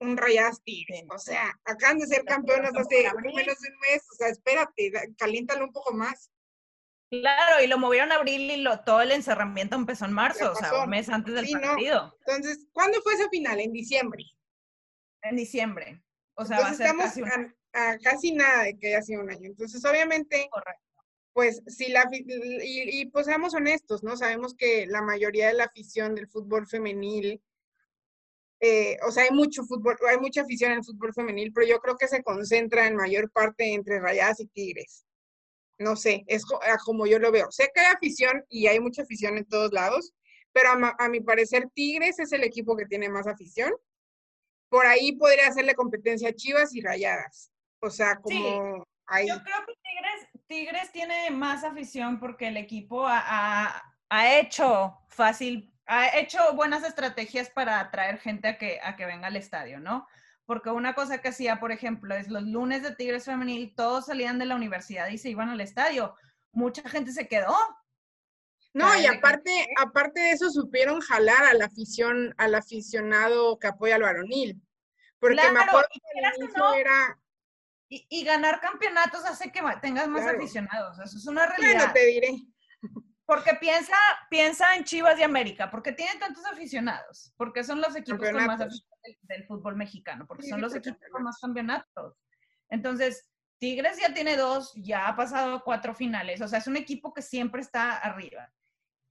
un 0.00 0.16
Rayas 0.16 0.62
Tigres. 0.62 1.04
O 1.10 1.18
sea, 1.18 1.58
acaban 1.64 1.98
de 1.98 2.06
ser 2.06 2.24
campeonas 2.24 2.72
hace 2.76 3.04
menos 3.22 3.60
de 3.60 3.68
un 3.68 3.78
mes. 3.90 4.02
O 4.12 4.16
sea, 4.16 4.28
espérate, 4.28 4.92
caliéntalo 5.16 5.64
un 5.64 5.72
poco 5.72 5.92
más. 5.92 6.30
Claro, 7.10 7.62
y 7.62 7.66
lo 7.66 7.78
movieron 7.78 8.12
a 8.12 8.16
abril 8.16 8.50
y 8.50 8.56
lo, 8.58 8.80
todo 8.80 9.00
el 9.00 9.12
encerramiento 9.12 9.76
empezó 9.76 10.04
en 10.04 10.12
marzo, 10.12 10.52
o 10.52 10.54
sea, 10.54 10.82
un 10.82 10.90
mes 10.90 11.08
antes 11.08 11.34
del 11.34 11.48
partido. 11.50 12.16
Entonces, 12.26 12.66
¿cuándo 12.72 13.00
fue 13.02 13.14
esa 13.14 13.28
final? 13.30 13.60
En 13.60 13.72
diciembre. 13.72 14.24
En 15.22 15.36
diciembre. 15.36 16.02
O 16.34 16.44
sea, 16.44 16.60
va 16.60 16.68
a 16.68 16.74
ser 16.74 16.94
casi, 16.96 17.22
a, 17.72 17.98
casi 17.98 18.32
nada 18.32 18.64
de 18.64 18.78
que 18.78 18.88
haya 18.88 19.02
sido 19.02 19.22
un 19.22 19.30
año. 19.30 19.46
Entonces, 19.46 19.82
obviamente, 19.84 20.48
Correcto 20.50 20.88
pues 21.38 21.62
si 21.68 21.86
la 21.92 22.04
y, 22.12 23.06
pues 23.10 23.26
seamos 23.26 23.54
honestos, 23.54 24.02
¿no? 24.02 24.16
Sabemos 24.16 24.56
que 24.56 24.88
la 24.88 25.02
mayoría 25.02 25.46
de 25.46 25.54
la 25.54 25.66
afición 25.66 26.16
del 26.16 26.26
fútbol 26.26 26.66
femenil, 26.66 27.40
eh, 28.58 28.96
o 29.06 29.12
sea, 29.12 29.22
hay 29.22 29.30
mucho 29.30 29.62
fútbol, 29.62 29.96
hay 30.10 30.18
mucha 30.18 30.42
afición 30.42 30.72
en 30.72 30.78
el 30.78 30.84
fútbol 30.84 31.14
femenil, 31.14 31.52
pero 31.52 31.68
yo 31.68 31.78
creo 31.78 31.96
que 31.96 32.08
se 32.08 32.24
concentra 32.24 32.88
en 32.88 32.96
mayor 32.96 33.30
parte 33.30 33.72
entre 33.72 34.00
Rayadas 34.00 34.40
y 34.40 34.48
Tigres. 34.48 35.06
No 35.78 35.94
sé, 35.96 36.24
es 36.26 36.44
como 36.84 37.06
yo 37.06 37.18
lo 37.18 37.30
veo. 37.30 37.50
Sé 37.50 37.70
que 37.72 37.80
hay 37.80 37.94
afición 37.94 38.44
y 38.48 38.66
hay 38.66 38.80
mucha 38.80 39.02
afición 39.02 39.38
en 39.38 39.44
todos 39.44 39.72
lados, 39.72 40.12
pero 40.52 40.70
a, 40.70 41.08
mi 41.08 41.20
parecer 41.20 41.68
Tigres 41.72 42.18
es 42.18 42.32
el 42.32 42.42
equipo 42.42 42.76
que 42.76 42.86
tiene 42.86 43.08
más 43.08 43.26
afición. 43.26 43.72
Por 44.68 44.86
ahí 44.86 45.12
podría 45.12 45.48
hacerle 45.48 45.74
competencia 45.74 46.30
a 46.30 46.34
Chivas 46.34 46.74
y 46.74 46.80
Rayadas. 46.80 47.52
O 47.80 47.90
sea, 47.90 48.16
como 48.16 48.84
yo 49.26 49.42
creo 49.42 49.66
que 49.66 49.72
Tigres, 49.82 50.46
Tigres 50.46 50.92
tiene 50.92 51.30
más 51.30 51.64
afición 51.64 52.18
porque 52.18 52.48
el 52.48 52.56
equipo 52.56 53.06
ha, 53.08 53.82
hecho 54.10 54.98
fácil, 55.08 55.72
ha 55.86 56.18
hecho 56.18 56.38
buenas 56.54 56.84
estrategias 56.84 57.50
para 57.50 57.80
atraer 57.80 58.18
gente 58.18 58.48
a 58.48 58.58
que, 58.58 58.80
a 58.82 58.96
que 58.96 59.06
venga 59.06 59.28
al 59.28 59.36
estadio, 59.36 59.80
¿no? 59.80 60.06
Porque 60.48 60.70
una 60.70 60.94
cosa 60.94 61.18
que 61.18 61.28
hacía, 61.28 61.60
por 61.60 61.72
ejemplo, 61.72 62.14
es 62.14 62.28
los 62.28 62.42
lunes 62.42 62.82
de 62.82 62.94
Tigres 62.94 63.26
Femenil, 63.26 63.74
todos 63.76 64.06
salían 64.06 64.38
de 64.38 64.46
la 64.46 64.56
universidad 64.56 65.08
y 65.08 65.18
se 65.18 65.28
iban 65.28 65.50
al 65.50 65.60
estadio. 65.60 66.14
Mucha 66.52 66.88
gente 66.88 67.12
se 67.12 67.28
quedó. 67.28 67.54
No, 68.72 68.98
y 68.98 69.04
aparte, 69.04 69.68
aparte 69.78 70.22
de 70.22 70.30
eso 70.30 70.48
supieron 70.48 71.02
jalar 71.02 71.44
a 71.44 71.52
la 71.52 71.66
afición, 71.66 72.34
al 72.38 72.54
aficionado 72.54 73.58
que 73.58 73.66
apoya 73.66 73.96
al 73.96 74.02
varonil. 74.04 74.58
Porque 75.18 75.34
me 75.34 75.60
acuerdo 75.60 75.88
que 75.92 76.18
el 76.18 76.42
inicio 76.42 76.74
era. 76.76 77.20
Y, 77.90 78.24
ganar 78.24 78.62
campeonatos 78.62 79.26
hace 79.26 79.52
que 79.52 79.60
tengas 79.82 80.08
más 80.08 80.24
aficionados. 80.26 80.98
Eso 80.98 81.18
es 81.18 81.26
una 81.26 81.44
realidad. 81.44 81.74
Bueno, 81.74 81.92
te 81.92 82.06
diré. 82.06 82.38
Porque 83.28 83.52
piensa, 83.60 83.94
piensa 84.30 84.74
en 84.74 84.84
Chivas 84.84 85.18
de 85.18 85.24
América, 85.24 85.70
porque 85.70 85.92
tienen 85.92 86.18
tantos 86.18 86.46
aficionados, 86.46 87.34
porque 87.36 87.62
son 87.62 87.78
los 87.78 87.94
equipos 87.94 88.26
con 88.26 88.46
más 88.46 88.58
aficionados 88.58 88.82
del, 89.20 89.44
fútbol 89.44 89.76
mexicano, 89.76 90.26
porque 90.26 90.48
son 90.48 90.62
los 90.62 90.74
equipos 90.74 91.06
con 91.12 91.24
más 91.24 91.38
campeonatos. 91.38 92.16
Entonces, 92.70 93.28
Tigres 93.58 93.98
ya 94.00 94.14
tiene 94.14 94.34
dos, 94.34 94.72
ya 94.76 95.08
ha 95.08 95.14
pasado 95.14 95.62
cuatro 95.62 95.94
finales, 95.94 96.40
o 96.40 96.48
sea, 96.48 96.60
es 96.60 96.66
un 96.68 96.78
equipo 96.78 97.12
que 97.12 97.20
siempre 97.20 97.60
está 97.60 97.98
arriba. 97.98 98.50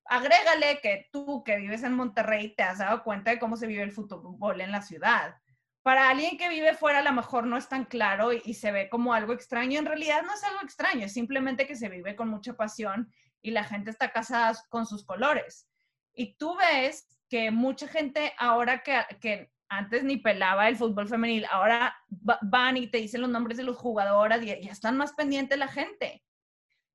Agrégale 0.06 0.80
que 0.82 1.10
tú 1.12 1.44
que 1.44 1.58
vives 1.58 1.84
en 1.84 1.94
Monterrey 1.94 2.56
te 2.56 2.64
has 2.64 2.80
dado 2.80 3.04
cuenta 3.04 3.30
de 3.30 3.38
cómo 3.38 3.56
se 3.56 3.68
vive 3.68 3.84
el 3.84 3.92
fútbol 3.92 4.62
en 4.62 4.72
la 4.72 4.82
ciudad. 4.82 5.36
Para 5.84 6.10
alguien 6.10 6.40
que 6.40 6.50
vive 6.50 6.74
fuera 6.74 7.00
a 7.00 7.04
lo 7.04 7.14
mejor 7.14 7.46
no 7.46 7.56
es 7.56 7.70
tan 7.70 7.86
claro 7.86 8.34
y, 8.34 8.42
y 8.46 8.56
se 8.56 8.72
ve 8.72 8.90
como 8.90 9.14
algo 9.14 9.34
extraño. 9.34 9.78
En 9.78 9.86
realidad 9.86 10.24
no 10.24 10.34
es 10.34 10.44
algo 10.44 10.62
extraño, 10.64 11.06
es 11.06 11.14
simplemente 11.14 11.68
que 11.68 11.76
se 11.76 11.88
vive 11.88 12.16
con 12.16 12.30
mucha 12.30 12.54
pasión 12.54 13.14
y 13.42 13.52
la 13.52 13.64
gente 13.64 13.92
está 13.92 14.12
casada 14.12 14.54
con 14.70 14.86
sus 14.86 15.06
colores. 15.06 15.68
Y 16.14 16.36
tú 16.38 16.56
ves 16.58 17.08
que 17.30 17.52
mucha 17.52 17.88
gente 17.88 18.34
ahora 18.38 18.84
que, 18.84 19.00
que 19.20 19.52
antes 19.70 20.04
ni 20.04 20.18
pelaba 20.18 20.70
el 20.70 20.78
fútbol 20.78 21.08
femenil, 21.08 21.46
ahora 21.52 21.96
van 22.42 22.78
y 22.78 22.88
te 22.88 23.00
dicen 23.00 23.22
los 23.22 23.30
nombres 23.30 23.58
de 23.58 23.64
los 23.64 23.78
jugadoras 23.78 24.42
y 24.42 24.48
ya 24.48 24.72
están 24.72 24.98
más 24.98 25.14
pendientes 25.14 25.58
la 25.58 25.68
gente. 25.68 26.24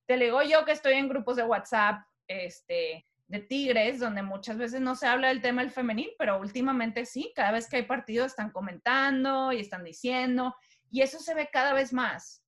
Te 0.06 0.16
digo 0.16 0.42
yo 0.42 0.64
que 0.64 0.72
estoy 0.72 0.94
en 0.94 1.08
grupos 1.08 1.36
de 1.36 1.44
WhatsApp 1.44 2.02
este, 2.26 3.06
de 3.26 3.40
Tigres, 3.40 4.00
donde 4.00 4.22
muchas 4.22 4.58
veces 4.58 4.80
no 4.80 4.94
se 4.94 5.06
habla 5.06 5.28
del 5.28 5.42
tema 5.42 5.62
del 5.62 5.70
femenil, 5.70 6.10
pero 6.18 6.38
últimamente 6.38 7.06
sí, 7.06 7.32
cada 7.34 7.52
vez 7.52 7.68
que 7.68 7.76
hay 7.76 7.82
partidos 7.84 8.28
están 8.28 8.50
comentando 8.50 9.52
y 9.52 9.60
están 9.60 9.84
diciendo, 9.84 10.54
y 10.90 11.02
eso 11.02 11.18
se 11.18 11.34
ve 11.34 11.48
cada 11.52 11.72
vez 11.72 11.92
más. 11.92 12.42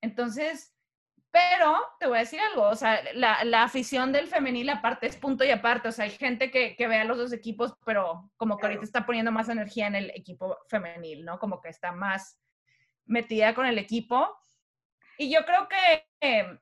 Entonces, 0.00 0.75
pero 1.36 1.76
te 2.00 2.06
voy 2.06 2.16
a 2.16 2.20
decir 2.20 2.40
algo, 2.40 2.62
o 2.62 2.74
sea, 2.74 3.02
la, 3.12 3.44
la, 3.44 3.62
afición 3.62 4.10
del 4.10 4.26
femenil 4.26 4.70
aparte 4.70 5.06
es 5.06 5.18
punto 5.18 5.44
y 5.44 5.50
aparte, 5.50 5.88
o 5.88 5.92
sea, 5.92 6.06
hay 6.06 6.10
gente 6.12 6.50
que, 6.50 6.74
que 6.76 6.88
ve 6.88 6.96
a 6.96 7.04
los 7.04 7.18
dos 7.18 7.30
equipos, 7.34 7.74
pero 7.84 8.30
como 8.38 8.56
que 8.56 8.64
ahorita 8.64 8.84
está 8.84 9.04
poniendo 9.04 9.30
más 9.30 9.50
energía 9.50 9.86
en 9.86 9.96
el 9.96 10.10
equipo 10.14 10.56
femenil, 10.70 11.26
¿no? 11.26 11.38
Como 11.38 11.60
que 11.60 11.68
está 11.68 11.92
más 11.92 12.40
metida 13.04 13.54
con 13.54 13.66
el 13.66 13.76
equipo. 13.76 14.34
Y 15.18 15.30
yo 15.30 15.44
creo 15.44 15.68
que, 15.68 16.58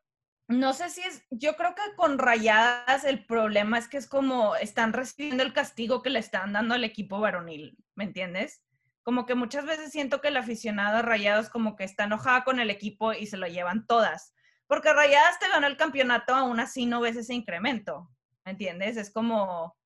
no 0.49 0.73
sé 0.73 0.91
si 0.91 1.03
es, 1.03 1.25
yo 1.31 1.55
creo 1.55 1.77
que 1.77 1.95
con 1.95 2.19
rayadas 2.19 3.05
el 3.05 3.25
problema 3.27 3.79
es 3.79 3.87
que 3.87 3.99
es 3.99 4.09
como 4.09 4.57
están 4.57 4.93
recibiendo 4.93 5.45
el 5.45 5.53
castigo 5.53 6.03
que 6.03 6.11
le 6.11 6.19
están 6.19 6.53
dando 6.53 6.75
al 6.75 6.83
equipo 6.83 7.21
varonil, 7.21 7.79
¿me 7.95 8.03
entiendes? 8.03 8.61
Como 9.05 9.25
que 9.25 9.37
muchas 9.37 9.67
veces 9.67 9.93
siento 9.93 10.21
que 10.21 10.29
el 10.29 10.37
aficionado 10.37 10.99
a 10.99 11.03
rayados 11.03 11.49
como 11.49 11.77
que 11.77 11.85
está 11.85 12.05
enojada 12.05 12.43
con 12.43 12.59
el 12.59 12.71
equipo 12.71 13.13
y 13.13 13.27
se 13.27 13.37
lo 13.37 13.47
llevan 13.47 13.87
todas 13.87 14.35
porque 14.67 14.93
Rayadas 14.93 15.39
te 15.39 15.49
ganó 15.49 15.67
el 15.67 15.77
campeonato, 15.77 16.35
aún 16.35 16.61
así 16.61 16.87
no 16.87 17.01
ves 17.01 17.17
ese 17.17 17.35
incremento. 17.35 18.11
¿Me 18.45 18.53
entiendes? 18.53 18.97
Es 18.97 19.11
como. 19.11 19.77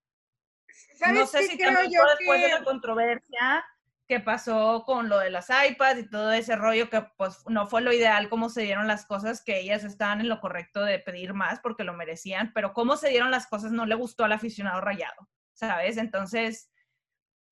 No 1.13 1.27
sé 1.27 1.45
si 1.45 1.59
también 1.59 1.91
después 1.91 2.41
de 2.41 2.49
la 2.49 2.65
controversia 2.65 3.65
que 4.09 4.21
pasó 4.21 4.85
con 4.87 5.11
lo 5.11 5.19
de 5.19 5.29
las 5.29 5.49
iPads 5.51 6.01
y 6.01 6.09
todo 6.09 6.33
ese 6.33 6.57
rollo 6.57 6.89
que 6.89 7.03
pues 7.19 7.45
no 7.47 7.67
fue 7.67 7.83
lo 7.83 7.93
ideal 7.93 8.31
cómo 8.31 8.49
se 8.49 8.63
dieron 8.63 8.89
las 8.89 9.05
cosas, 9.05 9.45
que 9.45 9.61
ellas 9.61 9.85
estaban 9.85 10.21
en 10.21 10.31
lo 10.31 10.41
correcto 10.41 10.83
de 10.83 10.99
pedir 10.99 11.35
más 11.35 11.61
porque 11.61 11.85
lo 11.85 11.93
merecían, 11.93 12.53
pero 12.55 12.73
cómo 12.73 12.97
se 12.97 13.11
dieron 13.11 13.31
las 13.31 13.47
cosas 13.47 13.71
no 13.71 13.85
le 13.85 13.95
gustó 13.95 14.25
al 14.25 14.33
aficionado 14.33 14.81
rayado, 14.81 15.29
¿sabes? 15.53 15.99
Entonces, 15.99 16.73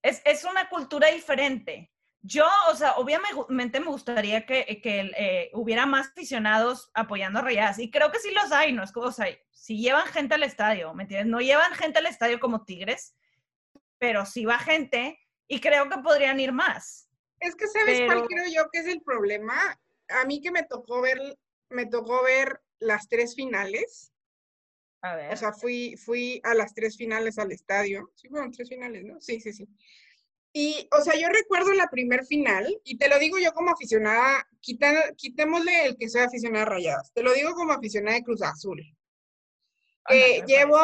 es, 0.02 0.22
es 0.24 0.44
una 0.44 0.70
cultura 0.70 1.08
diferente. 1.08 1.92
Yo, 2.22 2.44
o 2.70 2.74
sea, 2.74 2.96
obviamente 2.96 3.78
me 3.78 3.86
gustaría 3.86 4.46
que, 4.46 4.64
eh, 4.68 5.50
hubiera 5.52 5.86
más 5.86 6.08
aficionados 6.08 6.90
apoyando 6.94 7.38
a 7.38 7.42
Rayadas. 7.42 7.78
Y 7.78 7.90
creo 7.90 8.10
que 8.10 8.18
sí 8.18 8.30
los 8.32 8.50
hay, 8.50 8.72
¿no? 8.72 8.82
Es 8.82 8.92
como, 8.92 9.06
o 9.06 9.12
sea, 9.12 9.26
si 9.52 9.80
llevan 9.80 10.06
gente 10.06 10.34
al 10.34 10.42
estadio, 10.42 10.92
¿me 10.94 11.04
entiendes? 11.04 11.28
No 11.28 11.40
llevan 11.40 11.72
gente 11.74 11.98
al 11.98 12.06
estadio 12.06 12.40
como 12.40 12.64
Tigres, 12.64 13.14
pero 13.98 14.26
sí 14.26 14.44
va 14.44 14.58
gente 14.58 15.20
y 15.48 15.60
creo 15.60 15.88
que 15.88 15.98
podrían 15.98 16.40
ir 16.40 16.52
más. 16.52 17.08
Es 17.40 17.54
que, 17.54 17.66
¿sabes 17.66 18.02
cuál 18.06 18.26
creo 18.26 18.44
yo 18.52 18.68
que 18.72 18.80
es 18.80 18.86
el 18.86 19.02
problema? 19.02 19.78
A 20.08 20.24
mí 20.24 20.40
que 20.40 20.50
me 20.50 20.62
tocó 20.62 21.00
ver, 21.00 21.18
me 21.68 21.86
tocó 21.86 22.22
ver 22.22 22.60
las 22.78 23.08
tres 23.08 23.34
finales. 23.34 24.12
A 25.02 25.16
ver. 25.16 25.32
O 25.32 25.36
sea, 25.36 25.52
fui, 25.52 25.96
fui 25.96 26.40
a 26.44 26.54
las 26.54 26.74
tres 26.74 26.96
finales 26.96 27.38
al 27.38 27.52
estadio. 27.52 28.10
Sí, 28.14 28.28
fueron 28.28 28.50
tres 28.52 28.68
finales, 28.68 29.04
¿no? 29.04 29.20
Sí, 29.20 29.40
sí, 29.40 29.52
sí. 29.52 29.68
Y, 30.58 30.88
o 30.90 31.02
sea, 31.02 31.14
yo 31.20 31.28
recuerdo 31.28 31.74
la 31.74 31.90
primer 31.90 32.24
final, 32.24 32.80
y 32.82 32.96
te 32.96 33.10
lo 33.10 33.18
digo 33.18 33.36
yo 33.38 33.52
como 33.52 33.72
aficionada, 33.72 34.48
quitémosle 34.62 35.84
el 35.84 35.98
que 35.98 36.08
soy 36.08 36.22
aficionada 36.22 36.64
a 36.64 36.68
Rayadas, 36.70 37.12
te 37.12 37.22
lo 37.22 37.34
digo 37.34 37.52
como 37.52 37.74
aficionada 37.74 38.16
de 38.16 38.22
Cruz 38.22 38.40
Azul. 38.40 38.80
Eh, 40.08 40.42
llevo 40.46 40.78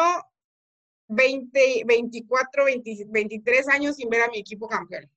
20, 1.09 1.85
24, 1.87 2.65
23 3.07 3.69
años 3.71 3.97
sin 3.97 4.11
ver 4.11 4.21
a 4.21 4.29
mi 4.29 4.41
equipo 4.41 4.69
campeón. 4.69 5.11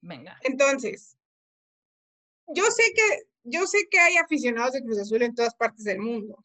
Venga. 0.00 0.40
Entonces, 0.42 1.18
yo 2.46 2.64
sé 2.70 2.84
que, 2.94 3.24
yo 3.42 3.66
sé 3.66 3.86
que 3.90 3.98
hay 3.98 4.16
aficionados 4.16 4.72
de 4.72 4.82
Cruz 4.82 4.98
Azul 4.98 5.20
en 5.20 5.34
todas 5.34 5.54
partes 5.56 5.84
del 5.84 5.98
mundo. 5.98 6.42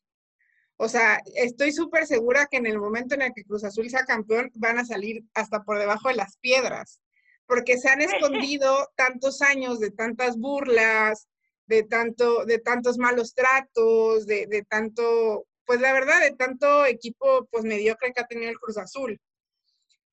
O 0.78 0.90
sea, 0.90 1.22
estoy 1.36 1.72
súper 1.72 2.06
segura 2.06 2.48
que 2.50 2.58
en 2.58 2.66
el 2.66 2.80
momento 2.80 3.16
en 3.16 3.22
el 3.22 3.34
que 3.34 3.46
Cruz 3.46 3.64
Azul 3.64 3.90
sea 3.90 4.04
campeón 4.04 4.52
van 4.56 4.78
a 4.78 4.86
salir 4.86 5.24
hasta 5.34 5.64
por 5.64 5.80
debajo 5.80 6.10
de 6.10 6.16
las 6.16 6.38
piedras, 6.38 7.00
porque 7.46 7.78
se 7.78 7.90
han 7.90 8.02
escondido 8.52 8.90
tantos 8.96 9.42
años 9.42 9.80
de 9.80 9.92
tantas 9.92 10.38
burlas, 10.38 11.28
de, 11.68 11.84
tanto, 11.84 12.46
de 12.46 12.60
tantos 12.60 12.98
malos 12.98 13.34
tratos, 13.34 14.26
de, 14.26 14.66
tanto, 14.70 15.48
pues 15.66 15.80
la 15.80 15.94
verdad, 15.94 16.20
de 16.22 16.36
tanto 16.36 16.86
equipo 16.86 17.48
pues 17.52 17.64
mediocre 17.64 18.12
que 18.14 18.22
ha 18.22 18.28
tenido 18.28 18.52
el 18.52 18.60
Cruz 18.60 18.78
Azul. 18.78 19.20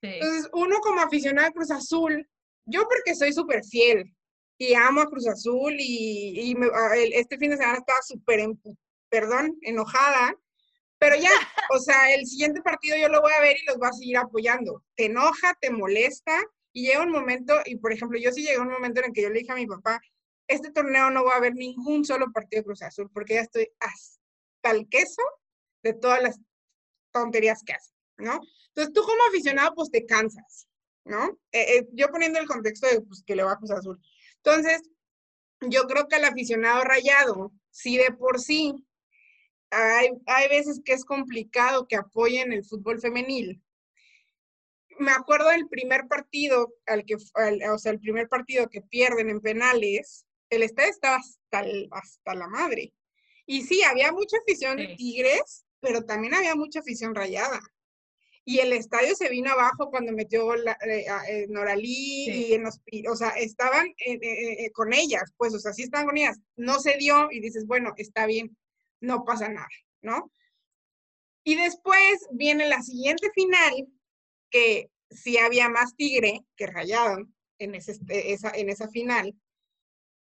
Entonces, 0.01 0.49
uno 0.53 0.81
como 0.81 1.01
aficionado 1.01 1.49
a 1.49 1.53
Cruz 1.53 1.71
Azul, 1.71 2.29
yo 2.67 2.89
porque 2.89 3.15
soy 3.15 3.33
súper 3.33 3.65
fiel 3.65 4.13
y 4.59 4.75
amo 4.75 5.01
a 5.01 5.09
Cruz 5.09 5.27
Azul 5.29 5.75
y, 5.79 6.57
este 7.13 7.37
fin 7.37 7.51
de 7.51 7.57
semana 7.57 7.79
estaba 7.79 8.01
súper, 8.03 8.49
perdón, 9.09 9.57
enojada 9.63 10.37
pero 11.03 11.17
ya, 11.17 11.33
o 11.71 11.81
sea, 11.81 12.15
el 12.15 12.25
siguiente 12.29 12.63
partido 12.63 12.97
yo 12.97 13.09
lo 13.09 13.21
voy 13.21 13.33
a 13.33 13.41
ver 13.41 13.57
y 13.61 13.65
los 13.67 13.77
voy 13.77 13.89
a 13.89 13.93
seguir 13.93 14.19
apoyando. 14.19 14.85
Te 14.95 15.07
enoja, 15.07 15.53
te 15.61 15.69
molesta 15.69 16.41
y 16.73 16.87
llega 16.87 17.03
un 17.03 17.11
momento, 17.11 17.57
y 17.65 17.75
por 17.75 17.93
ejemplo, 17.93 18.21
yo 18.21 18.31
sí 18.31 18.45
llegué 18.45 18.61
un 18.61 18.71
momento 18.71 19.01
en 19.01 19.07
el 19.07 19.13
que 19.13 19.23
yo 19.23 19.29
le 19.29 19.41
dije 19.41 19.51
a 19.51 19.57
mi 19.57 19.67
papá, 19.67 20.01
este 20.47 20.71
torneo 20.71 21.11
no 21.11 21.25
voy 21.25 21.33
a 21.35 21.41
ver 21.41 21.55
ningún 21.55 22.05
solo 22.05 22.31
partido 22.31 22.61
de 22.61 22.67
Cruz 22.67 22.83
Azul 22.83 23.11
porque 23.13 23.35
ya 23.35 23.41
estoy 23.41 23.69
hasta 23.81 24.71
el 24.71 24.89
queso 24.89 25.23
de 25.83 25.93
todas 25.93 26.23
las 26.23 26.39
tonterías 27.11 27.65
que 27.67 27.73
hace, 27.73 27.91
¿no? 28.19 28.41
Entonces 28.69 28.95
tú 28.95 29.03
como 29.03 29.25
aficionado 29.29 29.75
pues 29.75 29.91
te 29.91 30.07
cansas, 30.07 30.69
¿no? 31.05 31.37
Eh, 31.51 31.79
eh, 31.79 31.89
yo 31.95 32.11
poniendo 32.11 32.39
el 32.39 32.47
contexto 32.47 32.87
de 32.87 33.01
pues, 33.01 33.25
que 33.27 33.35
le 33.35 33.43
va 33.43 33.55
a 33.55 33.57
Cruz 33.57 33.73
Azul. 33.73 34.01
Entonces, 34.37 34.83
yo 35.63 35.83
creo 35.89 36.07
que 36.07 36.15
el 36.15 36.27
aficionado 36.27 36.85
rayado, 36.85 37.51
si 37.73 37.99
de 37.99 38.13
por 38.13 38.39
sí 38.39 38.87
hay, 39.73 40.11
hay 40.27 40.49
veces 40.49 40.81
que 40.85 40.93
es 40.93 41.05
complicado 41.05 41.89
que 41.89 41.97
apoyen 41.97 42.53
el 42.53 42.65
fútbol 42.65 43.01
femenil. 43.01 43.61
Me 44.99 45.11
acuerdo 45.11 45.49
del 45.49 45.69
primer 45.69 46.07
partido, 46.07 46.75
al 46.87 47.05
que, 47.05 47.15
o 47.15 47.79
sea, 47.79 47.93
el 47.93 48.01
primer 48.01 48.29
partido 48.29 48.69
que 48.69 48.83
pierden 48.83 49.31
en 49.31 49.41
penales, 49.41 50.27
el 50.51 50.63
estadio 50.63 50.91
estaba 50.91 51.17
hasta, 51.17 51.65
hasta 51.91 52.35
la 52.35 52.47
madre. 52.47 52.93
Y 53.47 53.63
sí, 53.63 53.83
había 53.83 54.13
mucha 54.13 54.37
afición 54.37 54.77
de 54.77 54.95
Tigres, 54.97 55.65
pero 55.81 56.05
también 56.05 56.35
había 56.35 56.55
mucha 56.55 56.81
afición 56.81 57.15
rayada. 57.15 57.61
Y 58.45 58.59
el 58.59 58.73
estadio 58.73 59.15
se 59.15 59.31
vino 59.31 59.51
abajo 59.51 59.91
cuando 59.91 60.13
metió 60.13 60.55
la, 60.57 60.77
eh, 60.83 61.47
Noralí 61.49 62.29
y 62.29 62.55
en 62.55 62.65
los, 62.65 62.81
o 63.09 63.17
sea, 63.17 63.31
estaban 63.31 63.87
eh, 64.05 64.19
eh, 64.21 64.71
con 64.73 64.93
ellas, 64.93 65.33
pues, 65.37 65.55
o 65.55 65.59
sea, 65.59 65.73
sí 65.73 65.85
estaban 65.85 66.07
con 66.07 66.19
ellas. 66.19 66.39
No 66.57 66.81
se 66.81 66.97
dio 66.99 67.29
y 67.31 67.41
dices, 67.41 67.67
bueno, 67.67 67.95
está 67.97 68.27
bien 68.27 68.57
no 69.03 69.25
pasa 69.25 69.49
nada, 69.49 69.69
¿no? 70.01 70.33
Y 71.45 71.57
después 71.57 72.27
viene 72.31 72.69
la 72.69 72.81
siguiente 72.83 73.31
final, 73.35 73.89
que 74.51 74.91
sí 75.11 75.37
había 75.39 75.69
más 75.69 75.95
tigre 75.97 76.41
que 76.57 76.69
rayado 76.69 77.19
en, 77.59 77.75
ese, 77.75 77.99
esa, 78.09 78.51
en 78.55 78.71
esa 78.71 78.89
final. 78.89 79.35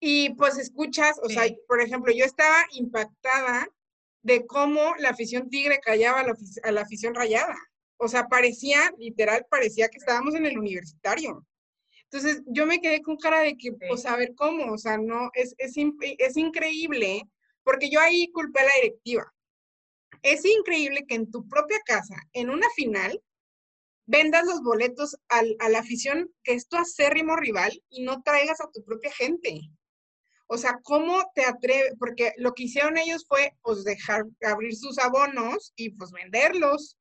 Y 0.01 0.31
pues 0.35 0.59
escuchas, 0.59 1.21
o 1.23 1.29
sea, 1.29 1.45
por 1.69 1.81
ejemplo, 1.81 2.13
yo 2.13 2.25
estaba 2.25 2.65
impactada 2.73 3.69
de 4.23 4.47
cómo 4.47 4.95
la 4.99 5.11
afición 5.11 5.51
tigre 5.51 5.79
callaba 5.81 6.21
a 6.21 6.73
la, 6.73 6.81
afición 6.81 7.15
rayada. 7.15 7.57
O 7.99 8.09
sea, 8.09 8.27
parecía, 8.27 8.91
literal, 8.99 9.47
parecía 9.51 9.89
que 9.89 9.99
estábamos 9.99 10.35
en 10.35 10.47
el 10.47 10.59
universitario. 10.59 11.47
Entonces, 12.05 12.43
yo 12.47 12.67
me 12.67 12.81
quedé 12.81 13.03
con 13.03 13.17
cara 13.17 13.41
de 13.41 13.57
que, 13.57 13.73
pues, 13.73 14.07
a 14.07 14.17
ver 14.17 14.35
cómo, 14.35 14.73
o 14.73 14.79
sea, 14.79 14.99
no, 14.99 15.31
es, 15.35 15.55
es, 15.59 15.75
es 16.01 16.37
increíble 16.37 17.23
porque 17.65 17.91
yo 17.91 18.01
ahí 18.01 18.31
culpé 18.33 18.61
a 18.61 18.65
la 18.65 18.73
directiva. 18.83 19.35
es 20.23 20.45
increíble 20.45 21.05
que 21.07 21.17
en 21.17 21.31
tu 21.31 21.47
propia 21.49 21.79
casa, 21.85 22.17
en 22.33 22.49
una 22.51 22.69
final, 22.77 23.21
vendas 24.07 24.45
los 24.45 24.63
boletos 24.63 25.17
a 25.29 25.69
la 25.69 25.79
afición 25.79 26.31
que 26.43 26.55
es 26.55 26.69
tu 26.69 26.77
acérrimo 26.77 27.37
rival 27.37 27.83
y 27.91 28.05
no 28.05 28.23
traigas 28.23 28.61
a 28.61 28.71
tu 28.71 28.85
propia 28.85 29.13
gente. 29.13 29.71
O 30.47 30.59
sea, 30.59 30.79
¿cómo 30.83 31.23
te 31.35 31.45
atreves? 31.45 31.95
Porque 31.99 32.33
lo 32.37 32.53
que 32.53 32.65
hicieron 32.65 32.99
ellos 32.99 33.25
fue, 33.27 33.53
pues, 33.63 33.83
dejar 33.85 34.25
abrir 34.43 34.77
sus 34.77 34.99
abonos 34.99 35.73
y, 35.75 35.91
pues, 35.91 36.11
venderlos. 36.11 36.99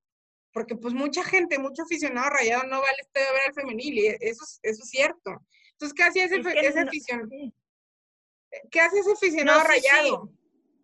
Porque, 0.54 0.76
pues, 0.76 0.94
mucha 0.94 1.24
gente, 1.24 1.60
mucho 1.60 1.84
aficionado 1.84 2.30
rayado 2.30 2.64
no 2.68 2.82
va 2.82 2.88
al 2.88 3.00
estadio 3.00 3.28
a 3.28 3.34
ver 3.34 3.42
al 3.48 3.54
femenil 3.54 3.98
y 3.98 4.08
eso, 4.08 4.46
eso 4.62 4.84
es 4.84 4.90
cierto. 4.90 5.46
Entonces, 5.74 5.94
¿qué 5.94 6.04
hacía 6.04 6.26
ese, 6.26 6.40
aficionado? 6.80 7.30
¿Qué 8.72 8.80
hace 8.80 9.00
ese 9.00 9.12
aficionado 9.12 9.64
rayado? 9.64 10.32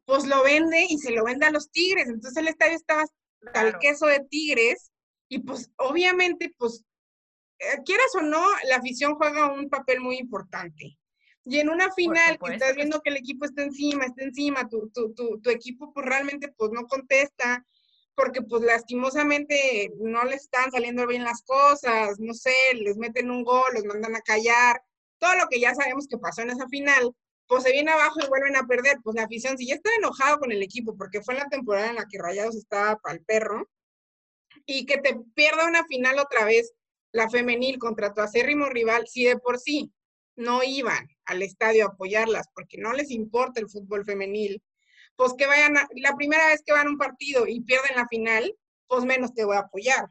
Pues 0.10 0.26
lo 0.26 0.44
vende 0.44 0.88
y 0.90 0.98
se 0.98 1.12
lo 1.12 1.24
vende 1.24 1.46
a 1.46 1.52
los 1.52 1.70
tigres. 1.70 2.08
Entonces, 2.08 2.36
el 2.38 2.48
estadio 2.48 2.76
estaba 2.76 3.06
al 3.54 3.78
queso 3.78 4.08
de 4.08 4.22
tigres 4.22 4.92
y, 5.28 5.38
pues, 5.38 5.70
obviamente, 5.78 6.52
pues, 6.58 6.84
eh, 7.60 7.78
quieras 7.86 8.16
o 8.16 8.22
no, 8.24 8.44
la 8.68 8.78
afición 8.78 9.14
juega 9.14 9.52
un 9.52 9.70
papel 9.70 10.00
muy 10.00 10.18
importante. 10.18 10.98
Y 11.46 11.60
en 11.60 11.70
una 11.70 11.92
final 11.94 12.40
que 12.40 12.54
estás 12.54 12.76
viendo 12.76 13.02
que 13.02 13.12
el 13.12 13.18
equipo 13.18 13.46
está 13.46 13.62
encima, 13.62 14.06
está 14.06 14.24
encima, 14.24 14.68
tu, 14.68 14.90
tu, 14.90 15.14
tu, 15.14 15.40
tu, 15.42 15.50
equipo 15.52 15.94
pues 15.94 16.04
realmente 16.08 16.52
pues 16.58 16.72
no 16.72 16.88
contesta, 16.88 17.64
porque 18.16 18.42
pues 18.42 18.64
lastimosamente 18.64 19.92
no 20.00 20.24
le 20.24 20.36
están 20.38 20.72
saliendo 20.72 21.06
bien 21.06 21.24
las 21.24 21.44
cosas, 21.44 22.20
no 22.20 22.34
sé, 22.34 22.56
les 22.74 22.98
meten 22.98 23.30
un 23.30 23.44
gol, 23.44 23.70
los 23.76 23.86
mandan 23.86 24.16
a 24.16 24.22
callar, 24.22 24.82
todo 25.20 25.36
lo 25.36 25.48
que 25.50 25.60
ya 25.60 25.76
sabemos 25.76 26.08
que 26.08 26.18
pasó 26.18 26.42
en 26.42 26.50
esa 26.50 26.68
final, 26.68 27.14
pues 27.50 27.64
se 27.64 27.72
viene 27.72 27.92
abajo 27.92 28.20
y 28.24 28.28
vuelven 28.28 28.56
a 28.56 28.68
perder, 28.68 28.98
pues 29.04 29.16
la 29.16 29.24
afición, 29.24 29.58
si 29.58 29.66
ya 29.66 29.74
está 29.74 29.90
enojado 29.98 30.38
con 30.38 30.52
el 30.52 30.62
equipo, 30.62 30.96
porque 30.96 31.24
fue 31.24 31.34
en 31.34 31.40
la 31.40 31.50
temporada 31.50 31.90
en 31.90 31.96
la 31.96 32.06
que 32.06 32.20
Rayados 32.20 32.56
estaba 32.56 32.96
para 32.98 33.16
el 33.16 33.26
perro, 33.26 33.68
y 34.68 34.86
que 34.86 35.00
te 35.00 35.18
pierda 35.34 35.66
una 35.66 35.84
final 35.86 36.20
otra 36.20 36.46
vez, 36.46 36.72
la 37.12 37.28
femenil 37.28 37.80
contra 37.80 38.14
tu 38.14 38.22
acérrimo 38.22 38.68
rival, 38.68 39.08
si 39.08 39.26
de 39.26 39.38
por 39.40 39.58
sí 39.58 39.92
no 40.36 40.62
iban 40.64 41.10
al 41.26 41.42
estadio 41.42 41.86
a 41.86 41.90
apoyarlas 41.90 42.48
porque 42.54 42.78
no 42.78 42.94
les 42.94 43.10
importa 43.10 43.60
el 43.60 43.68
fútbol 43.68 44.06
femenil, 44.06 44.62
pues 45.16 45.34
que 45.34 45.48
vayan, 45.48 45.74
la 45.96 46.16
primera 46.16 46.46
vez 46.48 46.62
que 46.64 46.72
van 46.72 46.86
a 46.86 46.90
un 46.92 47.00
partido 47.00 47.48
y 47.48 47.62
pierden 47.62 47.96
la 47.96 48.08
final, 48.08 48.56
pues 48.88 49.06
menos 49.06 49.34
te 49.34 49.44
voy 49.44 49.56
a 49.56 49.62
apoyar. 49.62 50.06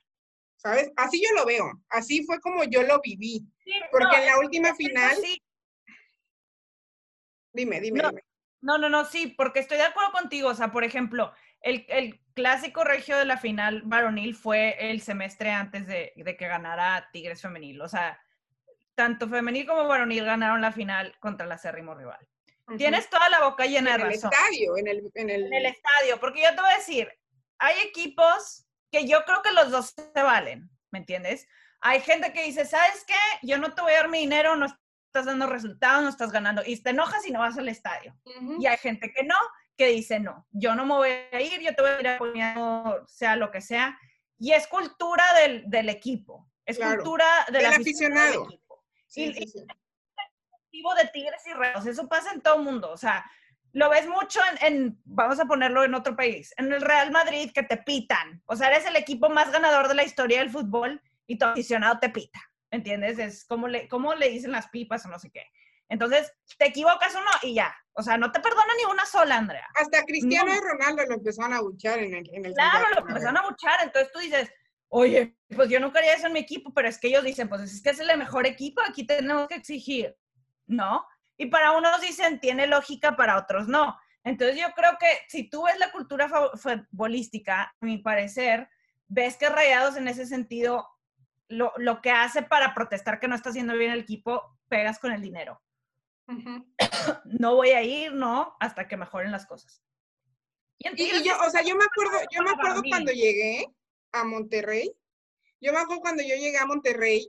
¿Sabes? 0.57 0.91
Así 0.97 1.23
yo 1.23 1.33
lo 1.37 1.47
veo, 1.47 1.71
así 1.89 2.25
fue 2.25 2.41
como 2.41 2.65
yo 2.65 2.83
lo 2.83 3.01
viví. 3.01 3.47
porque 3.93 4.17
en 4.17 4.27
la 4.27 4.41
última 4.41 4.75
final... 4.75 5.17
Dime, 7.53 7.81
dime, 7.81 8.03
no, 8.03 8.09
dime. 8.11 8.25
No, 8.61 8.79
no, 8.79 8.89
no, 8.89 9.05
sí, 9.05 9.29
porque 9.29 9.61
estoy 9.61 9.79
de 9.79 9.85
acuerdo 9.85 10.13
contigo. 10.13 10.49
O 10.49 10.55
sea, 10.55 10.73
por 10.73 10.85
ejemplo, 10.85 11.33
el, 11.61 11.87
el 11.89 12.21
clásico 12.35 12.85
regio 12.85 13.17
de 13.17 13.25
la 13.25 13.39
final 13.39 13.83
varonil 13.85 14.35
fue 14.35 14.91
el 14.91 15.01
semestre 15.01 15.51
antes 15.51 15.87
de, 15.87 16.13
de 16.17 16.37
que 16.37 16.49
ganara 16.49 17.09
Tigres 17.13 17.43
Femenil. 17.43 17.81
O 17.81 17.89
sea, 17.89 18.21
tanto 18.95 19.29
femenil 19.29 19.67
como 19.67 19.87
varonil 19.87 20.25
ganaron 20.25 20.61
la 20.61 20.73
final 20.73 21.17
contra 21.21 21.47
el 21.47 21.53
acérrimo 21.53 21.95
rival. 21.95 22.19
Tienes 22.77 23.09
toda 23.09 23.31
la 23.31 23.45
boca 23.45 23.65
llena 23.65 23.93
de 23.93 23.99
razón. 23.99 24.31
Estadio, 24.33 24.77
en 24.77 24.89
el, 24.89 25.11
en, 25.15 25.31
el... 25.31 25.47
en 25.47 25.55
el 25.55 25.67
estadio, 25.67 26.21
porque 26.21 26.43
yo 26.43 26.51
te 26.55 26.61
voy 26.61 26.73
a 26.73 26.77
decir, 26.77 27.11
hay 27.59 27.77
equipos 27.87 28.67
que 28.91 29.07
yo 29.07 29.25
creo 29.25 29.41
que 29.41 29.53
los 29.53 29.71
dos 29.71 29.95
se 29.95 30.23
valen, 30.23 30.69
¿me 30.91 30.99
entiendes? 30.99 31.47
Hay 31.81 32.01
gente 32.01 32.33
que 32.33 32.45
dice, 32.45 32.67
¿sabes 32.67 33.05
qué? 33.07 33.15
Yo 33.43 33.57
no 33.57 33.73
te 33.73 33.81
voy 33.81 33.93
a 33.93 33.99
dar 33.99 34.09
mi 34.09 34.19
dinero, 34.19 34.57
no 34.57 34.67
estás 35.09 35.27
dando 35.27 35.47
resultados, 35.47 36.03
no 36.03 36.09
estás 36.11 36.31
ganando, 36.31 36.63
y 36.65 36.77
te 36.81 36.91
enojas 36.91 37.27
y 37.27 37.33
no 37.33 37.41
vas 37.41 37.59
al 37.59 37.69
estadio. 37.69 38.17
Y 38.61 38.67
hay 38.67 38.77
gente 38.77 39.13
que 39.13 39.25
no, 39.25 39.37
que 39.77 39.87
dice, 39.87 40.21
no, 40.21 40.47
yo 40.51 40.75
no 40.75 40.85
me 40.85 40.95
voy 40.95 41.11
a 41.33 41.41
ir, 41.41 41.61
yo 41.61 41.75
te 41.75 41.83
voy 41.83 41.91
a 41.93 42.01
ir 42.01 42.09
apoyando, 42.09 43.05
sea 43.07 43.37
lo 43.37 43.51
que 43.51 43.61
sea. 43.61 43.99
Y 44.39 44.53
es 44.53 44.67
cultura 44.67 45.25
del, 45.41 45.69
del 45.69 45.89
equipo, 45.89 46.49
es 46.65 46.79
cultura 46.79 47.27
del, 47.51 47.67
aficionado. 47.67 48.47
Sí, 49.07 49.33
sí, 49.33 49.47
sí. 49.49 49.67
de 50.71 51.11
tigres 51.13 51.43
y 51.47 51.55
reos, 51.55 51.87
eso 51.87 52.09
pasa 52.09 52.33
en 52.33 52.43
todo 52.43 52.57
el 52.57 52.63
mundo, 52.63 52.91
o 52.91 52.97
sea, 52.97 53.25
lo 53.73 53.91
ves 53.91 54.07
mucho 54.07 54.41
en, 54.61 55.01
vamos 55.05 55.41
a 55.41 55.47
ponerlo 55.47 55.85
en 55.85 55.95
otro 55.95 56.15
país, 56.15 56.53
en 56.57 56.73
el 56.73 56.81
Real 56.81 57.11
Madrid 57.11 57.51
que 57.53 57.63
te 57.63 57.79
pitan, 57.79 58.43
o 58.47 58.55
sea, 58.57 58.69
eres 58.69 58.87
el 58.87 58.97
equipo 58.97 59.29
más 59.29 59.51
ganador 59.51 59.89
de 59.89 59.95
la 59.95 60.05
historia 60.05 60.41
del 60.41 60.51
fútbol 60.51 61.03
y 61.27 61.39
tu 61.39 61.47
aficionado 61.47 61.99
te 61.99 62.11
pita, 62.11 62.41
¿entiendes? 62.71 63.19
Es 63.19 63.45
como 63.47 63.69
le, 63.69 63.89
como 63.89 64.15
le 64.15 64.31
dicen 64.31 64.53
las 64.53 64.69
pipas 64.69 65.05
o 65.07 65.09
no 65.09 65.19
sé 65.19 65.31
qué. 65.31 65.45
Entonces, 65.89 66.33
te 66.59 66.67
equivocas 66.67 67.15
uno 67.15 67.31
y 67.43 67.55
ya. 67.55 67.75
O 67.95 68.03
sea, 68.03 68.19
no 68.19 68.31
te 68.31 68.41
perdona 68.41 68.73
ni 68.77 68.93
una 68.93 69.07
sola, 69.07 69.39
Andrea. 69.39 69.67
Hasta 69.75 70.05
Cristiano 70.05 70.55
y 70.55 70.61
Ronaldo 70.61 71.05
lo 71.07 71.15
empezaron 71.15 71.55
a 71.55 71.61
buchar 71.61 71.99
en 71.99 72.15
el... 72.15 72.35
En 72.35 72.45
el 72.45 72.53
claro, 72.53 72.87
lo 72.95 73.09
empezaron 73.09 73.39
a 73.39 73.49
buchar. 73.49 73.79
Entonces 73.83 74.13
tú 74.13 74.19
dices, 74.19 74.51
oye, 74.89 75.37
pues 75.55 75.69
yo 75.69 75.81
no 75.81 75.93
quería 75.93 76.15
eso 76.15 76.27
en 76.27 76.35
mi 76.35 76.41
equipo, 76.41 76.73
pero 76.75 76.89
es 76.89 76.99
que 76.99 77.09
ellos 77.09 77.25
dicen, 77.25 77.49
pues 77.49 77.63
es 77.63 77.83
que 77.83 77.91
es 77.91 78.01
el 78.01 78.19
mejor 78.19 78.47
equipo, 78.47 78.81
aquí 78.83 79.07
tenemos 79.07 79.49
que 79.49 79.55
exigir, 79.55 80.17
¿no? 80.67 81.07
Y 81.37 81.47
para 81.47 81.73
unos 81.73 82.01
dicen, 82.01 82.41
tiene 82.41 82.67
lógica, 82.67 83.17
para 83.17 83.39
otros 83.39 83.69
no. 83.69 83.97
Entonces 84.25 84.59
yo 84.59 84.67
creo 84.75 84.97
que 84.99 85.07
si 85.29 85.49
tú 85.49 85.65
ves 85.65 85.79
la 85.79 85.93
cultura 85.93 86.29
futbolística, 86.29 87.63
a 87.63 87.75
mi 87.81 87.99
parecer, 87.99 88.69
ves 89.07 89.37
que 89.37 89.49
Rayados 89.49 89.97
en 89.97 90.09
ese 90.09 90.27
sentido, 90.27 90.87
lo, 91.49 91.73
lo, 91.77 92.01
que 92.01 92.11
hace 92.11 92.43
para 92.43 92.75
protestar 92.75 93.21
que 93.21 93.29
no 93.29 93.35
está 93.35 93.51
haciendo 93.51 93.75
bien 93.75 93.91
el 93.91 94.01
equipo, 94.01 94.59
pegas 94.69 94.99
con 94.99 95.13
el 95.13 95.23
dinero. 95.23 95.61
no 97.25 97.57
voy 97.57 97.71
a 97.71 97.83
ir, 97.83 98.13
¿no? 98.13 98.57
Hasta 98.61 98.87
que 98.87 98.97
mejoren 98.97 99.33
las 99.33 99.47
cosas. 99.47 99.83
Y, 100.79 100.89
y 101.03 101.23
yo, 101.25 101.33
o 101.47 101.51
sea, 101.51 101.63
yo 101.63 101.75
me 101.75 101.85
acuerdo, 101.85 102.19
yo 102.31 102.43
me 102.43 102.51
acuerdo 102.51 102.83
cuando 102.89 103.13
llegué, 103.13 103.67
a 104.13 104.25
Monterrey. 104.25 104.93
Yo 105.61 105.73
me 105.73 105.79
acuerdo 105.79 106.03
cuando 106.03 106.23
yo 106.23 106.37
llegué 106.37 106.57
a 106.59 106.67
Monterrey, 106.67 107.29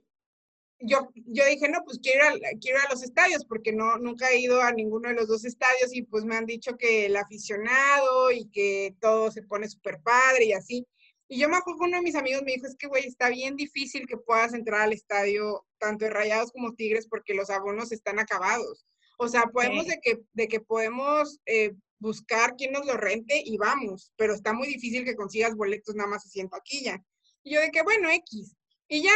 yo, 0.81 1.09
yo 1.13 1.45
dije, 1.45 1.67
no, 1.67 1.83
pues 1.83 1.99
quiero 2.01 2.35
ir, 2.35 2.45
a, 2.45 2.49
quiero 2.59 2.79
ir 2.79 2.85
a 2.85 2.91
los 2.91 3.03
estadios, 3.03 3.43
porque 3.45 3.73
no, 3.73 3.97
nunca 3.97 4.29
he 4.29 4.39
ido 4.39 4.61
a 4.61 4.71
ninguno 4.71 5.09
de 5.09 5.15
los 5.15 5.27
dos 5.27 5.43
estadios 5.43 5.93
y 5.93 6.03
pues 6.03 6.23
me 6.23 6.37
han 6.37 6.45
dicho 6.45 6.77
que 6.77 7.07
el 7.07 7.17
aficionado 7.17 8.31
y 8.31 8.49
que 8.49 8.95
todo 9.01 9.31
se 9.31 9.43
pone 9.43 9.67
súper 9.67 10.01
padre 10.01 10.45
y 10.45 10.53
así. 10.53 10.87
Y 11.31 11.39
yo 11.39 11.47
me 11.47 11.57
acuerdo 11.57 11.79
que 11.79 11.85
uno 11.85 11.97
de 11.97 12.03
mis 12.03 12.15
amigos 12.15 12.41
me 12.41 12.53
dijo, 12.53 12.65
es 12.65 12.75
que, 12.75 12.87
güey, 12.87 13.05
está 13.05 13.29
bien 13.29 13.55
difícil 13.55 14.07
que 14.07 14.17
puedas 14.17 14.55
entrar 14.55 14.81
al 14.81 14.93
estadio, 14.93 15.63
tanto 15.77 16.05
de 16.05 16.11
Rayados 16.11 16.51
como 16.51 16.73
Tigres, 16.73 17.07
porque 17.07 17.35
los 17.35 17.51
abonos 17.51 17.91
están 17.91 18.17
acabados. 18.17 18.87
O 19.19 19.27
sea, 19.27 19.43
podemos 19.43 19.85
de, 19.85 19.99
que, 20.01 20.21
de 20.33 20.47
que 20.47 20.59
podemos 20.59 21.39
eh, 21.45 21.75
buscar 21.99 22.55
quién 22.55 22.71
nos 22.71 22.87
lo 22.87 22.97
rente 22.97 23.43
y 23.45 23.57
vamos, 23.57 24.11
pero 24.15 24.33
está 24.33 24.53
muy 24.53 24.67
difícil 24.67 25.05
que 25.05 25.15
consigas 25.15 25.55
boletos 25.55 25.93
nada 25.93 26.09
más 26.09 26.25
así 26.25 26.39
en 26.39 26.49
taquilla. 26.49 27.03
Y 27.43 27.53
yo 27.53 27.61
de 27.61 27.69
que, 27.69 27.83
bueno, 27.83 28.09
X. 28.09 28.55
Y 28.87 29.03
ya, 29.03 29.15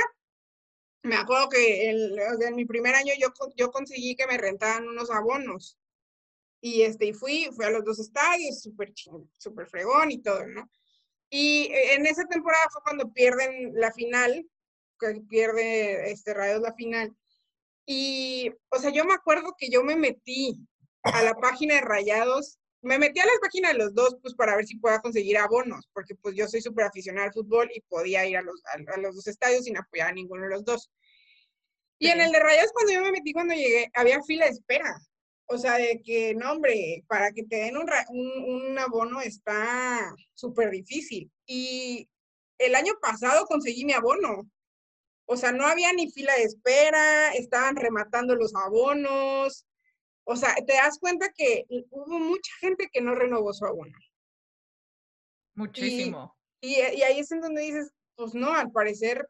me 1.01 1.15
acuerdo 1.15 1.49
que 1.49 1.89
en 1.89 2.55
mi 2.55 2.65
primer 2.65 2.93
año 2.93 3.13
yo, 3.19 3.29
yo 3.55 3.71
conseguí 3.71 4.15
que 4.15 4.27
me 4.27 4.37
rentaran 4.37 4.87
unos 4.87 5.09
abonos. 5.09 5.79
Y 6.61 6.83
este, 6.83 7.07
y 7.07 7.13
fui, 7.13 7.49
fui 7.55 7.65
a 7.65 7.71
los 7.71 7.83
dos 7.83 7.97
estadios, 7.97 8.61
súper 8.61 8.93
súper 9.37 9.67
fregón 9.67 10.11
y 10.11 10.21
todo, 10.21 10.45
¿no? 10.45 10.69
Y 11.33 11.71
e, 11.71 11.95
en 11.95 12.05
esa 12.05 12.25
temporada 12.25 12.63
fue 12.71 12.83
cuando 12.83 13.11
pierden 13.11 13.71
la 13.73 13.91
final, 13.91 14.47
que 14.99 15.21
pierde 15.27 16.11
este 16.11 16.33
Rayos 16.33 16.61
la 16.61 16.73
final. 16.75 17.15
Y, 17.87 18.51
o 18.69 18.77
sea, 18.77 18.91
yo 18.91 19.03
me 19.03 19.15
acuerdo 19.15 19.55
que 19.57 19.69
yo 19.69 19.83
me 19.83 19.95
metí 19.95 20.55
a 21.01 21.23
la 21.23 21.33
página 21.33 21.75
de 21.75 21.81
Rayados 21.81 22.59
me 22.83 22.99
metí 22.99 23.19
a 23.21 23.25
las 23.25 23.39
páginas 23.41 23.71
de 23.71 23.77
los 23.77 23.95
dos, 23.95 24.17
pues 24.21 24.35
para 24.35 24.57
ver 24.57 24.65
si 24.65 24.75
podía 24.75 24.99
conseguir 24.99 25.37
abonos, 25.37 25.89
porque 25.93 26.15
pues 26.15 26.35
yo 26.35 26.47
soy 26.47 26.61
súper 26.61 26.85
aficionada 26.85 27.27
al 27.27 27.33
fútbol 27.33 27.71
y 27.73 27.79
podía 27.81 28.25
ir 28.25 28.35
a 28.35 28.41
los, 28.41 28.61
a, 28.65 28.97
los 28.97 29.15
dos 29.15 29.27
estadios 29.27 29.63
sin 29.63 29.77
apoyar 29.77 30.09
a 30.09 30.13
ninguno 30.13 30.43
de 30.43 30.49
los 30.49 30.65
dos. 30.65 30.91
Y 31.97 32.09
en 32.09 32.19
el 32.19 32.33
de 32.33 32.39
Rayos, 32.39 32.71
cuando 32.73 32.91
yo 32.91 33.01
me 33.01 33.13
metí, 33.13 33.31
cuando 33.31 33.53
llegué, 33.53 33.89
había 33.93 34.21
fila 34.23 34.45
de 34.45 34.51
espera. 34.51 34.99
O 35.53 35.57
sea, 35.57 35.77
de 35.77 36.01
que, 36.03 36.33
no, 36.35 36.51
hombre, 36.51 37.03
para 37.07 37.31
que 37.31 37.43
te 37.43 37.57
den 37.57 37.77
un, 37.77 37.89
un, 38.09 38.43
un 38.43 38.79
abono 38.79 39.21
está 39.21 40.15
súper 40.33 40.71
difícil. 40.71 41.31
Y 41.45 42.09
el 42.57 42.75
año 42.75 42.93
pasado 43.01 43.45
conseguí 43.45 43.85
mi 43.85 43.93
abono. 43.93 44.49
O 45.25 45.37
sea, 45.37 45.51
no 45.51 45.65
había 45.65 45.93
ni 45.93 46.11
fila 46.11 46.33
de 46.35 46.43
espera, 46.43 47.33
estaban 47.33 47.75
rematando 47.75 48.35
los 48.35 48.53
abonos, 48.55 49.65
o 50.25 50.35
sea, 50.35 50.55
te 50.55 50.73
das 50.73 50.99
cuenta 50.99 51.31
que 51.33 51.65
hubo 51.89 52.19
mucha 52.19 52.51
gente 52.59 52.89
que 52.91 53.01
no 53.01 53.13
renovó 53.13 53.53
su 53.53 53.65
abono. 53.65 53.97
Muchísimo. 55.55 56.35
Y, 56.61 56.75
y, 56.75 57.01
ahí 57.03 57.19
es 57.19 57.31
en 57.31 57.41
donde 57.41 57.61
dices, 57.61 57.91
pues 58.15 58.33
no, 58.33 58.53
al 58.53 58.71
parecer, 58.71 59.27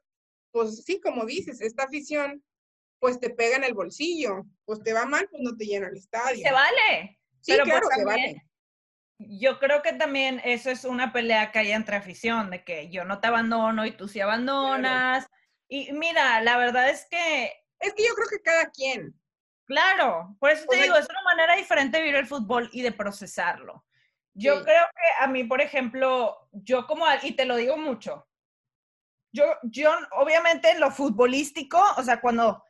pues 0.52 0.84
sí, 0.84 1.00
como 1.00 1.26
dices, 1.26 1.62
esta 1.62 1.84
afición, 1.84 2.44
pues 3.04 3.20
te 3.20 3.32
pega 3.32 3.58
en 3.58 3.66
el 3.66 3.74
bolsillo, 3.74 4.46
pues 4.64 4.82
te 4.82 4.94
va 4.94 5.04
mal, 5.04 5.28
pues 5.30 5.44
no 5.44 5.58
te 5.58 5.66
llena 5.66 5.90
el 5.90 5.98
estadio. 5.98 6.42
Se 6.42 6.54
vale. 6.54 7.20
Sí, 7.42 7.52
Pero 7.52 7.66
claro, 7.66 7.88
se 7.94 8.06
vale. 8.06 8.48
Yo 9.18 9.60
creo 9.60 9.82
que 9.82 9.92
también 9.92 10.40
eso 10.46 10.70
es 10.70 10.86
una 10.86 11.12
pelea 11.12 11.52
que 11.52 11.60
hay 11.60 11.74
entre 11.74 11.98
afición, 11.98 12.50
de 12.50 12.64
que 12.64 12.90
yo 12.92 13.04
no 13.04 13.20
te 13.20 13.28
abandono 13.28 13.86
y 13.86 13.92
tú 13.92 14.08
sí 14.08 14.22
abandonas. 14.22 15.28
Y 15.68 15.92
mira, 15.92 16.40
la 16.40 16.56
verdad 16.56 16.90
es 16.90 17.06
que... 17.12 17.52
Es 17.82 17.94
que 17.94 18.06
yo 18.06 18.14
creo 18.16 18.30
que 18.30 18.42
cada 18.42 18.72
quien, 18.72 19.14
Claro, 19.66 20.38
por 20.40 20.52
eso 20.52 20.66
te 20.70 20.82
digo, 20.82 20.96
es 20.96 21.10
una 21.10 21.24
manera 21.24 21.58
diferente 21.58 21.98
de 21.98 22.04
vivir 22.04 22.20
el 22.20 22.28
fútbol 22.28 22.70
y 22.72 22.84
de 22.84 22.94
procesarlo. 22.94 23.86
Yo 24.34 24.64
creo 24.64 24.86
que 24.96 25.24
a 25.24 25.28
mí, 25.28 25.44
por 25.44 25.60
ejemplo, 25.60 26.48
yo 26.54 26.88
como, 26.88 27.06
y 27.22 27.34
te 27.34 27.44
lo 27.44 27.58
digo 27.58 27.76
mucho, 27.76 28.30
yo, 29.34 29.46
yo 29.64 29.92
obviamente 30.12 30.72
en 30.72 30.80
lo 30.80 30.90
futbolístico, 30.90 31.84
o 31.98 32.04
sea, 32.04 32.22
cuando 32.22 32.64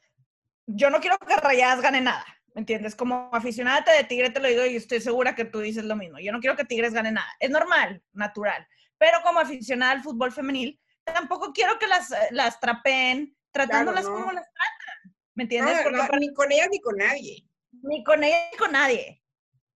yo 0.68 0.90
no 0.90 1.00
quiero 1.00 1.18
que 1.18 1.36
Rayadas 1.36 1.82
gane 1.82 2.02
nada, 2.02 2.26
¿me 2.54 2.62
entiendes? 2.62 2.96
Como 2.96 3.30
aficionada 3.34 3.84
de 3.92 4.04
Tigre 4.04 4.30
te 4.30 4.40
lo 4.40 4.48
digo 4.48 4.66
y 4.66 4.76
estoy 4.76 5.02
segura 5.02 5.36
que 5.36 5.46
tú 5.46 5.60
dices 5.60 5.84
lo 5.84 5.96
mismo. 5.96 6.20
Yo 6.20 6.32
no 6.32 6.40
quiero 6.40 6.56
que 6.56 6.66
Tigres 6.66 6.94
gane 6.94 7.12
nada. 7.12 7.28
Es 7.40 7.50
normal, 7.50 8.02
natural. 8.14 8.68
Pero 8.98 9.20
como 9.24 9.40
aficionada 9.40 9.92
al 9.92 10.04
fútbol 10.04 10.32
femenil, 10.32 10.80
tampoco 11.04 11.52
quiero 11.52 11.78
que 11.80 11.88
las, 11.88 12.14
las 12.32 12.60
trapeen 12.60 13.36
tratándolas 13.52 14.06
como 14.06 14.32
las 14.32 14.46
tratan. 14.52 15.16
¿Me 15.36 15.44
entiendes? 15.44 15.78
ni 16.20 16.34
con 16.34 16.52
ellas 16.52 16.68
ni 16.72 16.80
con 16.80 16.98
nadie. 16.98 17.48
Ni 17.82 18.04
con 18.04 18.24
ellas 18.24 18.50
ni 18.52 18.58
con 18.58 18.72
nadie. 18.72 19.24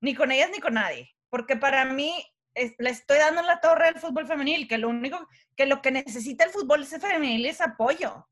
Ni 0.01 0.15
con 0.15 0.31
ellas 0.31 0.49
ni 0.51 0.59
con 0.59 0.73
nadie. 0.75 1.15
Porque 1.29 1.57
para 1.57 1.85
mí 1.85 2.13
le 2.77 2.89
estoy 2.89 3.17
dando 3.17 3.41
la 3.41 3.59
torre 3.59 3.87
al 3.87 3.99
fútbol 3.99 4.27
femenil, 4.27 4.67
que 4.67 4.77
lo 4.77 4.89
único, 4.89 5.27
que 5.55 5.65
lo 5.65 5.81
que 5.81 5.91
necesita 5.91 6.43
el 6.43 6.51
fútbol 6.51 6.85
femenil 6.85 7.45
es 7.45 7.61
apoyo. 7.61 8.27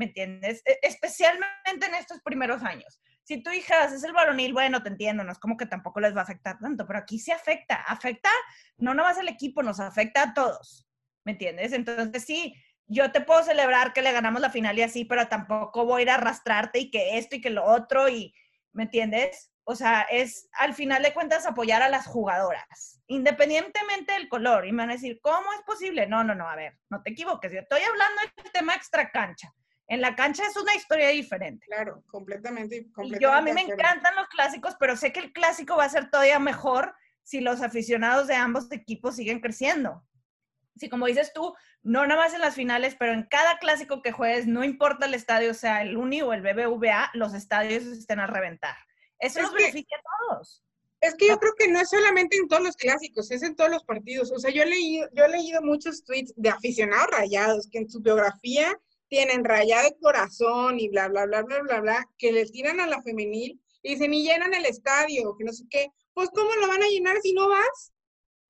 ¿Me 0.00 0.06
entiendes? 0.06 0.62
E, 0.64 0.78
especialmente 0.80 1.84
en 1.86 1.94
estos 1.94 2.22
primeros 2.22 2.62
años. 2.62 2.98
Si 3.22 3.42
tu 3.42 3.50
hija 3.50 3.84
es 3.84 4.02
el 4.02 4.14
varonil, 4.14 4.54
bueno, 4.54 4.82
te 4.82 4.88
entiendo, 4.88 5.22
no 5.22 5.30
es 5.30 5.38
como 5.38 5.58
que 5.58 5.66
tampoco 5.66 6.00
les 6.00 6.16
va 6.16 6.20
a 6.20 6.22
afectar 6.22 6.58
tanto, 6.58 6.86
pero 6.86 7.00
aquí 7.00 7.18
sí 7.18 7.30
afecta. 7.32 7.74
Afecta 7.86 8.30
no 8.78 8.94
nomás 8.94 9.18
al 9.18 9.28
equipo, 9.28 9.62
nos 9.62 9.78
afecta 9.78 10.22
a 10.22 10.32
todos. 10.32 10.88
¿Me 11.26 11.32
entiendes? 11.32 11.74
Entonces 11.74 12.24
sí, 12.24 12.54
yo 12.86 13.12
te 13.12 13.20
puedo 13.20 13.42
celebrar 13.42 13.92
que 13.92 14.00
le 14.00 14.10
ganamos 14.10 14.40
la 14.40 14.48
final 14.48 14.78
y 14.78 14.82
así, 14.82 15.04
pero 15.04 15.28
tampoco 15.28 15.84
voy 15.84 16.00
a 16.00 16.02
ir 16.04 16.10
a 16.10 16.14
arrastrarte 16.14 16.78
y 16.78 16.90
que 16.90 17.18
esto 17.18 17.36
y 17.36 17.42
que 17.42 17.50
lo 17.50 17.66
otro 17.66 18.08
y, 18.08 18.34
¿me 18.72 18.84
entiendes? 18.84 19.52
O 19.64 19.76
sea, 19.76 20.06
es 20.10 20.48
al 20.52 20.72
final 20.72 21.02
de 21.02 21.12
cuentas 21.12 21.44
apoyar 21.44 21.82
a 21.82 21.90
las 21.90 22.06
jugadoras, 22.06 23.02
independientemente 23.06 24.14
del 24.14 24.30
color. 24.30 24.66
Y 24.66 24.72
me 24.72 24.78
van 24.78 24.90
a 24.90 24.94
decir, 24.94 25.20
¿cómo 25.20 25.52
es 25.52 25.60
posible? 25.66 26.06
No, 26.06 26.24
no, 26.24 26.34
no, 26.34 26.48
a 26.48 26.56
ver, 26.56 26.78
no 26.88 27.02
te 27.02 27.10
equivoques. 27.10 27.52
Yo 27.52 27.60
estoy 27.60 27.82
hablando 27.82 28.22
del 28.22 28.50
tema 28.50 28.74
extra 28.74 29.10
cancha. 29.10 29.52
En 29.90 30.00
la 30.00 30.14
cancha 30.14 30.44
es 30.46 30.56
una 30.56 30.76
historia 30.76 31.08
diferente. 31.08 31.66
Claro, 31.66 32.04
completamente. 32.06 32.84
completamente 32.92 33.20
yo 33.20 33.32
a 33.32 33.42
mí 33.42 33.52
me 33.52 33.62
encantan 33.62 34.14
los 34.14 34.28
clásicos, 34.28 34.76
pero 34.78 34.96
sé 34.96 35.12
que 35.12 35.18
el 35.18 35.32
clásico 35.32 35.76
va 35.76 35.84
a 35.84 35.88
ser 35.88 36.10
todavía 36.10 36.38
mejor 36.38 36.94
si 37.24 37.40
los 37.40 37.60
aficionados 37.60 38.28
de 38.28 38.36
ambos 38.36 38.70
equipos 38.70 39.16
siguen 39.16 39.40
creciendo. 39.40 40.06
Si 40.76 40.88
como 40.88 41.06
dices 41.06 41.32
tú, 41.32 41.56
no 41.82 42.06
nada 42.06 42.20
más 42.20 42.34
en 42.34 42.40
las 42.40 42.54
finales, 42.54 42.94
pero 43.00 43.12
en 43.12 43.24
cada 43.24 43.58
clásico 43.58 44.00
que 44.00 44.12
juegues, 44.12 44.46
no 44.46 44.62
importa 44.62 45.06
el 45.06 45.14
estadio, 45.14 45.54
sea 45.54 45.82
el 45.82 45.96
Uni 45.96 46.22
o 46.22 46.32
el 46.32 46.42
BBVA, 46.42 47.10
los 47.14 47.34
estadios 47.34 47.82
estén 47.82 48.20
a 48.20 48.28
reventar. 48.28 48.76
Eso 49.18 49.42
nos 49.42 49.52
beneficia 49.52 49.96
a 49.96 50.34
todos. 50.34 50.62
Es 51.00 51.16
que 51.16 51.26
yo 51.26 51.38
creo 51.40 51.54
que 51.58 51.66
no 51.66 51.80
es 51.80 51.90
solamente 51.90 52.36
en 52.36 52.46
todos 52.46 52.62
los 52.62 52.76
clásicos, 52.76 53.28
es 53.32 53.42
en 53.42 53.56
todos 53.56 53.70
los 53.70 53.82
partidos. 53.82 54.30
O 54.30 54.38
sea, 54.38 54.52
yo 54.52 54.62
he 54.62 54.66
leído, 54.66 55.08
yo 55.14 55.24
he 55.24 55.30
leído 55.30 55.60
muchos 55.62 56.04
tweets 56.04 56.32
de 56.36 56.50
aficionados 56.50 57.08
rayados 57.10 57.68
que 57.68 57.78
en 57.78 57.90
su 57.90 58.00
biografía 58.00 58.78
tienen 59.10 59.44
rayado 59.44 59.90
de 59.90 59.98
corazón 59.98 60.80
y 60.80 60.88
bla, 60.88 61.08
bla, 61.08 61.26
bla, 61.26 61.42
bla, 61.42 61.60
bla, 61.60 61.80
bla, 61.80 62.08
que 62.16 62.32
le 62.32 62.46
tiran 62.46 62.80
a 62.80 62.86
la 62.86 63.02
femenil 63.02 63.60
y 63.82 63.94
dicen, 63.94 64.14
y 64.14 64.22
llenan 64.22 64.54
el 64.54 64.64
estadio, 64.64 65.36
que 65.36 65.44
no 65.44 65.52
sé 65.52 65.64
qué. 65.68 65.88
Pues, 66.14 66.30
¿cómo 66.30 66.54
lo 66.54 66.68
van 66.68 66.82
a 66.82 66.88
llenar 66.88 67.18
si 67.20 67.32
no 67.34 67.48
vas? 67.48 67.92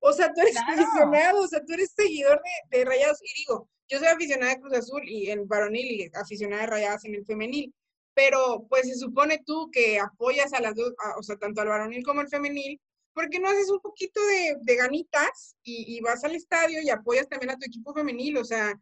O 0.00 0.12
sea, 0.12 0.32
tú 0.32 0.40
eres 0.42 0.56
aficionado, 0.56 1.42
o 1.42 1.48
sea, 1.48 1.64
tú 1.64 1.72
eres 1.72 1.92
seguidor 1.96 2.40
de, 2.70 2.78
de, 2.78 2.84
Rayados. 2.84 3.18
Y 3.22 3.40
digo, 3.40 3.68
yo 3.88 3.98
soy 3.98 4.08
aficionada 4.08 4.54
de 4.54 4.60
Cruz 4.60 4.74
Azul 4.74 5.02
y 5.04 5.30
en 5.30 5.48
varonil 5.48 5.90
y 5.90 6.10
aficionada 6.14 6.62
de 6.62 6.68
Rayadas 6.68 7.04
en 7.04 7.16
el 7.16 7.24
femenil 7.24 7.74
pero 8.14 8.66
pues 8.68 8.88
se 8.88 8.96
supone 8.96 9.42
tú 9.46 9.70
que 9.72 9.98
apoyas 9.98 10.52
a 10.52 10.60
las 10.60 10.74
dos, 10.74 10.92
o 11.18 11.22
sea, 11.22 11.36
tanto 11.36 11.62
al 11.62 11.68
varonil 11.68 12.04
como 12.04 12.20
al 12.20 12.28
femenil, 12.28 12.80
porque 13.14 13.38
no 13.38 13.48
haces 13.48 13.70
un 13.70 13.80
poquito 13.80 14.20
de, 14.26 14.56
de 14.60 14.76
ganitas 14.76 15.56
y, 15.62 15.96
y, 15.96 16.00
vas 16.00 16.22
al 16.24 16.34
estadio 16.34 16.80
y 16.82 16.90
apoyas 16.90 17.28
también 17.28 17.50
a 17.50 17.56
tu 17.56 17.66
equipo 17.66 17.94
femenil, 17.94 18.36
o 18.38 18.44
sea, 18.44 18.78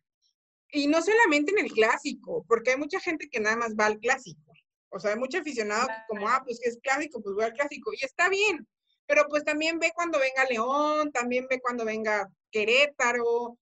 y 0.73 0.87
no 0.87 1.01
solamente 1.03 1.53
en 1.53 1.65
el 1.65 1.73
clásico, 1.73 2.45
porque 2.49 2.73
hay 2.73 2.77
mucha 2.77 3.01
gente 3.01 3.29
que 3.31 3.41
nada 3.41 3.57
más 3.57 3.75
va 3.75 3.87
al 3.87 3.99
clásico, 3.99 4.53
o 4.91 4.99
sea, 4.99 5.13
hay 5.13 5.19
mucho 5.19 5.39
aficionado 5.39 5.87
que 5.87 5.95
como, 6.09 6.29
ah, 6.29 6.43
pues 6.45 6.61
que 6.63 6.71
es 6.71 6.79
clásico, 6.83 7.23
pues 7.23 7.35
voy 7.35 7.45
al 7.45 7.53
clásico, 7.53 7.93
y 7.93 8.05
está 8.05 8.29
bien, 8.29 8.67
pero 9.07 9.27
pues 9.29 9.45
también 9.45 9.79
ve 9.79 9.93
cuando 9.95 10.19
venga 10.19 10.45
León, 10.49 11.13
también 11.13 11.47
ve 11.49 11.61
cuando 11.61 11.85
venga 11.85 12.29
Querétaro, 12.51 13.59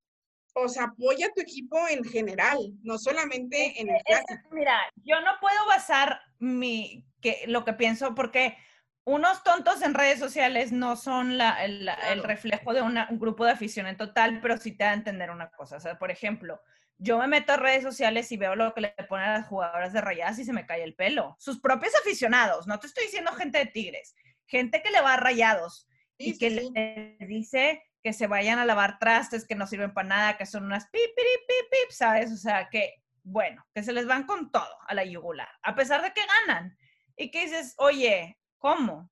o 0.59 0.69
sea, 0.69 0.85
apoya 0.85 1.27
a 1.27 1.33
tu 1.33 1.41
equipo 1.41 1.77
en 1.89 2.03
general, 2.05 2.59
no 2.83 2.99
solamente 2.99 3.81
en 3.81 3.91
el 3.91 4.03
clásico. 4.05 4.49
Mira, 4.53 4.79
yo 5.05 5.21
no 5.21 5.33
puedo 5.41 5.67
basar 5.67 6.21
mi, 6.39 7.05
que, 7.21 7.45
lo 7.47 7.65
que 7.65 7.75
pienso 7.75 8.15
porque 8.15 8.57
unos 9.05 9.45
tontos 9.45 9.83
en 9.83 9.95
redes 9.95 10.19
sociales 10.19 10.73
no 10.73 10.97
son 10.97 11.39
la, 11.39 11.65
el, 11.65 12.25
reflejo 12.25 12.75
de 12.75 12.83
un 12.83 12.97
grupo 13.13 13.45
de 13.45 13.53
afición 13.53 13.87
en 13.87 13.97
total, 13.97 14.41
pero 14.41 14.57
sí 14.57 14.73
te 14.73 14.83
da 14.83 14.91
a 14.91 14.95
entender 14.95 15.31
una 15.31 15.49
cosa. 15.51 15.77
O 15.77 15.81
sea, 15.81 15.97
por 15.97 16.11
ejemplo, 16.11 16.61
yo 16.99 17.19
me 17.19 17.27
meto 17.27 17.53
a 17.53 17.57
redes 17.57 17.83
sociales 17.83 18.31
y 18.33 18.37
veo 18.37 18.57
lo 18.57 18.73
que 18.73 18.81
le 18.81 18.95
ponen 19.09 19.29
a 19.29 19.39
las 19.39 19.47
jugadoras 19.47 19.93
de 19.93 20.01
rayadas 20.01 20.39
y 20.39 20.45
se 20.45 20.53
me 20.53 20.67
cae 20.67 20.83
el 20.83 20.95
pelo. 20.95 21.37
Sus 21.39 21.61
propios 21.61 21.95
aficionados, 21.97 22.67
no 22.67 22.81
te 22.81 22.87
estoy 22.87 23.05
diciendo 23.05 23.33
gente 23.33 23.59
de 23.59 23.67
Tigres, 23.67 24.15
gente 24.47 24.83
que 24.83 24.91
le 24.91 25.01
va 25.01 25.15
a 25.15 25.19
rayados 25.19 25.87
y 26.19 26.39
que 26.39 26.51
le 26.51 27.17
dice 27.27 27.83
que 28.03 28.13
se 28.13 28.27
vayan 28.27 28.59
a 28.59 28.65
lavar 28.65 28.99
trastes 28.99 29.47
que 29.47 29.57
no 29.57 29.67
sirven 29.67 29.93
para 29.93 30.09
nada, 30.09 30.37
que 30.39 30.47
son 30.47 30.65
unas 30.65 30.89
pip, 30.91 31.03
pip, 31.03 31.41
pip, 31.49 31.71
pip, 31.71 31.91
¿sabes? 31.91 32.33
O 32.33 32.37
sea, 32.37 32.69
que, 32.71 33.03
bueno, 33.25 33.67
que 33.75 33.83
se 33.83 33.93
les 33.93 34.07
van 34.07 34.25
con 34.25 34.51
todo 34.51 34.79
a 34.87 34.95
la 34.95 35.05
yugular, 35.05 35.49
a 35.63 35.75
pesar 35.75 36.03
de 36.03 36.13
que 36.13 36.23
ganan. 36.47 36.79
Y 37.17 37.31
que 37.31 37.43
dices, 37.43 37.75
oye, 37.79 38.39
¿cómo? 38.59 39.11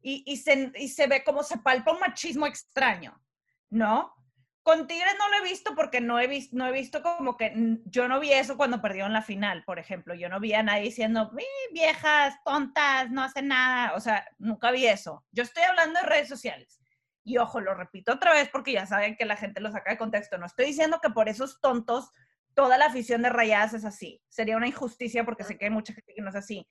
Y, 0.00 0.22
y, 0.26 0.36
se, 0.36 0.70
y 0.76 0.88
se 0.88 1.06
ve 1.06 1.24
como 1.24 1.42
se 1.42 1.58
palpa 1.58 1.92
un 1.92 2.00
machismo 2.00 2.46
extraño, 2.46 3.20
¿no? 3.68 4.14
Con 4.62 4.86
Tigres 4.86 5.14
no 5.18 5.28
lo 5.30 5.36
he 5.38 5.48
visto 5.48 5.74
porque 5.74 6.00
no 6.00 6.18
he, 6.20 6.26
visto, 6.26 6.54
no 6.56 6.66
he 6.66 6.72
visto 6.72 7.02
como 7.02 7.36
que 7.36 7.78
yo 7.86 8.08
no 8.08 8.20
vi 8.20 8.32
eso 8.32 8.56
cuando 8.58 8.82
perdieron 8.82 9.12
la 9.12 9.22
final, 9.22 9.64
por 9.64 9.78
ejemplo. 9.78 10.14
Yo 10.14 10.28
no 10.28 10.38
vi 10.38 10.52
a 10.52 10.62
nadie 10.62 10.84
diciendo, 10.84 11.32
viejas, 11.72 12.34
tontas, 12.44 13.10
no 13.10 13.22
hacen 13.22 13.48
nada. 13.48 13.94
O 13.94 14.00
sea, 14.00 14.26
nunca 14.38 14.70
vi 14.70 14.86
eso. 14.86 15.24
Yo 15.32 15.42
estoy 15.42 15.62
hablando 15.62 16.00
de 16.00 16.06
redes 16.06 16.28
sociales. 16.28 16.80
Y 17.24 17.38
ojo, 17.38 17.60
lo 17.60 17.74
repito 17.74 18.12
otra 18.12 18.32
vez 18.32 18.48
porque 18.50 18.72
ya 18.72 18.86
saben 18.86 19.16
que 19.16 19.24
la 19.24 19.36
gente 19.36 19.60
lo 19.60 19.70
saca 19.72 19.92
de 19.92 19.98
contexto. 19.98 20.36
No 20.36 20.46
estoy 20.46 20.66
diciendo 20.66 21.00
que 21.02 21.10
por 21.10 21.28
esos 21.28 21.60
tontos 21.60 22.10
toda 22.54 22.76
la 22.76 22.86
afición 22.86 23.22
de 23.22 23.30
rayadas 23.30 23.74
es 23.74 23.84
así. 23.84 24.22
Sería 24.28 24.56
una 24.56 24.68
injusticia 24.68 25.24
porque 25.24 25.44
sé 25.44 25.56
que 25.56 25.66
hay 25.66 25.70
mucha 25.70 25.94
gente 25.94 26.12
que 26.14 26.22
no 26.22 26.30
es 26.30 26.36
así. 26.36 26.66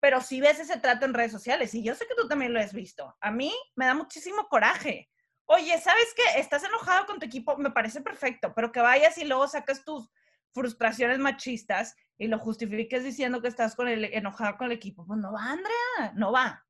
Pero 0.00 0.20
si 0.20 0.40
ves 0.40 0.60
ese 0.60 0.78
trato 0.78 1.06
en 1.06 1.14
redes 1.14 1.32
sociales, 1.32 1.74
y 1.74 1.82
yo 1.82 1.94
sé 1.94 2.06
que 2.06 2.14
tú 2.14 2.28
también 2.28 2.52
lo 2.52 2.60
has 2.60 2.74
visto, 2.74 3.16
a 3.20 3.30
mí 3.30 3.54
me 3.74 3.86
da 3.86 3.94
muchísimo 3.94 4.46
coraje. 4.48 5.08
Oye, 5.46 5.78
¿sabes 5.80 6.14
qué? 6.16 6.40
Estás 6.40 6.64
enojado 6.64 7.06
con 7.06 7.18
tu 7.18 7.26
equipo, 7.26 7.56
me 7.56 7.70
parece 7.70 8.00
perfecto, 8.00 8.52
pero 8.54 8.72
que 8.72 8.80
vayas 8.80 9.18
y 9.18 9.24
luego 9.24 9.46
sacas 9.46 9.84
tus 9.84 10.10
frustraciones 10.52 11.18
machistas 11.18 11.96
y 12.16 12.28
lo 12.28 12.38
justifiques 12.38 13.04
diciendo 13.04 13.42
que 13.42 13.48
estás 13.48 13.74
con 13.74 13.88
el, 13.88 14.04
enojado 14.04 14.56
con 14.56 14.66
el 14.66 14.72
equipo. 14.72 15.04
Pues 15.06 15.18
no 15.18 15.32
va, 15.32 15.50
Andrea, 15.50 16.12
no 16.14 16.32
va. 16.32 16.64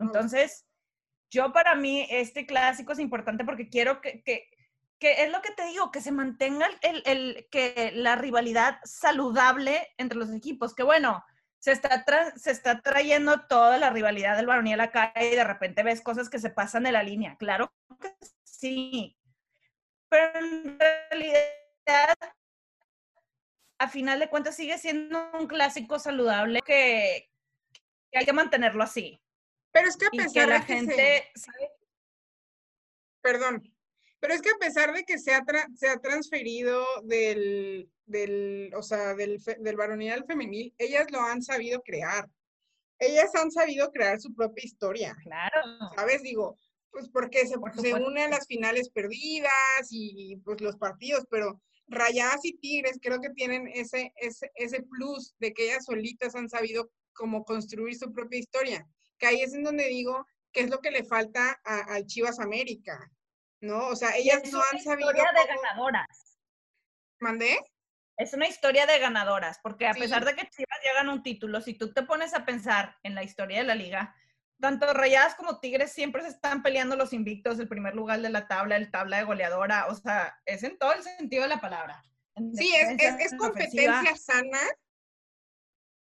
Entonces, 0.00 0.66
yo 1.30 1.52
para 1.52 1.74
mí 1.74 2.06
este 2.10 2.46
clásico 2.46 2.92
es 2.92 2.98
importante 2.98 3.44
porque 3.44 3.68
quiero 3.68 4.00
que, 4.00 4.22
que, 4.22 4.48
que 4.98 5.24
es 5.24 5.30
lo 5.30 5.42
que 5.42 5.52
te 5.52 5.66
digo, 5.66 5.90
que 5.90 6.00
se 6.00 6.12
mantenga 6.12 6.66
el, 6.82 7.02
el, 7.04 7.48
que 7.50 7.92
la 7.94 8.16
rivalidad 8.16 8.78
saludable 8.84 9.88
entre 9.98 10.18
los 10.18 10.32
equipos, 10.32 10.74
que 10.74 10.82
bueno, 10.82 11.24
se 11.66 11.72
está, 11.72 12.32
se 12.36 12.52
está 12.52 12.80
trayendo 12.80 13.40
toda 13.48 13.76
la 13.76 13.90
rivalidad 13.90 14.36
del 14.36 14.46
varonil 14.46 14.78
acá 14.78 15.12
y 15.16 15.34
de 15.34 15.42
repente 15.42 15.82
ves 15.82 16.00
cosas 16.00 16.28
que 16.30 16.38
se 16.38 16.50
pasan 16.50 16.84
de 16.84 16.92
la 16.92 17.02
línea, 17.02 17.36
claro 17.38 17.72
que 18.00 18.14
sí, 18.44 19.18
pero 20.08 20.38
en 20.38 20.78
realidad 20.78 22.14
a 23.80 23.88
final 23.88 24.20
de 24.20 24.28
cuentas 24.28 24.54
sigue 24.54 24.78
siendo 24.78 25.28
un 25.32 25.48
clásico 25.48 25.98
saludable 25.98 26.60
que, 26.64 27.32
que 28.12 28.18
hay 28.20 28.24
que 28.24 28.32
mantenerlo 28.32 28.84
así. 28.84 29.20
Pero 29.72 29.88
es 29.88 29.96
que 29.96 30.06
a 30.06 30.10
pesar 30.10 30.48
la 30.48 30.60
de 30.60 30.66
que 30.66 30.72
gente, 30.72 31.32
Perdón, 33.20 33.75
pero 34.20 34.34
es 34.34 34.42
que 34.42 34.50
a 34.50 34.58
pesar 34.58 34.92
de 34.92 35.04
que 35.04 35.18
se 35.18 35.32
ha, 35.32 35.44
se 35.74 35.88
ha 35.88 35.98
transferido 35.98 36.84
del, 37.04 37.90
del, 38.06 38.72
o 38.74 38.82
sea, 38.82 39.14
del, 39.14 39.38
del 39.58 39.76
varonil 39.76 40.12
al 40.12 40.24
femenil, 40.24 40.74
ellas 40.78 41.10
lo 41.10 41.20
han 41.20 41.42
sabido 41.42 41.82
crear. 41.82 42.28
Ellas 42.98 43.34
han 43.34 43.50
sabido 43.50 43.90
crear 43.90 44.20
su 44.20 44.34
propia 44.34 44.64
historia. 44.64 45.16
Claro. 45.22 45.60
¿Sabes? 45.94 46.22
Digo, 46.22 46.56
pues 46.90 47.08
porque 47.10 47.46
se, 47.46 47.56
se 47.80 47.94
une 47.94 48.22
a 48.22 48.30
las 48.30 48.46
finales 48.46 48.88
perdidas 48.88 49.50
y, 49.90 50.36
pues 50.44 50.60
los 50.60 50.76
partidos, 50.76 51.26
pero 51.30 51.60
Rayadas 51.88 52.44
y 52.44 52.56
Tigres 52.56 52.98
creo 53.00 53.20
que 53.20 53.30
tienen 53.30 53.68
ese, 53.68 54.12
ese, 54.16 54.50
ese 54.54 54.82
plus 54.82 55.34
de 55.38 55.52
que 55.52 55.66
ellas 55.66 55.84
solitas 55.84 56.34
han 56.34 56.48
sabido 56.48 56.90
como 57.12 57.44
construir 57.44 57.96
su 57.96 58.12
propia 58.12 58.40
historia 58.40 58.86
que 59.18 59.26
ahí 59.26 59.40
es 59.40 59.54
en 59.54 59.62
donde 59.62 59.88
digo 59.88 60.26
que 60.52 60.60
es 60.62 60.70
lo 60.70 60.80
que 60.80 60.90
le 60.90 61.04
falta 61.04 61.60
a, 61.64 62.02
Chivas 62.02 62.38
América, 62.38 63.10
¿no? 63.66 63.88
O 63.88 63.96
sea, 63.96 64.16
ellas 64.16 64.42
no 64.50 64.60
han 64.72 64.80
sabido. 64.80 65.10
Es 65.10 65.16
una 65.16 65.24
historia 65.24 65.32
de 65.32 65.54
ganadoras. 65.54 66.38
¿Mandé? 67.20 67.58
Es 68.16 68.32
una 68.32 68.48
historia 68.48 68.86
de 68.86 68.98
ganadoras, 68.98 69.58
porque 69.62 69.86
a 69.86 69.92
pesar 69.92 70.24
de 70.24 70.34
que 70.34 70.48
Chivas 70.48 70.78
llegan 70.82 71.10
un 71.10 71.22
título, 71.22 71.60
si 71.60 71.74
tú 71.74 71.92
te 71.92 72.02
pones 72.02 72.32
a 72.32 72.46
pensar 72.46 72.96
en 73.02 73.14
la 73.14 73.22
historia 73.22 73.58
de 73.58 73.64
la 73.64 73.74
liga, 73.74 74.14
tanto 74.58 74.92
Rayadas 74.92 75.34
como 75.34 75.60
Tigres 75.60 75.92
siempre 75.92 76.22
se 76.22 76.28
están 76.28 76.62
peleando 76.62 76.96
los 76.96 77.12
invictos, 77.12 77.58
el 77.58 77.68
primer 77.68 77.94
lugar 77.94 78.22
de 78.22 78.30
la 78.30 78.48
tabla, 78.48 78.76
el 78.76 78.90
tabla 78.90 79.18
de 79.18 79.24
goleadora, 79.24 79.86
o 79.88 79.94
sea, 79.94 80.38
es 80.46 80.62
en 80.62 80.78
todo 80.78 80.94
el 80.94 81.02
sentido 81.02 81.42
de 81.42 81.50
la 81.50 81.60
palabra. 81.60 82.02
Sí, 82.54 82.72
es, 82.74 83.34
competencia 83.38 84.16
sana, 84.16 84.60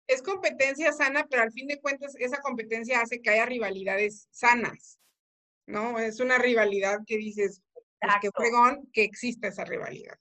es 0.06 0.22
competencia 0.22 0.92
sana, 0.92 1.26
pero 1.30 1.42
al 1.42 1.52
fin 1.52 1.66
de 1.66 1.80
cuentas 1.80 2.14
esa 2.18 2.40
competencia 2.40 3.00
hace 3.00 3.20
que 3.22 3.30
haya 3.30 3.46
rivalidades 3.46 4.28
sanas, 4.30 4.98
¿no? 5.66 5.98
Es 5.98 6.20
una 6.20 6.38
rivalidad 6.38 7.00
que 7.06 7.16
dices, 7.16 7.62
pues, 8.00 8.14
que 8.20 8.30
fregón 8.30 8.88
que 8.92 9.04
exista 9.04 9.48
esa 9.48 9.64
rivalidad. 9.64 10.18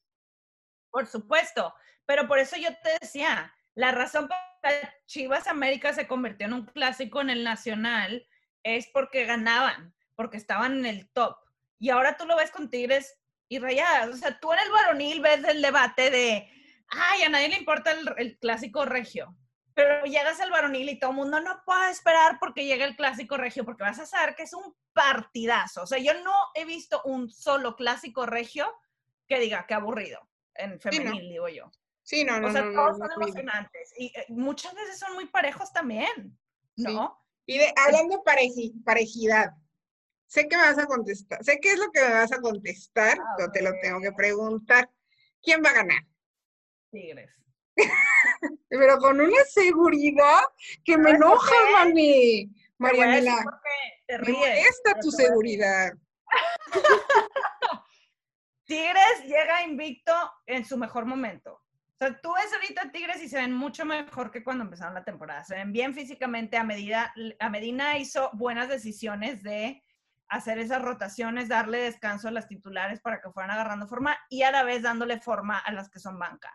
Por 0.91 1.07
supuesto, 1.07 1.73
pero 2.05 2.27
por 2.27 2.39
eso 2.39 2.57
yo 2.57 2.69
te 2.83 2.97
decía, 3.01 3.53
la 3.75 3.91
razón 3.91 4.27
por 4.27 4.37
la 4.63 4.81
que 4.81 4.87
Chivas 5.05 5.47
América 5.47 5.93
se 5.93 6.07
convirtió 6.07 6.47
en 6.47 6.53
un 6.53 6.65
clásico 6.65 7.21
en 7.21 7.29
el 7.29 7.43
Nacional 7.43 8.27
es 8.63 8.87
porque 8.91 9.25
ganaban, 9.25 9.95
porque 10.15 10.37
estaban 10.37 10.79
en 10.79 10.85
el 10.85 11.09
top. 11.11 11.37
Y 11.79 11.89
ahora 11.91 12.17
tú 12.17 12.25
lo 12.25 12.35
ves 12.35 12.51
con 12.51 12.69
Tigres 12.69 13.19
y 13.47 13.59
Rayadas. 13.59 14.09
O 14.09 14.17
sea, 14.17 14.39
tú 14.39 14.51
en 14.53 14.59
el 14.59 14.71
varonil 14.71 15.21
ves 15.21 15.43
el 15.45 15.61
debate 15.61 16.09
de, 16.11 16.49
ay, 16.89 17.23
a 17.23 17.29
nadie 17.29 17.49
le 17.49 17.57
importa 17.57 17.91
el, 18.17 18.37
clásico 18.39 18.85
regio. 18.85 19.35
Pero 19.79 20.03
llegas 20.03 20.41
al 20.41 20.51
varonil 20.51 20.89
y 20.89 20.99
todo 20.99 21.11
el 21.11 21.15
mundo 21.15 21.39
no 21.39 21.63
puede 21.65 21.89
esperar 21.89 22.37
porque 22.37 22.65
llega 22.65 22.83
el 22.83 22.97
clásico 22.97 23.37
regio, 23.37 23.63
porque 23.63 23.83
vas 23.83 23.97
a 23.99 24.05
saber 24.05 24.35
que 24.35 24.43
es 24.43 24.53
un 24.53 24.75
partidazo. 24.91 25.83
O 25.83 25.87
sea, 25.87 25.99
yo 25.99 26.21
no 26.21 26.33
he 26.53 26.65
visto 26.65 27.01
un 27.05 27.29
solo 27.29 27.77
clásico 27.77 28.25
regio 28.25 28.69
que 29.25 29.39
diga 29.39 29.65
que 29.65 29.75
aburrido 29.75 30.19
en 30.55 30.81
femenil, 30.81 31.29
digo 31.29 31.47
yo. 31.47 31.71
Sí, 32.03 32.25
no, 32.25 32.41
no. 32.41 32.49
O 32.49 32.51
sea, 32.51 32.63
no, 32.63 32.73
todos 32.73 32.97
son 32.97 33.09
emocionantes. 33.21 33.93
Y 33.97 34.07
eh, 34.07 34.25
muchas 34.27 34.73
veces 34.73 34.99
son 34.99 35.13
muy 35.13 35.27
parejos 35.27 35.71
también, 35.71 36.37
¿no? 36.75 37.17
Y 37.45 37.57
de, 37.57 37.73
hablando 37.77 38.17
de 38.17 38.73
parejidad, 38.83 39.53
sé 40.25 40.49
que 40.49 40.57
me 40.57 40.63
vas 40.63 40.77
a 40.77 40.87
contestar, 40.87 41.41
sé 41.41 41.57
qué 41.61 41.71
es 41.71 41.79
lo 41.79 41.89
que 41.91 42.01
me 42.01 42.15
vas 42.15 42.33
a 42.33 42.41
contestar, 42.41 43.17
pero 43.37 43.49
te 43.51 43.61
lo 43.61 43.71
tengo 43.81 44.01
que 44.01 44.11
preguntar. 44.11 44.89
¿Quién 45.41 45.63
va 45.63 45.69
a 45.69 45.73
ganar? 45.73 46.03
Tigres. 46.91 47.31
Pero 48.69 48.97
con 48.97 49.19
una 49.19 49.43
seguridad 49.45 50.41
que 50.83 50.97
me 50.97 51.11
enoja, 51.11 51.55
mami. 51.73 52.49
Marianela. 52.77 53.43
Te 54.07 54.17
ríes, 54.17 54.81
me 54.85 54.93
tu 55.01 55.11
seguridad. 55.11 55.91
Tigres 58.65 59.23
llega 59.25 59.63
invicto 59.63 60.13
en 60.45 60.63
su 60.63 60.77
mejor 60.77 61.05
momento. 61.05 61.53
O 61.53 61.97
sea, 61.97 62.19
tú 62.21 62.33
ves 62.33 62.53
ahorita 62.53 62.91
Tigres 62.91 63.21
y 63.21 63.27
se 63.27 63.37
ven 63.37 63.51
mucho 63.51 63.83
mejor 63.83 64.31
que 64.31 64.43
cuando 64.43 64.63
empezaron 64.63 64.93
la 64.93 65.03
temporada. 65.03 65.43
Se 65.43 65.55
ven 65.55 65.73
bien 65.73 65.93
físicamente. 65.93 66.55
A, 66.55 66.63
medida, 66.63 67.13
a 67.39 67.49
Medina 67.49 67.97
hizo 67.97 68.29
buenas 68.33 68.69
decisiones 68.69 69.43
de 69.43 69.83
hacer 70.29 70.59
esas 70.59 70.81
rotaciones, 70.81 71.49
darle 71.49 71.79
descanso 71.79 72.29
a 72.29 72.31
las 72.31 72.47
titulares 72.47 73.01
para 73.01 73.19
que 73.19 73.31
fueran 73.31 73.51
agarrando 73.51 73.87
forma 73.87 74.17
y 74.29 74.43
a 74.43 74.51
la 74.51 74.63
vez 74.63 74.83
dándole 74.83 75.19
forma 75.19 75.57
a 75.57 75.71
las 75.73 75.89
que 75.89 75.99
son 75.99 76.17
banca. 76.17 76.51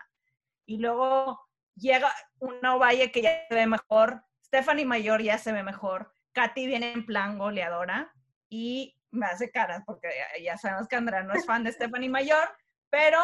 Y 0.65 0.77
luego 0.77 1.39
llega 1.75 2.13
una 2.39 2.75
Ovalle 2.75 3.11
que 3.11 3.21
ya 3.21 3.47
se 3.47 3.55
ve 3.55 3.67
mejor, 3.67 4.23
Stephanie 4.43 4.85
Mayor 4.85 5.21
ya 5.21 5.37
se 5.37 5.51
ve 5.51 5.63
mejor, 5.63 6.13
Katy 6.33 6.67
viene 6.67 6.91
en 6.91 7.05
plan 7.05 7.37
goleadora 7.37 8.13
y 8.49 8.99
me 9.11 9.25
hace 9.25 9.51
caras 9.51 9.83
porque 9.85 10.09
ya 10.43 10.57
sabemos 10.57 10.87
que 10.87 10.95
Andrea 10.95 11.23
no 11.23 11.33
es 11.33 11.45
fan 11.45 11.63
de 11.63 11.71
Stephanie 11.71 12.09
Mayor, 12.09 12.49
pero 12.89 13.19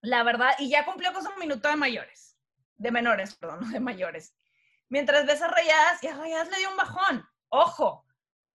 la 0.00 0.22
verdad, 0.22 0.50
y 0.58 0.68
ya 0.68 0.84
cumplió 0.84 1.12
con 1.12 1.22
su 1.22 1.30
minuto 1.38 1.68
de 1.68 1.76
mayores, 1.76 2.36
de 2.76 2.90
menores, 2.90 3.34
perdón, 3.36 3.72
de 3.72 3.80
mayores. 3.80 4.36
Mientras 4.88 5.24
ves 5.24 5.40
a 5.40 5.48
Rayadas, 5.48 6.02
y 6.02 6.08
a 6.08 6.14
Rayadas 6.14 6.50
le 6.50 6.58
dio 6.58 6.70
un 6.70 6.76
bajón. 6.76 7.26
Ojo, 7.48 8.04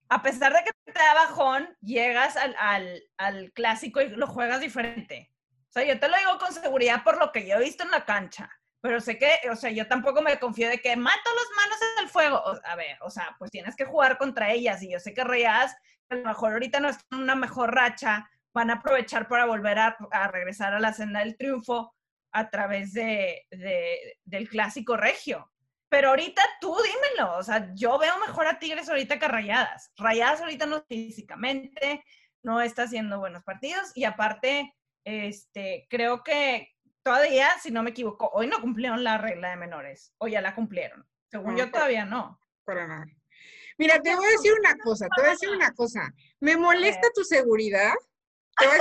a 0.09 0.21
pesar 0.21 0.53
de 0.53 0.63
que 0.63 0.71
te 0.91 0.99
da 0.99 1.13
bajón, 1.15 1.75
llegas 1.81 2.37
al, 2.37 2.55
al, 2.59 3.03
al, 3.17 3.51
clásico 3.53 3.99
y 4.01 4.09
lo 4.09 4.27
juegas 4.27 4.61
diferente. 4.61 5.28
O 5.69 5.71
sea, 5.71 5.83
yo 5.83 5.99
te 5.99 6.07
lo 6.07 6.17
digo 6.17 6.37
con 6.39 6.51
seguridad 6.51 7.03
por 7.03 7.19
lo 7.19 7.31
que 7.31 7.47
yo 7.47 7.57
he 7.57 7.63
visto 7.63 7.83
en 7.83 7.91
la 7.91 8.05
cancha. 8.05 8.49
Pero 8.81 9.01
sé 9.01 9.19
que, 9.19 9.37
o 9.51 9.55
sea, 9.55 9.69
yo 9.69 9.87
tampoco 9.87 10.21
me 10.21 10.39
confío 10.39 10.69
de 10.69 10.79
que 10.79 10.95
mato 10.95 11.17
las 11.35 11.63
manos 11.63 11.79
en 11.81 12.03
el 12.03 12.09
fuego. 12.09 12.41
a 12.63 12.75
ver, 12.75 12.97
o 13.01 13.09
sea, 13.09 13.35
pues 13.37 13.51
tienes 13.51 13.75
que 13.75 13.85
jugar 13.85 14.17
contra 14.17 14.51
ellas. 14.51 14.81
Y 14.81 14.91
yo 14.91 14.99
sé 14.99 15.13
que 15.13 15.23
Rayadas, 15.23 15.75
a 16.09 16.15
lo 16.15 16.23
mejor 16.23 16.53
ahorita 16.53 16.79
no 16.79 16.89
está 16.89 17.03
en 17.11 17.19
una 17.19 17.35
mejor 17.35 17.75
racha, 17.75 18.29
van 18.53 18.71
a 18.71 18.75
aprovechar 18.75 19.27
para 19.27 19.45
volver 19.45 19.77
a, 19.79 19.97
regresar 20.31 20.73
a 20.73 20.79
la 20.79 20.93
senda 20.93 21.19
del 21.19 21.37
triunfo 21.37 21.93
a 22.31 22.49
través 22.49 22.93
de, 22.93 23.45
del 24.23 24.49
clásico 24.49 24.97
regio. 24.97 25.51
Pero 25.89 26.09
ahorita 26.09 26.41
tú 26.61 26.75
dímelo, 26.83 27.37
o 27.37 27.43
sea, 27.43 27.71
yo 27.73 27.97
veo 27.97 28.17
mejor 28.19 28.47
a 28.47 28.59
Tigres 28.59 28.89
ahorita 28.89 29.19
que 29.19 29.27
Rayadas. 29.27 29.91
Rayadas 29.97 30.41
ahorita 30.41 30.67
no 30.67 30.83
físicamente, 30.87 32.03
no 32.43 32.61
está 32.61 32.83
haciendo 32.83 33.19
buenos 33.19 33.43
partidos 33.43 33.91
y 33.95 34.05
aparte, 34.05 34.73
este, 35.03 35.87
creo 35.89 36.23
que 36.23 36.75
todavía, 37.03 37.49
si 37.61 37.71
no 37.71 37.83
me 37.83 37.91
equivoco, 37.91 38.29
hoy 38.33 38.47
no 38.47 38.61
cumplieron 38.61 39.03
la 39.03 39.17
regla 39.17 39.49
de 39.49 39.57
menores, 39.57 40.13
o 40.17 40.27
ya 40.27 40.41
la 40.41 40.55
cumplieron. 40.55 41.05
Según 41.31 41.55
yo 41.57 41.71
todavía 41.71 42.05
no. 42.05 42.39
Para 42.63 42.87
nada. 42.87 43.05
Mira, 43.77 44.01
te 44.01 44.15
voy 44.15 44.27
a 44.27 44.31
decir 44.31 44.51
una 44.59 44.75
cosa, 44.77 45.07
te 45.15 45.21
voy 45.21 45.29
a 45.29 45.33
decir 45.33 45.49
una 45.49 45.71
cosa. 45.73 46.13
Me 46.39 46.57
molesta 46.57 47.07
tu 47.13 47.23
seguridad 47.23 47.93
te 48.59 48.67
voy, 48.67 48.75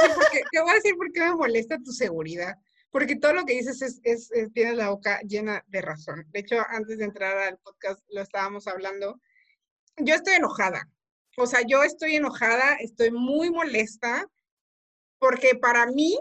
a 0.71 0.75
decir 0.75 0.97
por 0.97 1.13
qué, 1.13 1.21
me 1.21 1.35
molesta 1.35 1.79
tu 1.79 1.93
seguridad. 1.93 2.57
Porque 2.91 3.17
todo 3.17 3.35
lo 3.35 3.45
que 3.45 3.55
dices 3.55 3.83
es, 3.83 4.01
es, 4.03 4.31
tienes 4.53 4.77
la 4.77 4.91
boca 4.91 5.21
llena 5.21 5.63
de 5.67 5.83
razón. 5.83 6.27
De 6.31 6.41
hecho, 6.41 6.57
antes 6.69 6.99
de 6.99 7.05
entrar 7.05 7.37
al 7.37 7.59
podcast 7.59 8.03
lo 8.09 8.23
estábamos 8.23 8.67
hablando. 8.67 9.21
Yo 9.99 10.15
estoy 10.15 10.35
enojada. 10.35 10.89
O 11.37 11.47
sea, 11.47 11.61
yo 11.67 11.85
estoy 11.85 12.17
enojada, 12.17 12.75
estoy 12.81 13.11
muy 13.11 13.51
molesta, 13.51 14.27
porque 15.19 15.55
para 15.55 15.87
mí 15.87 16.19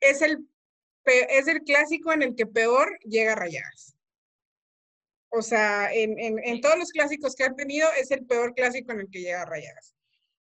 es 0.00 0.22
el, 0.22 0.48
es 1.04 1.48
el 1.48 1.62
clásico 1.62 2.12
en 2.12 2.22
el 2.22 2.34
que 2.34 2.46
peor 2.46 2.98
llega 3.04 3.34
Rayadas. 3.34 3.96
O 5.28 5.42
sea, 5.42 5.92
en, 5.92 6.18
en, 6.18 6.38
en, 6.38 6.60
todos 6.60 6.78
los 6.78 6.92
clásicos 6.92 7.34
que 7.34 7.44
han 7.44 7.56
tenido, 7.56 7.88
es 7.98 8.10
el 8.10 8.24
peor 8.26 8.54
clásico 8.54 8.92
en 8.92 9.00
el 9.00 9.10
que 9.10 9.20
llega 9.20 9.44
Rayadas 9.44 9.96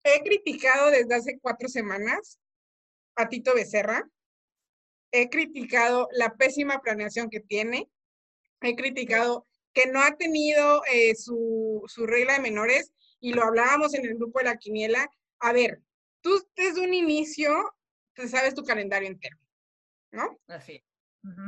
he 0.03 0.21
criticado 0.21 0.91
desde 0.91 1.15
hace 1.15 1.39
cuatro 1.39 1.69
semanas 1.69 2.39
a 3.15 3.29
Tito 3.29 3.55
Becerra. 3.55 4.07
He 5.11 5.29
criticado 5.29 6.09
la 6.11 6.35
pésima 6.35 6.81
planeación 6.81 7.29
que 7.29 7.39
tiene. 7.39 7.89
He 8.61 8.75
criticado 8.75 9.45
que 9.73 9.87
no 9.87 10.01
ha 10.01 10.15
tenido 10.15 10.83
eh, 10.91 11.15
su, 11.15 11.83
regla 12.05 12.33
de 12.33 12.39
menores 12.39 12.91
y 13.19 13.33
lo 13.33 13.43
hablábamos 13.43 13.93
en 13.93 14.05
el 14.05 14.15
grupo 14.15 14.39
de 14.39 14.45
la 14.45 14.57
quiniela. 14.57 15.09
A 15.39 15.53
ver, 15.53 15.81
tú 16.23 16.31
desde 16.55 16.81
un 16.81 16.93
inicio 16.93 17.51
te 18.15 18.27
sabes 18.27 18.55
tu 18.55 18.63
calendario 18.63 19.07
entero, 19.09 19.37
¿no? 20.11 20.39
Así. 20.47 20.83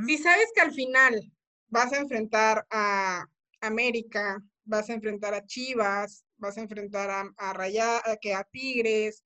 Si 0.05 0.17
sabes 0.17 0.51
que 0.53 0.61
al 0.61 0.73
final 0.73 1.19
vas 1.67 1.91
a 1.93 1.97
enfrentar 1.97 2.65
a 2.69 3.25
América, 3.61 4.41
vas 4.63 4.89
a 4.89 4.93
enfrentar 4.93 5.33
a 5.33 5.45
Chivas, 5.45 6.23
vas 6.37 6.57
a 6.57 6.61
enfrentar 6.61 7.09
a, 7.09 7.33
a 7.37 8.17
que 8.21 8.33
a 8.33 8.43
Tigres, 8.43 9.23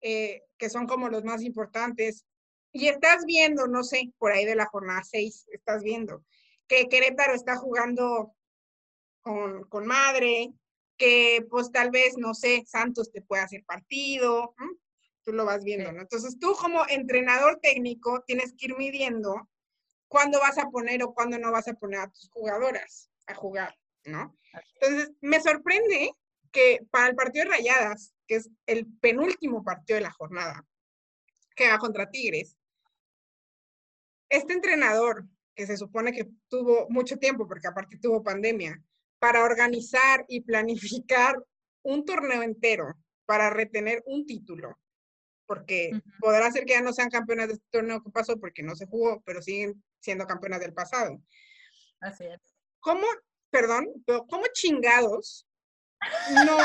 eh, 0.00 0.42
que 0.58 0.68
son 0.68 0.86
como 0.86 1.08
los 1.08 1.24
más 1.24 1.42
importantes. 1.42 2.26
Y 2.72 2.88
estás 2.88 3.24
viendo, 3.24 3.66
no 3.66 3.82
sé, 3.82 4.12
por 4.18 4.32
ahí 4.32 4.44
de 4.44 4.56
la 4.56 4.66
jornada 4.66 5.02
6, 5.02 5.46
estás 5.50 5.82
viendo 5.82 6.24
que 6.68 6.88
Querétaro 6.88 7.34
está 7.34 7.56
jugando 7.56 8.34
con, 9.20 9.64
con 9.64 9.86
madre, 9.86 10.52
que 10.96 11.46
pues 11.50 11.70
tal 11.70 11.90
vez, 11.90 12.16
no 12.16 12.34
sé, 12.34 12.64
Santos 12.66 13.12
te 13.12 13.22
puede 13.22 13.42
hacer 13.42 13.64
partido, 13.64 14.54
tú 15.26 15.32
lo 15.32 15.44
vas 15.44 15.64
viendo, 15.64 15.92
¿no? 15.92 16.02
Entonces 16.02 16.38
tú 16.38 16.54
como 16.54 16.86
entrenador 16.88 17.58
técnico 17.60 18.22
tienes 18.24 18.54
que 18.56 18.66
ir 18.66 18.76
midiendo 18.78 19.50
cuándo 20.08 20.38
vas 20.38 20.56
a 20.56 20.70
poner 20.70 21.02
o 21.02 21.12
cuándo 21.12 21.36
no 21.36 21.50
vas 21.50 21.66
a 21.66 21.74
poner 21.74 22.00
a 22.00 22.08
tus 22.08 22.30
jugadoras 22.30 23.10
a 23.26 23.34
jugar, 23.34 23.76
¿no? 24.04 24.38
Entonces 24.80 25.10
me 25.20 25.40
sorprende 25.40 26.12
que 26.52 26.86
para 26.92 27.08
el 27.08 27.16
partido 27.16 27.44
de 27.44 27.50
Rayadas, 27.50 28.14
que 28.28 28.36
es 28.36 28.48
el 28.66 28.86
penúltimo 29.00 29.64
partido 29.64 29.96
de 29.96 30.02
la 30.02 30.12
jornada, 30.12 30.64
que 31.56 31.68
va 31.68 31.78
contra 31.78 32.08
Tigres, 32.08 32.56
este 34.28 34.52
entrenador, 34.52 35.24
que 35.56 35.66
se 35.66 35.76
supone 35.76 36.12
que 36.12 36.28
tuvo 36.48 36.86
mucho 36.88 37.18
tiempo, 37.18 37.48
porque 37.48 37.66
aparte 37.66 37.98
tuvo 37.98 38.22
pandemia, 38.22 38.80
para 39.18 39.42
organizar 39.42 40.24
y 40.28 40.42
planificar 40.42 41.36
un 41.82 42.04
torneo 42.04 42.42
entero 42.42 42.94
para 43.24 43.50
retener 43.50 44.04
un 44.06 44.24
título, 44.24 44.78
porque 45.46 45.90
podrá 46.20 46.50
ser 46.50 46.64
que 46.64 46.74
ya 46.74 46.82
no 46.82 46.92
sean 46.92 47.10
campeonas 47.10 47.48
de 47.48 47.54
este 47.54 47.66
torneo 47.70 48.02
que 48.02 48.10
pasó 48.10 48.38
porque 48.38 48.62
no 48.62 48.74
se 48.76 48.86
jugó, 48.86 49.22
pero 49.24 49.40
siguen 49.42 49.82
siendo 50.00 50.26
campeonas 50.26 50.60
del 50.60 50.74
pasado. 50.74 51.20
Así 52.00 52.24
es. 52.24 52.40
¿Cómo, 52.80 53.06
perdón, 53.50 53.86
cómo 54.28 54.44
chingados 54.52 55.46
no, 56.44 56.58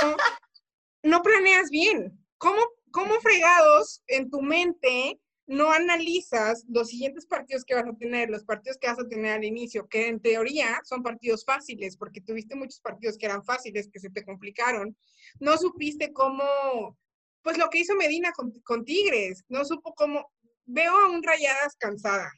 no 1.03 1.21
planeas 1.21 1.69
bien. 1.69 2.17
¿Cómo, 2.37 2.61
¿Cómo 2.91 3.19
fregados 3.21 4.03
en 4.07 4.29
tu 4.29 4.41
mente 4.41 5.19
no 5.47 5.71
analizas 5.71 6.63
los 6.69 6.89
siguientes 6.89 7.25
partidos 7.25 7.65
que 7.65 7.75
vas 7.75 7.85
a 7.85 7.97
tener, 7.97 8.29
los 8.29 8.45
partidos 8.45 8.77
que 8.77 8.87
vas 8.87 8.99
a 8.99 9.07
tener 9.07 9.33
al 9.33 9.43
inicio, 9.43 9.87
que 9.87 10.07
en 10.07 10.21
teoría 10.21 10.79
son 10.85 11.03
partidos 11.03 11.43
fáciles, 11.43 11.97
porque 11.97 12.21
tuviste 12.21 12.55
muchos 12.55 12.79
partidos 12.79 13.17
que 13.17 13.25
eran 13.25 13.43
fáciles, 13.43 13.89
que 13.91 13.99
se 13.99 14.09
te 14.09 14.23
complicaron. 14.23 14.95
No 15.39 15.57
supiste 15.57 16.13
cómo, 16.13 16.97
pues 17.41 17.57
lo 17.57 17.69
que 17.69 17.79
hizo 17.79 17.95
Medina 17.95 18.31
con, 18.33 18.85
Tigres, 18.85 19.43
no 19.49 19.65
supo 19.65 19.93
cómo, 19.93 20.31
veo 20.65 20.95
a 20.95 21.09
un 21.09 21.23
Rayadas 21.23 21.75
cansada. 21.77 22.31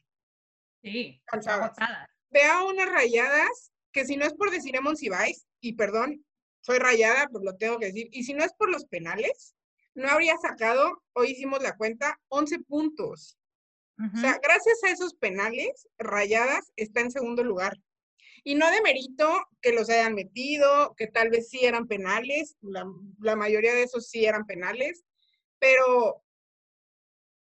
Sí, 0.81 1.21
cansada. 1.25 1.73
Veo 2.29 2.51
a 2.51 2.65
unas 2.65 2.89
Rayadas 2.89 3.73
que 3.93 4.05
si 4.05 4.17
no 4.17 4.25
es 4.25 4.33
por 4.33 4.51
decir 4.51 4.79
Monsiváis, 4.81 5.45
y 5.61 5.73
perdón, 5.73 6.25
soy 6.61 6.79
rayada, 6.79 7.27
pues 7.31 7.43
lo 7.43 7.55
tengo 7.55 7.77
que 7.77 7.87
decir, 7.87 8.09
y 8.11 8.23
si 8.23 8.33
no 8.33 8.43
es 8.43 8.53
por 8.53 8.69
los 8.69 8.85
penales, 8.85 9.55
no 9.95 10.09
habría 10.09 10.35
sacado, 10.37 11.03
hoy 11.13 11.31
hicimos 11.31 11.61
la 11.61 11.77
cuenta, 11.77 12.19
11 12.29 12.59
puntos. 12.59 13.37
O 13.99 14.17
sea, 14.17 14.39
gracias 14.41 14.83
a 14.83 14.89
esos 14.89 15.13
penales, 15.13 15.87
Rayadas 15.99 16.73
está 16.75 17.01
en 17.01 17.11
segundo 17.11 17.43
lugar. 17.43 17.77
Y 18.43 18.55
no 18.55 18.69
de 18.69 18.81
mérito 18.81 19.29
que 19.61 19.71
los 19.71 19.89
hayan 19.89 20.15
metido, 20.15 20.93
que 20.95 21.07
tal 21.07 21.29
vez 21.29 21.49
sí 21.49 21.63
eran 21.63 21.87
penales, 21.87 22.57
la, 22.61 22.85
la 23.19 23.35
mayoría 23.35 23.73
de 23.73 23.83
esos 23.83 24.09
sí 24.09 24.25
eran 24.25 24.45
penales, 24.45 25.05
pero, 25.59 26.21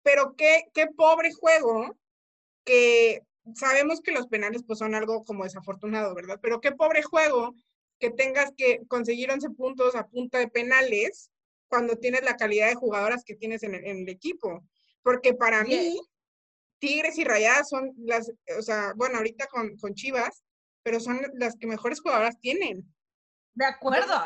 pero 0.02 0.34
qué, 0.34 0.64
qué 0.72 0.86
pobre 0.86 1.32
juego 1.32 1.94
que 2.64 3.22
sabemos 3.54 4.00
que 4.00 4.12
los 4.12 4.28
penales 4.28 4.62
pues 4.66 4.78
son 4.78 4.94
algo 4.94 5.24
como 5.24 5.44
desafortunado, 5.44 6.14
¿verdad? 6.14 6.38
Pero 6.42 6.60
qué 6.60 6.72
pobre 6.72 7.02
juego 7.02 7.54
que 7.98 8.10
tengas 8.10 8.52
que 8.56 8.82
conseguir 8.88 9.30
11 9.30 9.50
puntos 9.50 9.94
a 9.94 10.06
punta 10.06 10.38
de 10.38 10.48
penales 10.48 11.30
cuando 11.68 11.96
tienes 11.96 12.22
la 12.22 12.36
calidad 12.36 12.68
de 12.68 12.74
jugadoras 12.74 13.24
que 13.24 13.34
tienes 13.34 13.62
en 13.62 13.74
el, 13.74 14.08
equipo. 14.08 14.64
Porque 15.02 15.34
para 15.34 15.64
mí, 15.64 16.00
Tigres 16.78 17.18
y 17.18 17.24
Rayadas 17.24 17.68
son 17.68 17.92
las, 17.98 18.32
o 18.58 18.62
sea, 18.62 18.92
bueno, 18.96 19.18
ahorita 19.18 19.46
con, 19.48 19.76
con 19.76 19.94
Chivas, 19.94 20.42
pero 20.82 21.00
son 21.00 21.20
las 21.34 21.56
que 21.56 21.66
mejores 21.66 22.00
jugadoras 22.00 22.38
tienen. 22.40 22.84
De 23.54 23.66
acuerdo. 23.66 24.22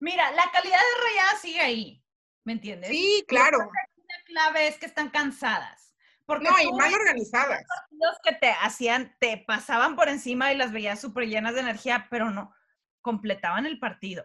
Mira, 0.00 0.30
la 0.32 0.50
calidad 0.52 0.78
de 0.78 1.04
Rayadas 1.04 1.40
sigue 1.40 1.60
ahí, 1.60 2.04
¿me 2.44 2.54
entiendes? 2.54 2.90
Sí, 2.90 3.24
claro. 3.28 3.58
La 3.58 4.24
clave 4.24 4.68
es 4.68 4.78
que 4.78 4.86
están 4.86 5.10
cansadas. 5.10 5.94
Porque 6.26 6.48
no, 6.48 6.58
y 6.60 6.72
mal 6.72 6.92
organizadas. 6.92 7.62
Los 7.90 8.18
que 8.24 8.32
te 8.32 8.50
hacían, 8.50 9.14
te 9.18 9.38
pasaban 9.38 9.96
por 9.96 10.08
encima 10.08 10.52
y 10.52 10.56
las 10.56 10.72
veías 10.72 11.00
súper 11.00 11.28
llenas 11.28 11.54
de 11.54 11.60
energía, 11.60 12.06
pero 12.10 12.30
no, 12.30 12.54
completaban 13.00 13.66
el 13.66 13.78
partido. 13.78 14.24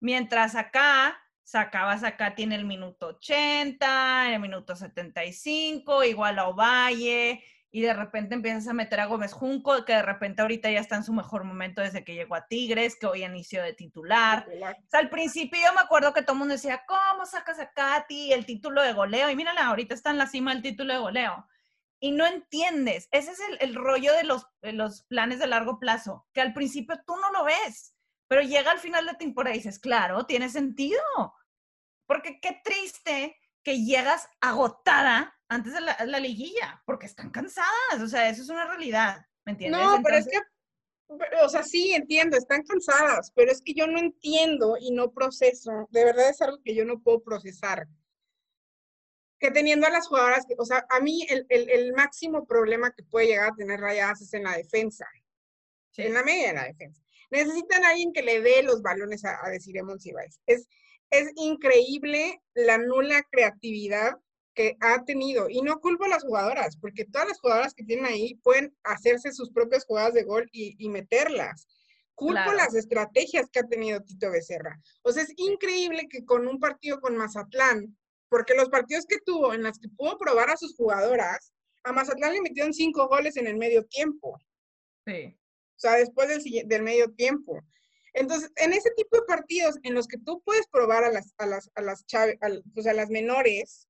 Mientras 0.00 0.54
acá 0.54 1.20
sacabas 1.42 2.02
acá 2.02 2.34
tiene 2.34 2.56
el 2.56 2.64
minuto 2.64 3.06
80, 3.06 4.34
el 4.34 4.40
minuto 4.40 4.74
75, 4.74 6.04
igual 6.04 6.38
a 6.38 6.48
Ovalle, 6.48 7.44
y 7.76 7.82
de 7.82 7.92
repente 7.92 8.34
empiezas 8.34 8.66
a 8.68 8.72
meter 8.72 9.00
a 9.00 9.04
Gómez 9.04 9.34
Junco, 9.34 9.84
que 9.84 9.92
de 9.92 10.00
repente 10.00 10.40
ahorita 10.40 10.70
ya 10.70 10.80
está 10.80 10.96
en 10.96 11.04
su 11.04 11.12
mejor 11.12 11.44
momento 11.44 11.82
desde 11.82 12.04
que 12.04 12.14
llegó 12.14 12.34
a 12.34 12.46
Tigres, 12.46 12.96
que 12.98 13.06
hoy 13.06 13.22
inició 13.22 13.62
de 13.62 13.74
titular. 13.74 14.46
O 14.48 14.88
sea, 14.88 15.00
al 15.00 15.10
principio 15.10 15.60
yo 15.62 15.74
me 15.74 15.82
acuerdo 15.82 16.14
que 16.14 16.22
todo 16.22 16.32
el 16.32 16.38
mundo 16.38 16.54
decía, 16.54 16.86
¿cómo 16.88 17.26
sacas 17.26 17.58
a 17.58 17.70
Katy 17.70 18.32
el 18.32 18.46
título 18.46 18.80
de 18.80 18.94
goleo? 18.94 19.28
Y 19.28 19.36
mírala, 19.36 19.66
ahorita 19.66 19.92
está 19.92 20.08
en 20.08 20.16
la 20.16 20.26
cima 20.26 20.54
del 20.54 20.62
título 20.62 20.94
de 20.94 21.00
goleo. 21.00 21.46
Y 22.00 22.12
no 22.12 22.24
entiendes, 22.24 23.08
ese 23.10 23.32
es 23.32 23.40
el, 23.60 23.74
rollo 23.74 24.14
de 24.14 24.24
los, 24.24 24.46
de 24.62 24.72
los 24.72 25.02
planes 25.02 25.38
de 25.38 25.46
largo 25.46 25.78
plazo, 25.78 26.26
que 26.32 26.40
al 26.40 26.54
principio 26.54 26.98
tú 27.06 27.14
no 27.16 27.30
lo 27.30 27.44
ves 27.44 27.92
pero 28.28 28.42
llega 28.42 28.72
al 28.72 28.80
final 28.80 29.06
de 29.06 29.14
temporada 29.14 29.54
y 29.54 29.58
dices, 29.58 29.78
claro, 29.78 30.26
tiene 30.26 30.48
sentido. 30.48 31.00
Porque 32.06 32.40
qué 32.40 32.60
triste 32.64 33.40
que 33.62 33.84
llegas 33.84 34.28
agotada 34.40 35.35
antes 35.48 35.72
de 35.72 35.80
la, 35.80 36.20
liguilla, 36.20 36.82
porque 36.86 37.06
están 37.06 37.30
cansadas. 37.30 38.00
O 38.02 38.08
sea, 38.08 38.28
eso 38.28 38.42
es 38.42 38.48
una 38.48 38.66
realidad. 38.66 39.24
¿Me 39.44 39.52
entiendes? 39.52 39.80
No, 39.80 40.00
pero 40.02 40.16
es 40.16 40.26
que, 40.26 40.40
o 41.42 41.48
sea, 41.48 41.62
sí, 41.62 41.92
entiendo, 41.92 42.36
están 42.36 42.62
cansadas, 42.64 43.32
pero 43.34 43.52
es 43.52 43.62
que 43.62 43.74
yo 43.74 43.86
no 43.86 43.98
entiendo 43.98 44.76
y 44.78 44.90
no 44.90 45.12
proceso. 45.12 45.88
De 45.90 46.04
verdad 46.04 46.30
es 46.30 46.40
algo 46.42 46.58
que 46.64 46.74
yo 46.74 46.84
no 46.84 47.00
puedo 47.00 47.22
procesar. 47.22 47.86
Que 49.38 49.50
teniendo 49.50 49.86
a 49.86 49.90
las 49.90 50.08
jugadoras, 50.08 50.44
o 50.58 50.64
sea, 50.64 50.86
a 50.88 51.00
mí 51.00 51.26
el, 51.28 51.46
el, 51.48 51.92
máximo 51.92 52.46
problema 52.46 52.90
que 52.90 53.02
puede 53.02 53.26
llegar 53.26 53.50
a 53.50 53.54
tener 53.54 53.80
Rayadas 53.80 54.22
es 54.22 54.32
en 54.34 54.44
la 54.44 54.56
defensa. 54.56 55.06
En 55.98 56.14
la 56.14 56.22
media 56.22 56.48
de 56.48 56.54
la 56.54 56.64
defensa 56.64 57.06
necesitan 57.30 57.84
a 57.84 57.90
alguien 57.90 58.12
que 58.12 58.22
le 58.22 58.40
dé 58.40 58.62
los 58.62 58.82
balones 58.82 59.24
a, 59.24 59.44
a 59.44 59.50
Desiree 59.50 59.82
Es, 60.46 60.68
es 61.10 61.30
increíble 61.36 62.42
la 62.54 62.78
nula 62.78 63.22
creatividad 63.30 64.16
que 64.56 64.76
ha 64.80 65.04
tenido. 65.04 65.48
Y 65.48 65.62
no 65.62 65.78
culpo 65.80 66.04
a 66.04 66.08
las 66.08 66.24
jugadoras, 66.24 66.76
porque 66.78 67.04
todas 67.04 67.28
las 67.28 67.38
jugadoras 67.38 67.74
que 67.74 67.84
tienen 67.84 68.06
ahí 68.06 68.34
pueden 68.42 68.74
hacerse 68.82 69.30
sus 69.32 69.52
propias 69.52 69.84
jugadas 69.84 70.14
de 70.14 70.24
gol 70.24 70.48
y, 70.50 70.88
meterlas. 70.88 71.68
Culpo 72.14 72.54
las 72.54 72.74
estrategias 72.74 73.50
que 73.50 73.60
ha 73.60 73.68
tenido 73.68 74.00
Tito 74.00 74.30
Becerra. 74.30 74.80
O 75.02 75.12
sea, 75.12 75.22
es 75.22 75.32
increíble 75.36 76.08
que 76.10 76.24
con 76.24 76.48
un 76.48 76.58
partido 76.58 76.98
con 77.00 77.16
Mazatlán, 77.16 77.96
porque 78.30 78.54
los 78.54 78.70
partidos 78.70 79.04
que 79.04 79.18
tuvo 79.18 79.52
en 79.52 79.62
los 79.62 79.78
que 79.78 79.90
pudo 79.90 80.16
probar 80.16 80.48
a 80.48 80.56
sus 80.56 80.74
jugadoras, 80.74 81.52
a 81.84 81.92
Mazatlán 81.92 82.32
le 82.32 82.40
metieron 82.40 82.72
cinco 82.72 83.06
goles 83.08 83.36
en 83.36 83.46
el 83.46 83.56
medio 83.56 83.84
tiempo. 83.84 84.40
Sí. 85.06 85.38
O 85.76 85.78
sea, 85.78 85.92
después 85.96 86.28
del, 86.28 86.66
del 86.66 86.82
medio 86.82 87.12
tiempo. 87.12 87.62
Entonces, 88.14 88.50
en 88.56 88.72
ese 88.72 88.90
tipo 88.96 89.18
de 89.18 89.26
partidos 89.26 89.76
en 89.82 89.92
los 89.92 90.08
que 90.08 90.16
tú 90.16 90.40
puedes 90.40 90.66
probar 90.68 91.04
a 91.04 91.12
las, 91.12 91.34
a 91.36 91.44
las, 91.44 91.70
a 91.74 91.82
las, 91.82 92.02
pues 92.72 92.86
a 92.86 92.94
las 92.94 93.10
menores, 93.10 93.86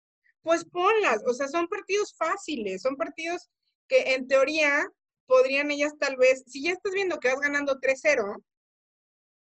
pues 0.46 0.64
ponlas. 0.64 1.24
O 1.26 1.34
sea, 1.34 1.48
son 1.48 1.66
partidos 1.66 2.14
fáciles, 2.16 2.80
son 2.80 2.96
partidos 2.96 3.50
que 3.88 4.14
en 4.14 4.28
teoría 4.28 4.86
podrían 5.26 5.72
ellas 5.72 5.92
tal 5.98 6.16
vez, 6.16 6.44
si 6.46 6.62
ya 6.62 6.70
estás 6.70 6.92
viendo 6.92 7.18
que 7.18 7.28
vas 7.28 7.40
ganando 7.40 7.80
3-0, 7.80 8.44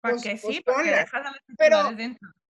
pues, 0.00 0.22
sí, 0.22 0.38
pues 0.40 0.62
ponlas. 0.62 1.10
Pero, 1.58 1.76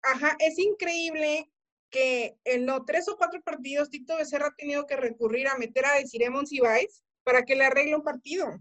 ajá, 0.03 0.37
es 0.39 0.59
increíble 0.59 1.51
que 1.89 2.37
en 2.45 2.67
los 2.67 2.85
tres 2.85 3.09
o 3.09 3.17
cuatro 3.17 3.41
partidos 3.41 3.89
Tito 3.89 4.19
Becerra 4.19 4.49
ha 4.49 4.55
tenido 4.55 4.87
que 4.87 4.97
recurrir 4.97 5.49
a 5.49 5.57
meter 5.57 5.87
a 5.87 5.95
Desiree 5.95 6.29
Sibáis 6.45 7.03
para 7.23 7.45
que 7.45 7.55
le 7.55 7.65
arregle 7.65 7.97
un 7.97 8.03
partido. 8.03 8.61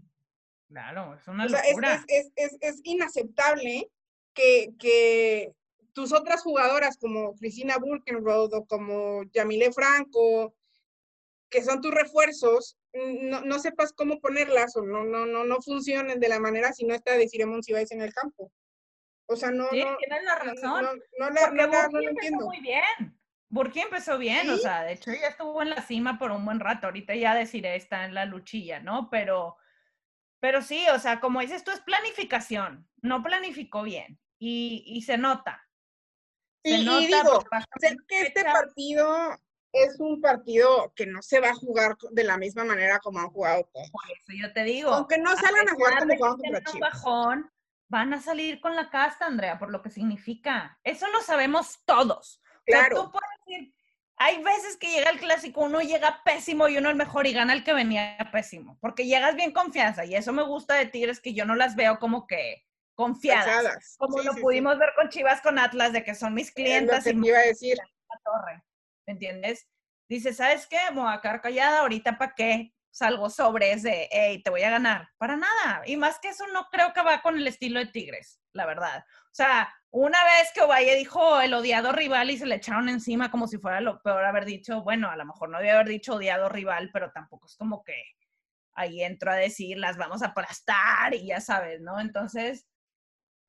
Claro, 0.68 1.14
es 1.14 1.28
una 1.28 1.46
locura. 1.46 2.02
es, 2.08 2.80
inaceptable 2.84 3.90
que, 4.32 5.52
tus 5.94 6.12
otras 6.12 6.42
jugadoras 6.42 6.98
como 6.98 7.34
Cristina 7.36 7.78
Bulkenroad 7.78 8.52
o 8.52 8.66
como 8.66 9.22
Yamile 9.32 9.72
Franco, 9.72 10.54
que 11.48 11.62
son 11.62 11.80
tus 11.80 11.92
refuerzos, 11.92 12.76
no, 12.92 13.58
sepas 13.58 13.92
cómo 13.92 14.20
ponerlas 14.20 14.76
o 14.76 14.82
no, 14.82 15.04
no, 15.04 15.24
no, 15.24 15.44
no 15.44 15.62
funcionen 15.62 16.20
de 16.20 16.28
la 16.28 16.38
manera 16.38 16.72
si 16.72 16.84
no 16.84 16.94
está 16.94 17.16
Desiree 17.16 17.46
vais 17.46 17.90
en 17.92 18.02
el 18.02 18.12
campo. 18.12 18.52
O 19.26 19.36
sea, 19.36 19.50
no. 19.50 19.68
Sí, 19.70 19.82
tienes 19.98 20.24
la 20.24 20.34
razón. 20.34 20.84
No, 21.18 21.30
no, 21.30 22.00
lo 22.00 22.10
entiendo. 22.10 22.44
Muy 22.44 22.60
bien. 22.60 23.18
Burki 23.48 23.80
empezó 23.80 24.18
bien, 24.18 24.50
o 24.50 24.58
sea, 24.58 24.82
de 24.82 24.94
hecho 24.94 25.12
ya 25.12 25.28
estuvo 25.28 25.62
en 25.62 25.70
la 25.70 25.80
cima 25.80 26.18
por 26.18 26.30
un 26.30 26.44
buen 26.44 26.60
rato. 26.60 26.88
Ahorita 26.88 27.14
ya 27.14 27.34
deciré 27.34 27.76
está 27.76 28.04
en 28.04 28.14
la 28.14 28.26
luchilla, 28.26 28.80
¿no? 28.80 29.08
Pero 29.10 29.56
pero 30.44 30.60
sí, 30.60 30.84
o 30.94 30.98
sea, 30.98 31.20
como 31.20 31.40
dices 31.40 31.64
tú, 31.64 31.70
es 31.70 31.80
planificación. 31.80 32.86
No 33.00 33.22
planificó 33.22 33.82
bien 33.82 34.20
y, 34.38 35.02
se 35.06 35.16
nota. 35.16 35.66
Se 36.64 36.70
y, 36.70 36.84
nota 36.84 36.98
digo, 37.00 37.44
que 38.08 38.22
este 38.22 38.42
partido 38.42 39.38
es 39.72 39.98
un 39.98 40.20
partido 40.20 40.92
que 40.96 41.04
no 41.04 41.20
se 41.20 41.40
va 41.40 41.50
a 41.50 41.54
jugar 41.54 41.96
de 42.12 42.24
la 42.24 42.38
misma 42.38 42.64
manera 42.64 43.00
como 43.00 43.18
han 43.18 43.28
jugado 43.28 43.68
todos. 43.72 43.90
Por 43.90 44.02
eso 44.10 44.32
yo 44.40 44.52
te 44.52 44.64
digo. 44.64 44.90
Aunque 44.90 45.18
no 45.18 45.36
salgan 45.36 45.68
a, 45.68 45.74
jugar 45.74 45.98
como 45.98 46.14
jugaban 46.14 46.36
contra 46.38 46.64
Chivas. 46.64 46.92
Bajón, 46.92 47.50
van 47.88 48.14
a 48.14 48.20
salir 48.20 48.60
con 48.60 48.76
la 48.76 48.88
casta, 48.88 49.26
Andrea, 49.26 49.58
por 49.58 49.70
lo 49.70 49.82
que 49.82 49.90
significa. 49.90 50.78
Eso 50.84 51.06
lo 51.08 51.20
sabemos 51.20 51.80
todos. 51.84 52.40
Claro. 52.64 52.96
tú 52.96 53.12
puedes 53.12 53.28
decir, 53.46 53.74
hay 54.16 54.42
veces 54.42 54.78
que 54.78 54.90
llega 54.90 55.10
el 55.10 55.18
clásico, 55.18 55.60
uno 55.60 55.80
llega 55.80 56.22
pésimo 56.24 56.68
y 56.68 56.78
uno 56.78 56.88
el 56.88 56.96
mejor 56.96 57.26
y 57.26 57.32
gana 57.32 57.52
el 57.52 57.62
que 57.62 57.74
venía 57.74 58.16
pésimo, 58.32 58.78
porque 58.80 59.06
llegas 59.06 59.34
bien 59.36 59.52
confianza 59.52 60.06
y 60.06 60.14
eso 60.14 60.32
me 60.32 60.44
gusta 60.44 60.74
de 60.74 60.86
Tigres 60.86 61.20
que 61.20 61.34
yo 61.34 61.44
no 61.44 61.56
las 61.56 61.76
veo 61.76 61.98
como 61.98 62.26
que 62.26 62.64
confiadas, 62.94 63.96
como 63.98 64.22
lo 64.22 64.34
pudimos 64.34 64.78
ver 64.78 64.90
con 64.96 65.08
Chivas 65.08 65.40
con 65.40 65.58
Atlas 65.58 65.92
de 65.92 66.04
que 66.04 66.14
son 66.14 66.34
mis 66.34 66.52
clientes 66.52 67.06
y 67.06 67.14
me 67.14 67.28
iba 67.28 67.38
a 67.38 67.42
decir 67.42 67.76
la 67.76 68.20
torre, 68.24 68.62
¿me 69.06 69.14
entiendes? 69.14 69.68
Dice, 70.08 70.32
¿sabes 70.32 70.66
qué? 70.66 70.78
Me 70.92 71.00
voy 71.00 71.12
a 71.12 71.20
quedar 71.20 71.40
callada 71.40 71.80
ahorita 71.80 72.18
para 72.18 72.34
qué 72.34 72.74
salgo 72.94 73.28
sobre 73.28 73.72
ese, 73.72 74.08
hey, 74.12 74.40
te 74.42 74.50
voy 74.50 74.62
a 74.62 74.70
ganar. 74.70 75.08
Para 75.18 75.36
nada. 75.36 75.82
Y 75.84 75.96
más 75.96 76.20
que 76.20 76.28
eso, 76.28 76.46
no 76.48 76.68
creo 76.70 76.92
que 76.92 77.02
va 77.02 77.22
con 77.22 77.36
el 77.36 77.46
estilo 77.46 77.80
de 77.80 77.86
Tigres, 77.86 78.40
la 78.52 78.66
verdad. 78.66 79.04
O 79.08 79.34
sea, 79.34 79.74
una 79.90 80.22
vez 80.24 80.52
que 80.54 80.62
Ovalle 80.62 80.94
dijo 80.94 81.40
el 81.40 81.54
odiado 81.54 81.90
rival 81.90 82.30
y 82.30 82.38
se 82.38 82.46
le 82.46 82.54
echaron 82.54 82.88
encima 82.88 83.32
como 83.32 83.48
si 83.48 83.58
fuera 83.58 83.80
lo 83.80 84.00
peor 84.00 84.24
haber 84.24 84.44
dicho, 84.44 84.82
bueno, 84.82 85.10
a 85.10 85.16
lo 85.16 85.24
mejor 85.24 85.48
no 85.48 85.58
debía 85.58 85.74
haber 85.74 85.88
dicho 85.88 86.14
odiado 86.14 86.48
rival, 86.48 86.90
pero 86.92 87.10
tampoco 87.10 87.46
es 87.46 87.56
como 87.56 87.82
que 87.82 88.00
ahí 88.76 89.02
entro 89.02 89.32
a 89.32 89.36
decir 89.36 89.76
las 89.78 89.96
vamos 89.96 90.22
a 90.22 90.26
aplastar 90.26 91.14
y 91.14 91.26
ya 91.26 91.40
sabes, 91.40 91.80
¿no? 91.80 91.98
Entonces, 91.98 92.66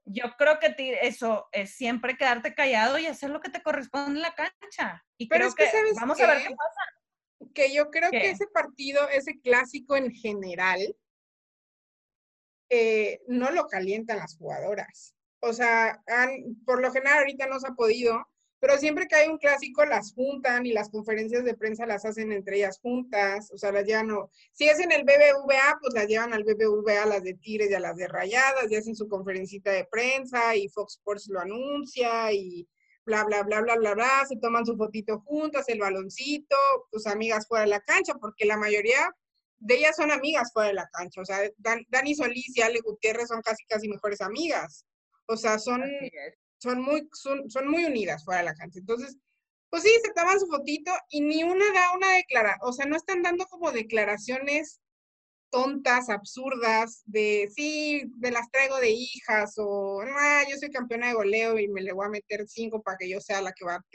yo 0.06 0.36
creo 0.38 0.60
que 0.60 0.76
eso 1.02 1.48
es 1.52 1.72
siempre 1.76 2.16
quedarte 2.16 2.54
callado 2.54 3.00
y 3.00 3.08
hacer 3.08 3.32
lo 3.32 3.42
que 3.42 3.50
te 3.50 3.62
corresponde 3.62 4.18
en 4.18 4.22
la 4.22 4.36
cancha. 4.36 5.04
Y 5.18 5.28
creo 5.28 5.54
que, 5.54 5.70
vamos 6.00 6.20
a 6.22 6.28
ver 6.28 6.44
qué 6.44 6.56
pasa 6.56 7.52
Que 7.54 7.74
yo 7.74 7.90
creo 7.90 8.12
que 8.12 8.30
ese 8.30 8.46
partido, 8.48 9.10
ese 9.10 9.40
clásico 9.40 9.96
en 9.96 10.12
general, 10.12 10.96
eh, 12.70 13.22
no 13.28 13.52
lo 13.52 13.68
calientan 13.68 14.18
las 14.18 14.38
jugadoras. 14.38 15.16
O 15.40 15.54
sea, 15.54 16.02
por 16.66 16.82
lo 16.82 16.92
general 16.92 17.20
ahorita 17.20 17.48
no 17.48 17.60
se 17.60 17.68
ha 17.68 17.72
podido, 17.72 18.28
pero 18.60 18.78
siempre 18.78 19.08
que 19.08 19.16
hay 19.16 19.30
un 19.30 19.38
clásico 19.38 19.86
las 19.86 20.14
juntan 20.14 20.66
y 20.66 20.72
las 20.72 20.90
conferencias 20.90 21.44
de 21.44 21.56
prensa 21.56 21.86
las 21.86 22.06
hacen 22.06 22.32
entre 22.32 22.58
ellas 22.58 22.80
juntas, 22.80 23.52
o 23.52 23.58
sea, 23.58 23.72
las 23.72 23.86
llevan, 23.86 24.10
si 24.54 24.68
es 24.68 24.80
en 24.80 24.92
el 24.92 25.04
BBVA, 25.04 25.78
pues 25.82 25.94
las 25.94 26.08
llevan 26.08 26.34
al 26.34 26.44
BBVA 26.44 27.06
las 27.06 27.24
de 27.24 27.34
Tigres 27.36 27.70
y 27.70 27.74
a 27.74 27.80
las 27.80 27.96
de 27.96 28.08
Rayadas, 28.08 28.72
y 28.72 28.76
hacen 28.76 28.96
su 28.96 29.08
conferencita 29.08 29.72
de 29.72 29.86
prensa 29.86 30.56
y 30.56 30.70
Fox 30.70 30.94
Sports 30.96 31.28
lo 31.30 31.40
anuncia 31.40 32.32
y 32.32 32.68
bla, 33.06 33.24
bla, 33.24 33.44
bla, 33.44 33.62
bla, 33.62 33.76
bla, 33.76 33.94
bla, 33.94 34.26
se 34.28 34.38
toman 34.38 34.66
su 34.66 34.76
fotito 34.76 35.20
juntas, 35.20 35.70
el 35.70 35.80
baloncito, 35.80 36.56
tus 36.92 37.06
amigas 37.08 37.48
fuera 37.48 37.66
de 37.66 37.70
la 37.70 37.82
cancha, 37.82 38.14
porque 38.16 38.46
la 38.46 38.58
mayoría 38.58 39.12
de 39.60 39.76
ellas 39.76 39.96
son 39.96 40.12
amigas 40.12 40.52
fuera 40.52 40.70
de 40.70 40.76
la 40.76 40.90
cancha, 40.92 41.22
o 41.22 41.26
sea, 41.26 41.40
Dani 41.58 42.16
Solís 42.16 42.58
y 42.58 42.62
Ale 42.62 42.80
Gutiérrez 42.82 43.28
son 43.28 43.42
casi, 43.42 43.64
casi 43.66 43.88
mejores 43.88 44.22
amigas, 44.22 44.86
o 45.28 45.38
sea, 45.38 45.60
son 45.60 45.84
son 46.58 46.82
muy, 46.82 47.08
son, 47.14 47.68
muy 47.68 47.86
unidas 47.86 48.24
fuera 48.24 48.40
de 48.40 48.46
la 48.46 48.56
cancha. 48.56 48.80
Entonces, 48.80 49.18
pues 49.70 49.84
sí, 49.84 49.90
se 50.04 50.14
toman 50.14 50.40
su 50.40 50.48
fotito 50.48 50.92
y 51.10 51.22
ni 51.22 51.44
una 51.44 51.66
da 51.74 51.96
una 51.96 52.12
declaración, 52.12 52.60
o 52.70 52.74
sea, 52.74 52.86
no 52.86 52.96
están 52.96 53.22
dando 53.22 53.46
como 53.48 53.72
declaraciones 53.72 54.80
tontas, 55.50 56.10
absurdas, 56.10 57.02
de 57.06 57.50
sí, 57.56 58.04
me 58.18 58.32
las 58.32 58.50
traigo 58.52 58.78
de 58.78 58.90
hijas, 58.90 59.54
o 59.58 60.02
ah, 60.02 60.44
yo 60.50 60.58
soy 60.58 60.70
campeona 60.70 61.08
de 61.08 61.14
goleo 61.14 61.58
y 61.60 61.68
me 61.68 61.82
le 61.82 61.94
voy 61.94 62.06
a 62.06 62.10
meter 62.10 62.46
cinco 62.48 62.82
para 62.82 62.98
que 62.98 63.10
yo 63.10 63.22
sea 63.22 63.42
la 63.42 63.54
que 63.54 63.66
va 63.66 63.76
a 63.76 63.86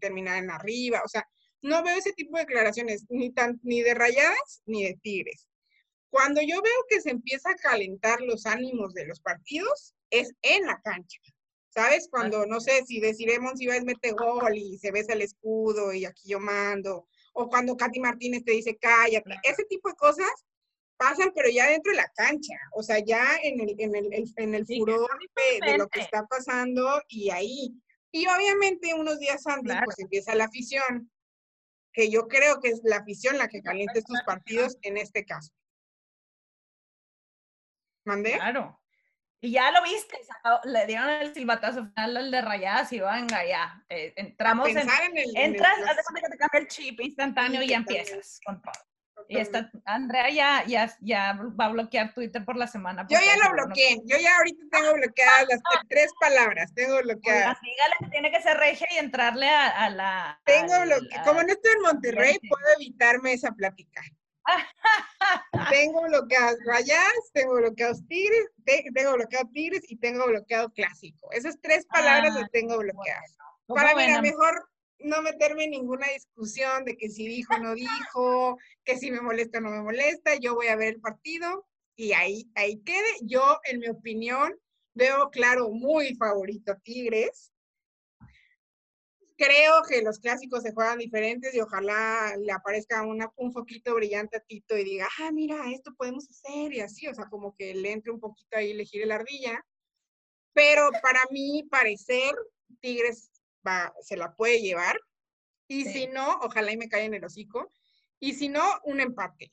terminar 0.00 0.42
en 0.42 0.50
arriba. 0.50 1.02
O 1.04 1.08
sea, 1.08 1.26
no 1.62 1.82
veo 1.82 1.96
ese 1.96 2.12
tipo 2.12 2.36
de 2.36 2.44
declaraciones, 2.44 3.06
ni, 3.08 3.32
tan, 3.32 3.58
ni 3.62 3.82
de 3.82 3.94
rayadas 3.94 4.62
ni 4.66 4.84
de 4.84 4.98
tigres. 5.02 5.48
Cuando 6.10 6.40
yo 6.42 6.60
veo 6.62 6.84
que 6.88 7.00
se 7.00 7.10
empieza 7.10 7.50
a 7.50 7.56
calentar 7.56 8.20
los 8.20 8.46
ánimos 8.46 8.94
de 8.94 9.06
los 9.06 9.20
partidos, 9.20 9.94
es 10.10 10.32
en 10.42 10.66
la 10.66 10.80
cancha. 10.80 11.18
¿Sabes? 11.70 12.08
Cuando, 12.10 12.46
no 12.46 12.60
sé, 12.60 12.84
si 12.84 13.00
deciremos 13.00 13.52
si 13.56 13.66
ves 13.66 13.84
mete 13.84 14.12
gol 14.12 14.56
y 14.56 14.76
se 14.78 14.90
besa 14.90 15.12
el 15.12 15.22
escudo 15.22 15.92
y 15.92 16.04
aquí 16.04 16.28
yo 16.28 16.40
mando, 16.40 17.06
o 17.32 17.48
cuando 17.48 17.76
Katy 17.76 18.00
Martínez 18.00 18.44
te 18.44 18.52
dice 18.52 18.76
cállate, 18.76 19.36
ese 19.44 19.64
tipo 19.64 19.88
de 19.88 19.94
cosas 19.94 20.30
pasan, 20.96 21.32
pero 21.34 21.48
ya 21.48 21.66
dentro 21.68 21.92
de 21.92 21.96
la 21.96 22.12
cancha, 22.14 22.54
o 22.72 22.82
sea, 22.82 22.98
ya 22.98 23.36
en 23.42 23.60
el, 23.60 23.74
en 23.78 23.94
el, 23.94 24.32
en 24.36 24.54
el 24.54 24.66
furor 24.66 25.08
de, 25.64 25.78
lo 25.78 25.88
que 25.88 26.00
está 26.00 26.26
pasando 26.26 27.00
y 27.08 27.30
ahí. 27.30 27.74
Y 28.12 28.26
obviamente 28.26 28.92
unos 28.92 29.18
días 29.18 29.46
antes, 29.46 29.76
pues 29.84 29.98
empieza 29.98 30.34
la 30.34 30.44
afición, 30.44 31.10
que 31.92 32.10
yo 32.10 32.28
creo 32.28 32.60
que 32.60 32.68
es 32.68 32.80
la 32.84 32.96
afición 32.96 33.38
la 33.38 33.48
que 33.48 33.62
calienta 33.62 33.98
estos 33.98 34.20
partidos 34.26 34.76
en 34.82 34.96
este 34.98 35.24
caso. 35.24 35.52
¿Mandé? 38.04 38.32
Claro. 38.32 38.79
Y 39.42 39.52
ya 39.52 39.70
lo 39.70 39.82
viste, 39.82 40.18
le 40.64 40.86
dieron 40.86 41.08
el 41.08 41.32
silbatazo 41.32 41.86
final 41.86 42.16
al 42.16 42.30
de 42.30 42.42
rayadas 42.42 42.92
y 42.92 43.00
venga, 43.00 43.44
ya. 43.46 43.82
Eh, 43.88 44.12
entramos 44.16 44.68
en, 44.68 44.86
entras, 45.34 45.78
haz 45.88 45.96
de 45.96 46.02
cuenta 46.02 46.20
que 46.20 46.32
te 46.32 46.36
cambia 46.36 46.60
el 46.60 46.68
chip 46.68 47.00
instantáneo 47.00 47.62
y 47.62 47.68
ya 47.68 47.76
empiezas 47.76 48.38
con 48.44 48.60
todo. 48.60 48.74
Y 49.28 49.38
está, 49.38 49.70
Andrea 49.84 50.28
ya, 50.28 50.64
ya, 50.66 50.94
ya 51.00 51.38
va 51.58 51.66
a 51.66 51.68
bloquear 51.68 52.12
Twitter 52.12 52.44
por 52.44 52.56
la 52.56 52.66
semana. 52.66 53.06
Yo 53.08 53.18
ya 53.24 53.36
lo 53.36 53.52
bloqueé, 53.52 53.98
yo 54.04 54.18
ya 54.18 54.36
ahorita 54.36 54.64
tengo 54.72 54.94
bloqueadas 54.94 55.46
las 55.48 55.60
tres 55.88 56.10
palabras, 56.20 56.74
tengo 56.74 57.00
bloqueadas. 57.00 57.56
dígale 57.62 57.94
que 58.00 58.06
tiene 58.08 58.30
que 58.32 58.42
ser 58.42 58.56
regia 58.56 58.88
y 58.90 58.98
entrarle 58.98 59.48
a, 59.48 59.88
la... 59.88 60.40
Tengo 60.44 60.80
bloqueado, 60.82 61.24
como 61.24 61.42
no 61.44 61.52
estoy 61.52 61.72
en 61.76 61.82
Monterrey, 61.82 62.38
puedo 62.46 62.74
evitarme 62.76 63.32
esa 63.32 63.52
plática 63.52 64.02
tengo 65.70 66.02
bloqueados 66.02 66.58
rayas, 66.64 67.12
tengo 67.32 67.54
bloqueados 67.54 68.06
tigres, 68.08 68.48
tengo 68.94 69.14
bloqueado 69.14 69.48
tigres 69.52 69.82
y 69.90 69.96
tengo 69.96 70.26
bloqueado 70.26 70.70
clásico. 70.70 71.30
Esas 71.32 71.60
tres 71.60 71.86
palabras 71.86 72.34
las 72.34 72.44
ah, 72.44 72.50
tengo 72.52 72.78
bloqueadas. 72.78 73.36
Para 73.66 73.94
mí, 73.94 74.04
a 74.04 74.20
mejor 74.20 74.68
no 75.00 75.22
meterme 75.22 75.64
en 75.64 75.70
ninguna 75.70 76.08
discusión 76.08 76.84
de 76.84 76.96
que 76.96 77.08
si 77.08 77.26
dijo 77.26 77.54
o 77.54 77.58
no 77.58 77.74
dijo, 77.74 78.58
que 78.84 78.98
si 78.98 79.10
me 79.10 79.20
molesta 79.20 79.58
o 79.58 79.60
no 79.62 79.70
me 79.70 79.82
molesta, 79.82 80.34
yo 80.36 80.54
voy 80.54 80.68
a 80.68 80.76
ver 80.76 80.94
el 80.94 81.00
partido 81.00 81.66
y 81.96 82.12
ahí, 82.12 82.50
ahí 82.54 82.80
quede. 82.82 83.08
Yo, 83.22 83.58
en 83.64 83.80
mi 83.80 83.88
opinión, 83.88 84.54
veo 84.94 85.30
claro 85.30 85.70
muy 85.70 86.14
favorito 86.16 86.72
a 86.72 86.78
Tigres 86.78 87.49
creo 89.40 89.82
que 89.88 90.02
los 90.02 90.18
clásicos 90.18 90.62
se 90.62 90.72
juegan 90.72 90.98
diferentes 90.98 91.54
y 91.54 91.60
ojalá 91.60 92.36
le 92.36 92.52
aparezca 92.52 93.02
una, 93.02 93.32
un 93.36 93.54
foquito 93.54 93.94
brillante 93.94 94.36
a 94.36 94.40
Tito 94.40 94.76
y 94.76 94.84
diga, 94.84 95.08
ah, 95.18 95.32
mira, 95.32 95.70
esto 95.70 95.94
podemos 95.94 96.28
hacer 96.28 96.74
y 96.74 96.80
así, 96.80 97.08
o 97.08 97.14
sea, 97.14 97.24
como 97.24 97.56
que 97.56 97.74
le 97.74 97.90
entre 97.90 98.12
un 98.12 98.20
poquito 98.20 98.58
ahí, 98.58 98.74
le 98.74 98.84
gire 98.84 99.06
la 99.06 99.14
ardilla. 99.14 99.64
Pero 100.52 100.90
para 101.00 101.20
mí, 101.30 101.66
parecer, 101.70 102.34
Tigres 102.80 103.30
va, 103.66 103.94
se 104.02 104.18
la 104.18 104.34
puede 104.34 104.60
llevar. 104.60 105.00
Y 105.68 105.86
si 105.86 106.06
no, 106.08 106.38
ojalá 106.42 106.72
y 106.72 106.76
me 106.76 106.90
caiga 106.90 107.06
en 107.06 107.14
el 107.14 107.24
hocico. 107.24 107.72
Y 108.18 108.34
si 108.34 108.50
no, 108.50 108.62
un 108.84 109.00
empate. 109.00 109.50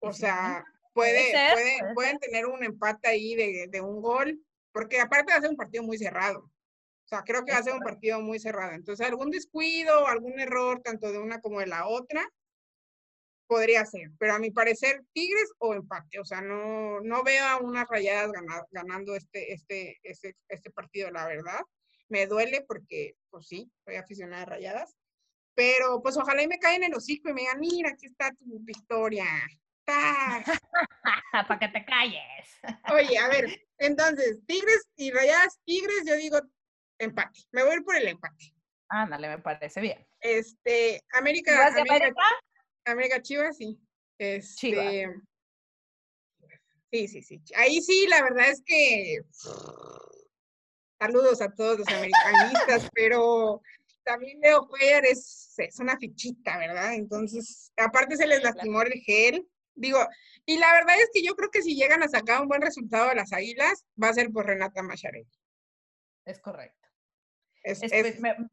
O 0.00 0.12
sea, 0.12 0.62
puede, 0.92 1.32
puede, 1.54 1.94
pueden 1.94 2.18
tener 2.18 2.44
un 2.44 2.62
empate 2.62 3.08
ahí 3.08 3.34
de, 3.36 3.68
de 3.70 3.80
un 3.80 4.02
gol, 4.02 4.38
porque 4.72 5.00
aparte 5.00 5.32
va 5.32 5.38
a 5.38 5.40
ser 5.40 5.50
un 5.50 5.56
partido 5.56 5.82
muy 5.82 5.96
cerrado. 5.96 6.50
O 7.06 7.08
sea, 7.08 7.22
creo 7.22 7.44
que 7.44 7.52
va 7.52 7.58
a 7.58 7.62
ser 7.62 7.74
un 7.74 7.80
partido 7.80 8.20
muy 8.20 8.40
cerrado. 8.40 8.72
Entonces, 8.72 9.06
algún 9.06 9.30
descuido, 9.30 10.08
algún 10.08 10.40
error, 10.40 10.80
tanto 10.82 11.12
de 11.12 11.20
una 11.20 11.40
como 11.40 11.60
de 11.60 11.68
la 11.68 11.86
otra, 11.86 12.28
podría 13.46 13.86
ser. 13.86 14.10
Pero 14.18 14.34
a 14.34 14.40
mi 14.40 14.50
parecer, 14.50 15.04
Tigres 15.12 15.52
o 15.58 15.74
empate. 15.74 16.18
O 16.18 16.24
sea, 16.24 16.40
no, 16.40 17.00
no 17.00 17.22
veo 17.22 17.44
a 17.44 17.58
unas 17.58 17.86
rayadas 17.88 18.32
ganando 18.72 19.14
este, 19.14 19.52
este, 19.52 20.00
este, 20.02 20.34
este 20.48 20.70
partido, 20.72 21.12
la 21.12 21.28
verdad. 21.28 21.60
Me 22.08 22.26
duele 22.26 22.64
porque, 22.66 23.14
pues 23.30 23.46
sí, 23.46 23.70
soy 23.84 23.94
aficionada 23.94 24.42
a 24.42 24.46
rayadas. 24.46 24.96
Pero 25.54 26.02
pues 26.02 26.16
ojalá 26.16 26.42
y 26.42 26.48
me 26.48 26.58
caigan 26.58 26.82
en 26.82 26.90
el 26.90 26.98
hocico 26.98 27.30
y 27.30 27.34
me 27.34 27.42
digan, 27.42 27.60
mira, 27.60 27.90
aquí 27.90 28.06
está 28.06 28.32
tu 28.32 28.58
victoria. 28.64 29.26
Para 31.32 31.58
que 31.60 31.68
te 31.68 31.84
calles. 31.84 32.48
Oye, 32.92 33.16
a 33.16 33.28
ver, 33.28 33.60
entonces, 33.78 34.40
Tigres 34.46 34.88
y 34.96 35.12
Rayadas, 35.12 35.60
Tigres, 35.64 36.02
yo 36.04 36.16
digo 36.16 36.40
empate. 36.98 37.40
Me 37.52 37.62
voy 37.62 37.72
a 37.72 37.76
ir 37.76 37.84
por 37.84 37.96
el 37.96 38.08
empate. 38.08 38.54
Ándale, 38.88 39.28
me 39.28 39.38
parece 39.38 39.80
bien. 39.80 40.06
Este, 40.20 41.02
América. 41.12 41.68
América, 41.68 42.14
América? 42.84 43.22
Chivas, 43.22 43.56
sí. 43.56 43.78
Este, 44.18 45.06
Sí, 46.90 47.08
sí, 47.08 47.22
sí. 47.22 47.42
Ahí 47.56 47.80
sí, 47.82 48.06
la 48.08 48.22
verdad 48.22 48.48
es 48.50 48.62
que. 48.64 49.18
Saludos 50.98 51.42
a 51.42 51.52
todos 51.52 51.80
los 51.80 51.88
americanistas, 51.88 52.88
pero 52.94 53.60
también 54.02 54.40
Leo 54.40 54.66
Cuellar 54.66 55.04
es, 55.04 55.52
es 55.58 55.78
una 55.78 55.98
fichita, 55.98 56.56
¿verdad? 56.56 56.94
Entonces, 56.94 57.70
aparte 57.76 58.16
se 58.16 58.26
les 58.26 58.42
lastimó 58.42 58.82
el 58.82 58.92
gel. 59.02 59.46
Digo, 59.74 59.98
y 60.46 60.56
la 60.56 60.72
verdad 60.72 60.98
es 60.98 61.10
que 61.12 61.22
yo 61.22 61.34
creo 61.34 61.50
que 61.50 61.60
si 61.60 61.74
llegan 61.74 62.02
a 62.02 62.08
sacar 62.08 62.40
un 62.40 62.48
buen 62.48 62.62
resultado 62.62 63.10
de 63.10 63.16
las 63.16 63.32
Águilas, 63.32 63.84
va 64.02 64.08
a 64.08 64.14
ser 64.14 64.30
por 64.30 64.46
Renata 64.46 64.82
Macharelli. 64.82 65.28
Es 66.24 66.40
correcto 66.40 66.85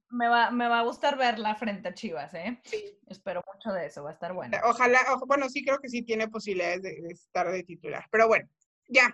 me, 0.09 0.27
va, 0.27 0.51
me, 0.51 0.67
va, 0.67 0.79
a 0.79 0.83
gustar 0.83 1.17
verla 1.17 1.55
frente 1.55 1.89
a 1.89 1.93
Chivas, 1.93 2.33
¿eh? 2.33 2.59
Sí. 2.63 2.99
Espero 3.07 3.43
mucho 3.53 3.71
de 3.71 3.85
eso, 3.85 4.03
va 4.03 4.11
a 4.11 4.13
estar 4.13 4.33
bueno. 4.33 4.57
Ojalá, 4.63 4.99
bueno, 5.27 5.49
sí 5.49 5.63
creo 5.63 5.79
que 5.79 5.89
sí 5.89 6.01
tiene 6.01 6.27
posibilidades 6.27 6.81
de, 6.81 6.97
estar 7.09 7.51
de 7.51 7.63
titular, 7.63 8.05
pero 8.11 8.27
bueno, 8.27 8.49
ya. 8.87 9.13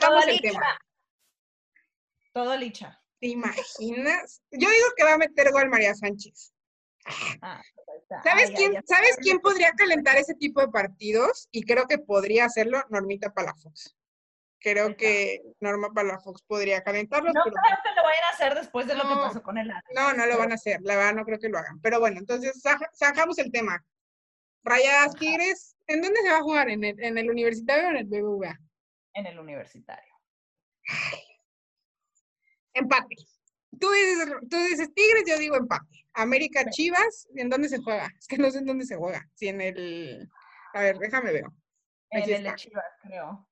todo 0.00 0.20
el 0.22 0.36
licha. 0.36 0.50
tema. 0.50 0.78
Todo 2.32 2.56
licha. 2.56 3.02
¿Te 3.20 3.28
imaginas? 3.28 4.42
Yo 4.50 4.68
digo 4.68 4.86
que 4.96 5.04
va 5.04 5.14
a 5.14 5.18
meter 5.18 5.50
gol 5.50 5.68
María 5.68 5.94
Sánchez. 5.94 6.52
Ah, 7.40 7.62
¿Sabes, 8.24 8.50
quién, 8.56 8.74
¿Sabes 8.84 9.16
quién 9.20 9.38
podría 9.38 9.70
calentar 9.72 10.16
ese 10.16 10.34
tipo 10.34 10.60
de 10.60 10.68
partidos? 10.68 11.48
Y 11.50 11.62
creo 11.62 11.86
que 11.86 11.98
podría 11.98 12.44
hacerlo 12.44 12.82
Normita 12.90 13.32
Palafox 13.32 13.95
creo 14.60 14.96
que 14.96 15.42
Norma 15.60 15.92
Palafox 15.92 16.42
podría 16.42 16.82
calentarlos. 16.82 17.34
No 17.34 17.42
creo 17.42 17.54
que 17.54 17.94
lo 17.94 18.02
vayan 18.02 18.24
a 18.24 18.34
hacer 18.34 18.54
después 18.54 18.86
de 18.86 18.94
lo 18.94 19.02
que 19.02 19.14
pasó 19.14 19.42
con 19.42 19.58
el 19.58 19.68
No, 19.94 20.12
no 20.14 20.26
lo 20.26 20.38
van 20.38 20.52
a 20.52 20.56
hacer, 20.56 20.80
la 20.82 20.96
verdad 20.96 21.14
no 21.14 21.24
creo 21.24 21.38
que 21.38 21.48
lo 21.48 21.58
hagan. 21.58 21.80
Pero 21.80 22.00
bueno, 22.00 22.18
entonces 22.18 22.60
sacamos 22.92 23.38
el 23.38 23.50
tema. 23.50 23.84
Rayadas 24.64 25.14
Tigres, 25.14 25.76
¿en 25.86 26.02
dónde 26.02 26.20
se 26.22 26.30
va 26.30 26.38
a 26.38 26.42
jugar? 26.42 26.68
¿En 26.68 26.82
el, 26.82 27.02
en 27.02 27.18
el 27.18 27.30
universitario 27.30 27.86
o 27.86 27.90
en 27.90 27.96
el 27.98 28.04
BBVA? 28.06 28.58
En 29.14 29.26
el 29.26 29.38
universitario. 29.38 30.12
Empate. 32.74 33.16
Tú 33.78 33.88
dices, 33.90 34.34
tú 34.50 34.56
dices 34.64 34.92
Tigres, 34.94 35.24
yo 35.26 35.38
digo 35.38 35.56
empate. 35.56 36.06
América 36.14 36.64
Chivas, 36.70 37.28
¿en 37.36 37.48
dónde 37.48 37.68
se 37.68 37.78
juega? 37.78 38.10
Es 38.18 38.26
que 38.26 38.38
no 38.38 38.50
sé 38.50 38.58
en 38.58 38.66
dónde 38.66 38.86
se 38.86 38.96
juega. 38.96 39.26
Si 39.34 39.48
en 39.48 39.60
el. 39.60 40.28
A 40.72 40.80
ver, 40.80 40.98
déjame 40.98 41.32
ver. 41.32 41.44
en 42.10 42.22
el 42.22 42.42
de 42.42 42.54
Chivas, 42.54 42.84
creo. 43.02 43.46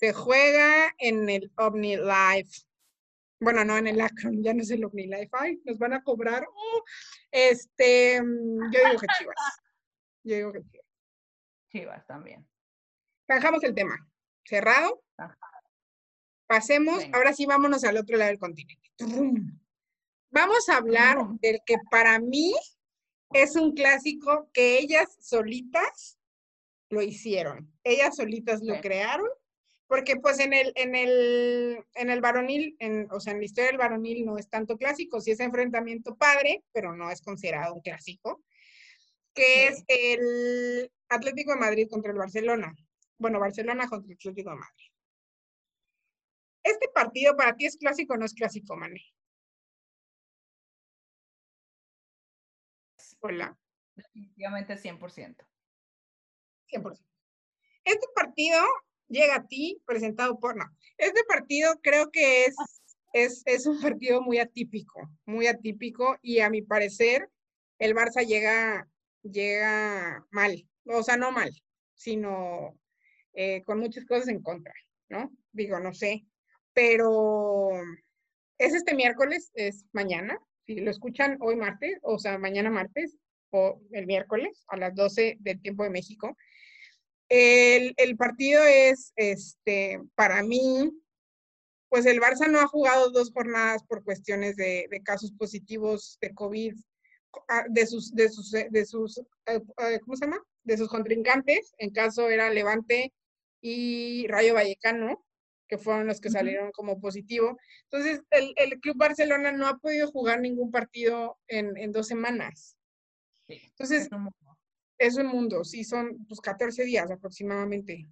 Se 0.00 0.14
juega 0.14 0.94
en 0.96 1.28
el 1.28 1.52
Omni 1.58 1.96
Live. 1.96 2.48
Bueno, 3.38 3.66
no 3.66 3.76
en 3.76 3.86
el 3.86 4.00
Akron, 4.00 4.42
ya 4.42 4.54
no 4.54 4.62
es 4.62 4.70
el 4.70 4.82
Omni 4.82 5.04
Live. 5.04 5.28
Ay, 5.32 5.60
nos 5.66 5.78
van 5.78 5.92
a 5.92 6.02
cobrar. 6.02 6.42
Uh, 6.42 6.80
este, 7.30 8.16
yo 8.16 8.88
digo 8.88 8.98
que 8.98 9.06
Chivas. 9.18 9.36
Yo 10.24 10.36
digo 10.36 10.52
que 10.52 10.62
Chivas. 10.62 10.86
Chivas 11.70 12.06
también. 12.06 12.48
Zanjamos 13.30 13.62
el 13.62 13.74
tema. 13.74 13.94
Cerrado. 14.42 15.02
Pasemos, 16.46 17.04
ahora 17.12 17.34
sí 17.34 17.44
vámonos 17.44 17.84
al 17.84 17.98
otro 17.98 18.16
lado 18.16 18.30
del 18.30 18.38
continente. 18.38 18.90
Vamos 20.30 20.68
a 20.70 20.78
hablar 20.78 21.18
del 21.42 21.60
que 21.66 21.76
para 21.90 22.18
mí 22.18 22.54
es 23.34 23.54
un 23.54 23.74
clásico 23.74 24.48
que 24.54 24.78
ellas 24.78 25.14
solitas 25.20 26.18
lo 26.88 27.02
hicieron. 27.02 27.70
Ellas 27.84 28.16
solitas 28.16 28.62
lo 28.62 28.80
crearon, 28.80 29.28
porque 29.90 30.14
pues 30.14 30.38
en 30.38 30.52
el, 30.52 30.72
en 30.76 30.94
el, 30.94 31.84
en 31.94 32.10
el 32.10 32.20
varonil, 32.20 32.76
en, 32.78 33.08
o 33.10 33.18
sea, 33.18 33.32
en 33.32 33.40
la 33.40 33.44
historia 33.44 33.70
del 33.70 33.78
varonil 33.78 34.24
no 34.24 34.38
es 34.38 34.48
tanto 34.48 34.78
clásico, 34.78 35.20
sí 35.20 35.32
es 35.32 35.40
enfrentamiento 35.40 36.14
padre, 36.14 36.62
pero 36.70 36.94
no 36.94 37.10
es 37.10 37.20
considerado 37.20 37.74
un 37.74 37.80
clásico, 37.80 38.40
que 39.34 39.66
es 39.66 39.82
el 39.88 40.92
Atlético 41.08 41.54
de 41.54 41.58
Madrid 41.58 41.88
contra 41.90 42.12
el 42.12 42.18
Barcelona. 42.18 42.72
Bueno, 43.18 43.40
Barcelona 43.40 43.88
contra 43.88 44.12
el 44.12 44.14
Atlético 44.14 44.50
de 44.50 44.56
Madrid. 44.56 44.92
¿Este 46.62 46.88
partido 46.94 47.36
para 47.36 47.56
ti 47.56 47.66
es 47.66 47.76
clásico 47.76 48.14
o 48.14 48.16
no 48.16 48.26
es 48.26 48.34
clásico, 48.34 48.76
Mane? 48.76 49.02
Hola. 53.18 53.58
Definitivamente 53.96 54.76
100%. 54.76 55.48
100%. 56.68 57.00
Este 57.84 58.06
partido 58.14 58.62
llega 59.10 59.36
a 59.36 59.46
ti 59.46 59.82
presentado 59.84 60.38
por, 60.38 60.56
no, 60.56 60.64
este 60.96 61.22
partido 61.24 61.78
creo 61.82 62.10
que 62.10 62.46
es, 62.46 62.54
es, 63.12 63.42
es 63.44 63.66
un 63.66 63.80
partido 63.80 64.22
muy 64.22 64.38
atípico, 64.38 65.10
muy 65.26 65.46
atípico 65.46 66.16
y 66.22 66.40
a 66.40 66.48
mi 66.48 66.62
parecer 66.62 67.28
el 67.78 67.94
Barça 67.94 68.24
llega, 68.24 68.88
llega 69.22 70.24
mal, 70.30 70.66
o 70.84 71.02
sea, 71.02 71.16
no 71.16 71.32
mal, 71.32 71.50
sino 71.94 72.78
eh, 73.34 73.62
con 73.64 73.80
muchas 73.80 74.04
cosas 74.04 74.28
en 74.28 74.42
contra, 74.42 74.74
¿no? 75.08 75.30
Digo, 75.52 75.80
no 75.80 75.92
sé, 75.92 76.24
pero 76.72 77.70
es 78.58 78.74
este 78.74 78.94
miércoles, 78.94 79.50
es 79.54 79.86
mañana, 79.92 80.38
si 80.66 80.76
lo 80.76 80.90
escuchan 80.90 81.36
hoy 81.40 81.56
martes, 81.56 81.98
o 82.02 82.18
sea, 82.18 82.38
mañana 82.38 82.70
martes 82.70 83.16
o 83.50 83.80
el 83.90 84.06
miércoles 84.06 84.64
a 84.68 84.76
las 84.76 84.94
12 84.94 85.38
del 85.40 85.60
tiempo 85.60 85.82
de 85.82 85.90
México. 85.90 86.36
El, 87.30 88.16
partido 88.16 88.64
es, 88.64 89.12
este, 89.14 90.00
para 90.16 90.42
mí, 90.42 90.90
pues 91.88 92.04
el 92.06 92.20
Barça 92.20 92.50
no 92.50 92.58
ha 92.60 92.66
jugado 92.66 93.10
dos 93.10 93.30
jornadas 93.32 93.84
por 93.84 94.02
cuestiones 94.02 94.56
de, 94.56 94.88
casos 95.04 95.32
positivos 95.32 96.18
de 96.20 96.34
COVID 96.34 96.74
ah, 97.48 97.64
de 97.68 97.86
sus, 97.86 98.12
de 98.14 98.28
sus, 98.28 98.50
de 98.50 98.84
sus, 98.84 99.18
eh, 99.46 99.60
eh, 99.78 100.00
¿cómo 100.00 100.16
se 100.16 100.26
llama? 100.26 100.42
De 100.64 100.76
sus 100.76 100.88
contrincantes, 100.88 101.72
en 101.78 101.90
caso 101.90 102.28
era 102.28 102.50
Levante 102.50 103.12
y 103.60 104.26
Rayo 104.26 104.54
Vallecano 104.54 105.24
que 105.68 105.78
fueron 105.78 106.08
los 106.08 106.20
que 106.20 106.30
salieron 106.30 106.72
como 106.72 107.00
positivo. 107.00 107.56
Entonces, 107.84 108.22
el, 108.30 108.52
el, 108.56 108.80
Club 108.80 108.96
Barcelona 108.96 109.52
no 109.52 109.68
ha 109.68 109.78
podido 109.78 110.10
jugar 110.10 110.40
ningún 110.40 110.72
partido 110.72 111.38
en, 111.46 111.76
en 111.76 111.92
dos 111.92 112.08
semanas. 112.08 112.76
Entonces, 113.46 114.08
es 115.00 115.16
un, 115.16 115.26
mundo, 115.26 115.64
sí, 115.64 115.82
son 115.82 116.24
pues 116.28 116.40
14 116.40 116.84
días 116.84 117.10
aproximadamente, 117.10 118.06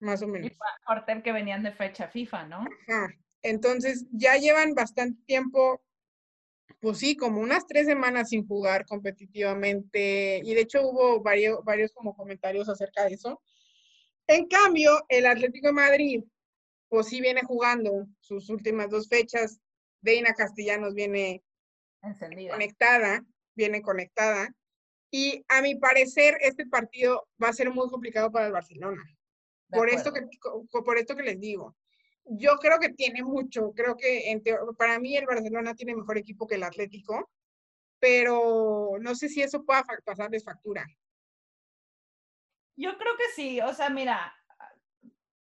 más 0.00 0.22
o 0.22 0.28
menos. 0.28 0.52
Aparte 0.84 1.22
que 1.22 1.32
venían 1.32 1.62
de 1.62 1.72
fecha 1.72 2.08
FIFA, 2.08 2.46
¿no? 2.46 2.58
Ajá. 2.88 3.08
Entonces, 3.42 4.06
ya 4.12 4.36
llevan 4.36 4.74
bastante 4.74 5.20
tiempo, 5.24 5.82
pues 6.80 6.98
sí, 6.98 7.16
como 7.16 7.40
unas 7.40 7.66
tres 7.66 7.86
semanas 7.86 8.28
sin 8.28 8.46
jugar 8.46 8.84
competitivamente, 8.84 10.40
y 10.44 10.54
de 10.54 10.60
hecho 10.60 10.82
hubo 10.82 11.22
varios, 11.22 11.64
varios 11.64 11.92
como 11.92 12.14
comentarios 12.14 12.68
acerca 12.68 13.04
de 13.04 13.14
eso. 13.14 13.40
En 14.26 14.46
cambio, 14.46 15.04
el 15.08 15.26
Atlético 15.26 15.68
de 15.68 15.72
Madrid 15.72 16.24
pues 16.92 17.06
sí 17.06 17.22
viene 17.22 17.40
jugando 17.42 18.06
sus 18.20 18.50
últimas 18.50 18.90
dos 18.90 19.08
fechas. 19.08 19.58
Deina 20.02 20.34
Castellanos 20.34 20.92
viene 20.92 21.42
conectada, 22.50 23.24
viene 23.54 23.80
conectada. 23.80 24.54
Y 25.14 25.44
a 25.48 25.60
mi 25.60 25.74
parecer, 25.74 26.38
este 26.40 26.66
partido 26.66 27.28
va 27.40 27.48
a 27.48 27.52
ser 27.52 27.70
muy 27.70 27.88
complicado 27.90 28.32
para 28.32 28.46
el 28.46 28.52
Barcelona. 28.52 29.02
por 29.68 29.90
esto, 29.90 30.10
que, 30.10 30.22
por 30.70 30.96
esto 30.96 31.14
que 31.14 31.22
les 31.22 31.38
digo. 31.38 31.76
Yo 32.24 32.56
creo 32.56 32.78
que 32.78 32.88
tiene 32.88 33.22
mucho. 33.22 33.72
Creo 33.74 33.94
que 33.94 34.40
para 34.78 34.98
mí 34.98 35.14
el 35.14 35.26
Barcelona 35.26 35.74
tiene 35.74 35.94
mejor 35.94 36.16
equipo 36.16 36.46
que 36.46 36.54
el 36.54 36.62
Atlético, 36.62 37.30
pero 37.98 38.92
no 39.00 39.14
sé 39.14 39.28
si 39.28 39.42
eso 39.42 39.64
pueda 39.64 39.84
pasarles 40.02 40.44
factura. 40.44 40.86
Yo 42.74 42.96
creo 42.96 43.14
que 43.18 43.34
sí. 43.34 43.60
O 43.60 43.74
sea, 43.74 43.90
mira, 43.90 44.34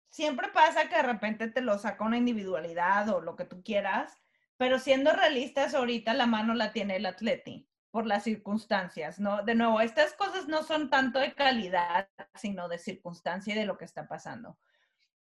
siempre 0.10 0.50
pasa 0.50 0.90
que 0.90 0.98
de 0.98 1.04
repente 1.04 1.48
te 1.48 1.62
lo 1.62 1.78
saca 1.80 2.04
una 2.04 2.18
individualidad 2.18 3.08
o 3.16 3.22
lo 3.22 3.38
que 3.38 3.46
tú 3.46 3.64
quieras, 3.64 4.22
pero 4.58 4.78
siendo 4.78 5.14
realistas 5.14 5.74
ahorita 5.74 6.14
la 6.14 6.26
mano 6.26 6.54
la 6.54 6.74
tiene 6.74 6.98
el 6.98 7.06
atleti 7.06 7.70
por 7.94 8.08
las 8.08 8.24
circunstancias, 8.24 9.20
¿no? 9.20 9.44
De 9.44 9.54
nuevo, 9.54 9.80
estas 9.80 10.14
cosas 10.14 10.48
no 10.48 10.64
son 10.64 10.90
tanto 10.90 11.20
de 11.20 11.36
calidad, 11.36 12.10
sino 12.34 12.68
de 12.68 12.80
circunstancia 12.80 13.54
y 13.54 13.60
de 13.60 13.68
lo 13.68 13.78
que 13.78 13.86
está 13.86 14.08
pasando. 14.08 14.58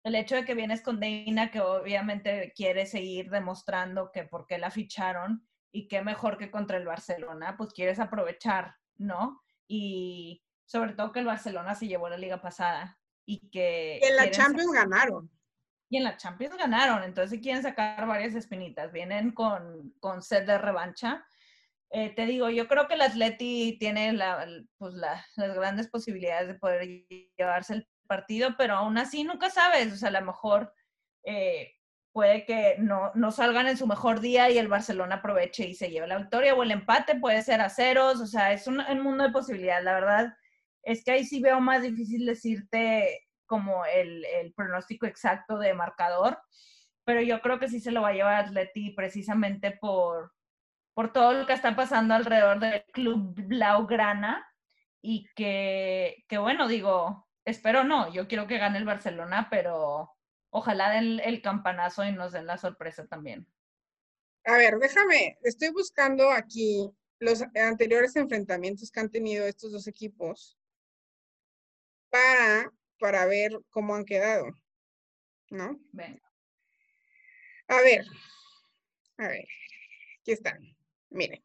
El 0.05 0.15
hecho 0.15 0.35
de 0.35 0.45
que 0.45 0.55
vienes 0.55 0.83
con 0.83 1.01
Deina, 1.01 1.51
que 1.51 1.63
obviamente 1.63 2.53
quiere 2.55 2.85
seguir 2.85 3.31
demostrando 3.31 4.13
que 4.13 4.25
por 4.25 4.47
qué 4.47 4.59
la 4.59 4.71
ficharon 4.71 5.49
y 5.73 5.89
qué 5.89 6.03
mejor 6.03 6.37
que 6.37 6.51
contra 6.51 6.77
el 6.77 6.85
Barcelona, 6.85 7.57
pues 7.57 7.73
quieres 7.73 7.99
aprovechar, 8.01 8.75
¿no? 8.99 9.41
Y 9.67 10.45
sobre 10.67 10.93
todo 10.93 11.11
que 11.11 11.21
el 11.21 11.27
Barcelona 11.27 11.75
se 11.75 11.89
llevó 11.89 12.11
la 12.11 12.19
liga 12.19 12.43
pasada 12.43 12.99
y 13.25 13.49
que... 13.49 13.97
en 13.97 14.15
la 14.15 14.31
Champions 14.31 14.73
ganaron. 14.73 15.31
Y 15.89 15.97
en 15.97 16.05
la 16.05 16.19
Champions 16.19 16.59
ganaron, 16.59 17.03
entonces 17.03 17.41
quieren 17.41 17.63
sacar 17.63 18.07
varias 18.07 18.35
espinitas, 18.35 18.93
vienen 18.93 19.31
con, 19.31 19.95
con 20.01 20.21
sed 20.21 20.47
de 20.47 20.59
revancha. 20.59 21.25
Eh, 21.91 22.15
te 22.15 22.27
digo, 22.27 22.51
yo 22.51 22.69
creo 22.69 22.87
que 22.87 22.95
el 22.95 23.01
Atleti 23.01 23.77
tiene 23.79 24.17
pues 24.77 24.95
las 24.95 25.25
grandes 25.37 25.89
posibilidades 25.89 26.49
de 26.49 26.55
poder 26.55 27.07
llevarse 27.37 27.75
el 27.75 27.89
partido, 28.07 28.57
pero 28.59 28.75
aún 28.75 28.99
así 28.99 29.25
nunca 29.25 29.51
sabes, 29.51 29.93
o 29.93 29.97
sea, 29.97 30.09
a 30.09 30.21
lo 30.21 30.23
mejor 30.23 30.73
eh, 31.25 31.75
puede 32.13 32.45
que 32.45 32.77
no, 32.79 33.11
no, 33.15 33.31
salgan 33.31 33.69
en 33.69 33.77
su 33.77 33.87
mejor 33.87 34.21
día 34.21 34.51
y 34.51 34.59
el 34.59 34.69
Barcelona 34.69 35.17
aproveche 35.17 35.67
y 35.67 35.75
se 35.75 35.91
lleve 35.91 36.07
la 36.07 36.19
victoria, 36.19 36.55
o 36.55 36.63
el 36.63 36.73
empate 36.73 37.19
puede 37.19 37.43
ser 37.43 37.61
a 37.61 37.71
ceros, 37.71 38.21
o 38.21 38.27
sea, 38.27 38.53
es 38.53 38.67
un, 38.67 38.81
un 38.81 39.01
mundo 39.01 39.25
de 39.25 39.31
posibilidades, 39.31 39.85
la 39.85 39.95
verdad 39.95 40.35
es 40.83 41.05
que 41.05 41.11
ahí 41.13 41.25
sí 41.25 41.41
veo 41.41 41.61
más 41.61 41.83
difícil 41.83 42.25
decirte 42.25 43.27
como 43.47 43.85
el, 43.85 44.25
pronóstico 44.55 45.07
exacto 45.07 45.59
de 45.59 45.75
marcador, 45.75 46.39
pero 47.05 47.21
yo 47.23 47.41
creo 47.41 47.59
que 47.59 47.69
sí 47.69 47.81
se 47.81 47.91
lo 47.91 48.03
va 48.03 48.09
a 48.09 48.13
llevar 48.13 48.45
Atleti 48.45 48.91
precisamente 48.91 49.73
por, 49.73 50.33
por 50.99 51.13
todo 51.13 51.33
lo 51.33 51.47
que 51.47 51.53
está 51.53 51.77
pasando 51.77 52.13
alrededor 52.13 52.59
del 52.59 52.83
club 52.93 53.33
Blaugrana 53.47 54.53
y 55.01 55.29
que, 55.37 56.25
que, 56.27 56.39
bueno, 56.39 56.67
digo, 56.67 57.29
espero 57.45 57.85
no, 57.85 58.13
yo 58.13 58.27
quiero 58.27 58.49
que 58.49 58.59
gane 58.59 58.79
el 58.79 58.85
Barcelona, 58.85 59.47
pero 59.49 60.13
ojalá 60.51 60.91
den 60.91 61.21
el 61.21 61.41
campanazo 61.41 62.05
y 62.05 62.11
nos 62.11 62.33
den 62.33 62.47
la 62.47 62.59
sorpresa 62.59 63.07
también. 63.07 63.47
A 64.45 64.55
ver, 64.55 64.77
déjame, 64.81 65.39
estoy 65.45 65.69
buscando 65.69 66.33
aquí 66.33 66.91
los 67.21 67.45
anteriores 67.55 68.17
enfrentamientos 68.17 68.91
que 68.91 68.99
han 68.99 69.13
tenido 69.13 69.47
estos 69.47 69.71
dos 69.71 69.87
equipos 69.87 70.59
para, 72.11 72.73
para 72.99 73.25
ver 73.27 73.53
cómo 73.71 73.95
han 73.95 74.05
quedado, 74.05 74.47
¿no? 75.51 75.79
A 77.69 77.83
ver, 77.83 78.05
a 79.19 79.29
ver, 79.29 79.45
aquí 80.23 80.33
están. 80.33 80.78
Miren, 81.11 81.43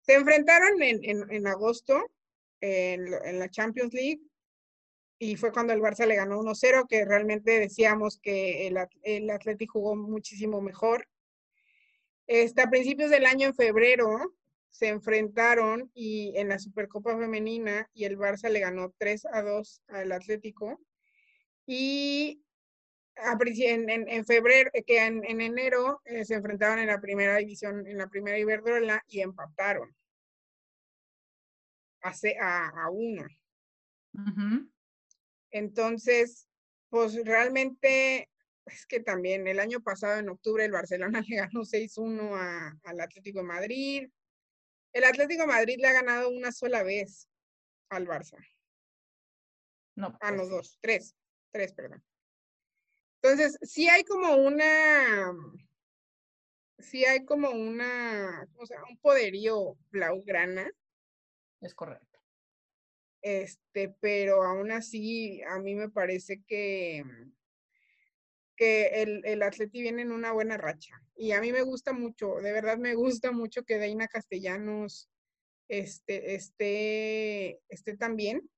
se 0.00 0.14
enfrentaron 0.14 0.82
en, 0.82 1.46
agosto 1.46 2.10
en, 2.60 3.38
la 3.38 3.48
Champions 3.48 3.92
League 3.94 4.20
y 5.18 5.36
fue 5.36 5.52
cuando 5.52 5.72
el 5.72 5.80
Barça 5.80 6.06
le 6.06 6.16
ganó 6.16 6.40
1-0, 6.40 6.86
que 6.88 7.04
realmente 7.04 7.58
decíamos 7.58 8.18
que 8.18 8.66
el, 8.66 8.76
el 9.02 9.30
jugó 9.68 9.96
muchísimo 9.96 10.60
mejor. 10.60 11.08
Este, 12.26 12.62
a 12.62 12.70
principios 12.70 13.10
del 13.10 13.26
año, 13.26 13.48
en 13.48 13.54
febrero, 13.54 14.34
se 14.70 14.88
enfrentaron 14.88 15.90
y 15.94 16.36
en 16.36 16.48
la 16.48 16.58
Supercopa 16.58 17.16
Femenina 17.16 17.88
y 17.94 18.04
el 18.04 18.18
Barça 18.18 18.50
le 18.50 18.60
ganó 18.60 18.92
3 18.98 19.26
a 19.32 19.42
2 19.42 19.82
al 19.88 20.12
Atlético. 20.12 20.80
Y 21.66 22.43
en, 23.16 24.08
en, 24.08 24.24
febrero, 24.24 24.70
eh, 24.72 24.82
que 24.84 25.04
en, 25.04 25.24
enero 25.40 26.00
eh, 26.04 26.24
se 26.24 26.34
enfrentaron 26.34 26.78
en 26.78 26.88
la 26.88 27.00
primera 27.00 27.36
división, 27.36 27.86
en 27.86 27.98
la 27.98 28.08
primera 28.08 28.38
Iberdrola 28.38 29.02
y 29.08 29.20
empataron 29.20 29.94
a, 32.02 32.12
a, 32.40 32.84
a 32.84 32.90
uno. 32.90 33.26
Entonces, 35.50 36.48
pues 36.88 37.24
realmente 37.24 38.28
es 38.66 38.86
que 38.86 39.00
también 39.00 39.46
el 39.46 39.60
año 39.60 39.80
pasado, 39.80 40.18
en 40.18 40.28
octubre, 40.28 40.64
el 40.64 40.72
Barcelona 40.72 41.22
le 41.28 41.36
ganó 41.36 41.64
6-1 41.64 42.80
al 42.82 43.00
Atlético 43.00 43.40
de 43.40 43.44
Madrid. 43.44 44.10
El 44.92 45.04
Atlético 45.04 45.46
Madrid 45.46 45.76
le 45.78 45.88
ha 45.88 45.92
ganado 45.92 46.30
una 46.30 46.52
sola 46.52 46.82
vez 46.82 47.28
al 47.90 48.06
Barça. 48.06 48.38
No. 49.96 50.16
Ah, 50.20 50.30
no, 50.30 50.38
pues, 50.38 50.50
dos, 50.50 50.78
tres, 50.80 51.14
tres, 51.52 51.72
perdón. 51.72 52.02
Entonces, 53.24 53.56
sí 53.62 53.88
hay 53.88 54.04
como 54.04 54.36
una, 54.36 55.32
sí 56.78 57.06
hay 57.06 57.24
como 57.24 57.48
una, 57.52 58.46
o 58.54 58.66
sea, 58.66 58.82
un 58.86 58.98
poderío 58.98 59.78
blaugrana, 59.90 60.70
Es 61.62 61.74
correcto. 61.74 62.20
este, 63.22 63.96
pero 63.98 64.42
aún 64.42 64.72
así 64.72 65.40
a 65.48 65.58
mí 65.58 65.74
me 65.74 65.88
parece 65.88 66.42
que, 66.46 67.02
que 68.56 68.88
el, 69.00 69.24
el 69.24 69.42
Atleti 69.42 69.80
viene 69.80 70.02
en 70.02 70.12
una 70.12 70.32
buena 70.32 70.58
racha. 70.58 71.00
Y 71.16 71.32
a 71.32 71.40
mí 71.40 71.50
me 71.50 71.62
gusta 71.62 71.94
mucho, 71.94 72.34
de 72.42 72.52
verdad 72.52 72.76
me 72.76 72.94
gusta 72.94 73.32
mucho 73.32 73.64
que 73.64 73.78
Deina 73.78 74.06
Castellanos 74.06 75.08
este, 75.68 76.34
esté, 76.34 77.62
esté 77.70 77.96
tan 77.96 78.16
bien, 78.16 78.50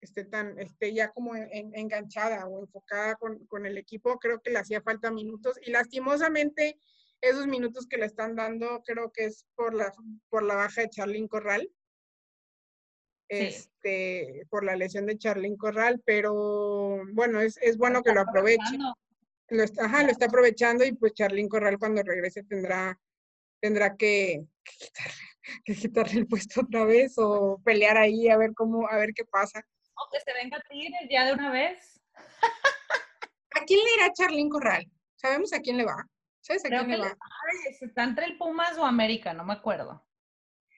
esté 0.00 0.24
tan, 0.24 0.58
esté 0.58 0.92
ya 0.92 1.10
como 1.10 1.34
en- 1.34 1.48
en- 1.52 1.74
enganchada 1.74 2.46
o 2.46 2.60
enfocada 2.60 3.16
con, 3.16 3.46
con 3.46 3.66
el 3.66 3.78
equipo. 3.78 4.18
Creo 4.18 4.40
que 4.40 4.50
le 4.50 4.58
hacía 4.58 4.80
falta 4.82 5.10
minutos 5.10 5.58
y 5.62 5.70
lastimosamente 5.70 6.78
esos 7.20 7.46
minutos 7.46 7.86
que 7.86 7.96
le 7.96 8.06
están 8.06 8.36
dando 8.36 8.82
creo 8.84 9.10
que 9.10 9.24
es 9.24 9.46
por 9.54 9.74
la, 9.74 9.92
por 10.28 10.42
la 10.42 10.54
baja 10.54 10.82
de 10.82 10.90
Charlín 10.90 11.28
Corral. 11.28 11.62
Sí. 13.28 13.36
Este, 13.38 14.46
por 14.50 14.64
la 14.64 14.76
lesión 14.76 15.06
de 15.06 15.18
Charlín 15.18 15.56
Corral, 15.56 16.00
pero 16.04 17.02
bueno, 17.12 17.40
es, 17.40 17.58
es 17.60 17.76
bueno 17.76 18.02
que 18.02 18.12
lo 18.12 18.20
aproveche 18.20 18.78
lo 19.48 19.62
está, 19.62 19.84
ajá, 19.84 20.02
lo 20.02 20.10
está 20.10 20.26
aprovechando 20.26 20.84
y 20.84 20.92
pues 20.92 21.14
Charlín 21.14 21.48
Corral 21.48 21.78
cuando 21.78 22.02
regrese 22.02 22.42
tendrá, 22.44 22.98
tendrá 23.60 23.96
que, 23.96 24.44
que 24.64 24.72
quitarle, 24.76 25.22
que 25.64 25.74
quitarle 25.74 26.12
el 26.20 26.26
puesto 26.26 26.62
otra 26.62 26.84
vez 26.84 27.14
o 27.16 27.60
pelear 27.64 27.96
ahí 27.96 28.28
a 28.28 28.36
ver 28.36 28.52
cómo, 28.54 28.88
a 28.88 28.96
ver 28.96 29.12
qué 29.14 29.24
pasa. 29.24 29.64
O 29.96 30.08
que 30.10 30.20
se 30.20 30.32
venga 30.34 30.60
Tigres 30.68 31.08
ya 31.10 31.24
de 31.26 31.32
una 31.32 31.50
vez. 31.50 32.00
¿A 33.54 33.64
quién 33.66 33.80
le 33.82 33.94
irá 33.96 34.12
Charlín 34.12 34.48
Corral? 34.50 34.86
¿Sabemos 35.16 35.52
a 35.52 35.60
quién 35.60 35.76
le 35.78 35.84
va? 35.84 35.96
¿Sabes 36.40 36.64
a 36.64 36.68
Creo 36.68 36.80
quién 36.80 36.90
que 36.92 36.96
le 36.98 37.02
le- 37.04 37.10
va? 37.10 37.18
Ay, 37.20 37.74
está 37.80 38.04
entre 38.04 38.26
el 38.26 38.36
Pumas 38.38 38.76
o 38.78 38.84
América, 38.84 39.32
no 39.32 39.44
me 39.44 39.54
acuerdo. 39.54 40.06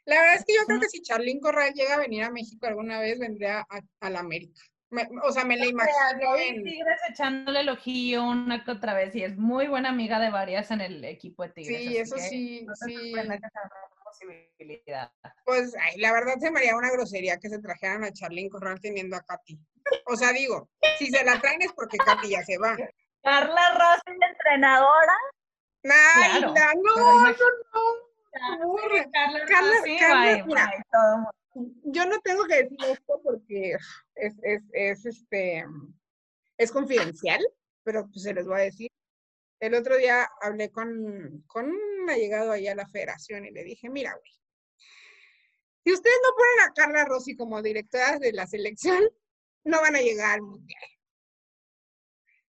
La 0.05 0.21
verdad 0.21 0.37
es 0.37 0.45
que 0.47 0.55
yo 0.55 0.61
creo 0.67 0.81
que 0.81 0.89
si 0.89 1.03
Charlín 1.03 1.41
Corral 1.41 1.75
llega 1.75 1.95
a 1.95 1.99
venir 1.99 2.23
a 2.25 2.31
México 2.31 2.67
alguna 2.67 2.99
vez, 2.99 3.19
vendría 3.19 3.61
a, 3.69 3.81
a 4.01 4.11
la 4.11 4.21
América. 4.21 4.61
Me- 4.91 5.07
o 5.23 5.31
sea, 5.33 5.45
me 5.45 5.59
la 5.59 5.67
imagino 5.67 6.37
en... 6.37 6.65
Tigres 6.65 6.99
echándole 7.11 7.61
el 7.61 7.69
ojillo 7.69 8.25
una 8.25 8.65
que 8.65 8.71
otra 8.71 8.95
vez 8.95 9.15
y 9.17 9.23
es 9.23 9.37
muy 9.37 9.67
buena 9.67 9.91
amiga 9.91 10.19
de 10.19 10.31
varias 10.31 10.71
en 10.71 10.81
el 10.81 11.05
equipo 11.05 11.43
de 11.43 11.51
Tigres. 11.51 11.83
Sí, 11.83 11.97
eso 11.99 12.15
que 12.17 12.23
sí, 12.23 12.63
no 12.67 12.75
sí. 12.75 13.13
que 13.13 13.21
posibilidad. 14.09 15.13
Pues 15.45 15.75
ay, 15.81 15.99
la 16.01 16.13
verdad 16.13 16.35
se 16.41 16.51
me 16.51 16.59
haría 16.61 16.77
una 16.77 16.91
grosería 16.91 17.39
que 17.39 17.49
se 17.49 17.59
trajeran 17.61 18.05
a 18.05 18.13
Charlín 18.13 18.49
Corral 18.49 18.81
teniendo 18.81 19.17
a 19.17 19.23
Katy. 19.23 19.59
O 20.07 20.17
sea, 20.17 20.33
digo, 20.33 20.69
si 20.99 21.07
se 21.07 21.25
la 21.25 21.41
traen 21.41 21.63
es 21.63 21.73
porque 21.73 21.99
Katy 21.99 22.31
ya 22.31 22.45
se 22.45 22.59
va. 22.59 22.77
Carla 23.23 23.73
Rossi, 23.75 24.19
la 24.19 24.27
entrenadora. 24.29 25.13
Ay, 25.85 26.41
Claro, 26.41 26.55
la- 26.55 26.75
no, 26.75 26.97
no, 26.97 27.29
no. 27.31 28.69
burra. 28.69 29.05
Carla, 29.13 29.41
Carla- 29.47 29.73
Rossi, 29.79 29.99
Carla, 29.99 30.33
bye, 30.35 30.45
mira. 30.45 30.67
bye, 30.67 30.83
todo. 30.93 31.31
Yo 31.85 32.07
no 32.07 32.19
tengo 32.21 32.45
que 32.47 32.63
decir 32.63 32.79
esto 32.85 33.21
porque 33.25 33.73
es, 34.15 34.35
es, 34.43 34.63
es, 34.73 35.07
este, 35.07 35.65
es 36.57 36.71
confidencial, 36.71 37.41
pero 37.83 38.07
pues 38.09 38.23
se 38.23 38.35
les 38.35 38.47
voy 38.47 38.61
a 38.61 38.65
decir. 38.65 38.91
El 39.61 39.75
otro 39.75 39.97
día 39.97 40.29
hablé 40.41 40.71
con, 40.71 41.43
con 41.47 41.71
un 41.71 42.11
allegado 42.11 42.53
ahí 42.53 42.69
a 42.69 42.75
la 42.75 42.87
federación 42.87 43.45
y 43.45 43.51
le 43.51 43.65
dije, 43.65 43.89
mira, 43.91 44.13
güey, 44.13 44.33
si 45.85 45.93
ustedes 45.93 46.17
no 46.23 46.35
ponen 46.37 46.69
a 46.69 46.73
Carla 46.75 47.05
Rossi 47.05 47.35
como 47.35 47.63
directora 47.63 48.19
de 48.19 48.33
la 48.33 48.47
selección, 48.47 49.09
no 49.65 49.81
van 49.81 49.97
a 49.97 50.01
llegar 50.01 50.35
al 50.35 50.43
mundial. 50.43 50.83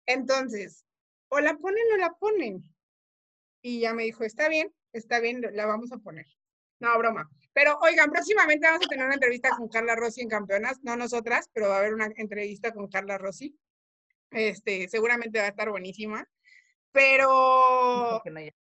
Entonces, 0.07 0.85
o 1.29 1.41
la 1.41 1.55
ponen 1.57 1.85
o 1.93 1.97
la 1.97 2.13
ponen. 2.15 2.63
Y 3.61 3.81
ya 3.81 3.93
me 3.93 4.05
dijo, 4.05 4.25
está 4.25 4.49
bien, 4.49 4.73
está 4.93 5.21
bien, 5.21 5.43
la 5.53 5.67
vamos 5.67 5.93
a 5.93 5.99
poner. 5.99 6.27
No, 6.79 6.97
broma. 6.99 7.29
Pero 7.53 7.79
oigan, 7.83 8.11
próximamente 8.11 8.67
vamos 8.67 8.87
a 8.87 8.89
tener 8.89 9.05
una 9.05 9.15
entrevista 9.15 9.51
con 9.51 9.69
Carla 9.69 9.97
Rossi 9.97 10.23
en 10.23 10.29
Campeonas, 10.29 10.79
no 10.83 10.97
nosotras, 10.97 11.49
pero 11.53 11.69
va 11.69 11.77
a 11.77 11.79
haber 11.81 11.95
una 11.95 12.09
entrevista 12.17 12.73
con 12.73 12.89
Carla 12.89 13.19
Rossi. 13.19 13.59
Este, 14.31 14.89
seguramente 14.89 15.39
va 15.39 15.47
a 15.47 15.49
estar 15.49 15.71
buenísima. 15.71 16.27
Pero, 16.97 18.23
no 18.25 18.51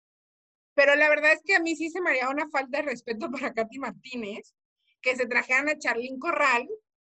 pero 0.74 0.94
la 0.94 1.08
verdad 1.08 1.32
es 1.32 1.40
que 1.42 1.56
a 1.56 1.60
mí 1.60 1.74
sí 1.74 1.88
se 1.88 2.02
me 2.02 2.10
haría 2.10 2.28
una 2.28 2.46
falta 2.50 2.78
de 2.78 2.84
respeto 2.84 3.30
para 3.30 3.54
Katy 3.54 3.78
Martínez, 3.78 4.54
que 5.00 5.16
se 5.16 5.26
trajeran 5.26 5.70
a 5.70 5.78
Charlín 5.78 6.18
Corral 6.18 6.68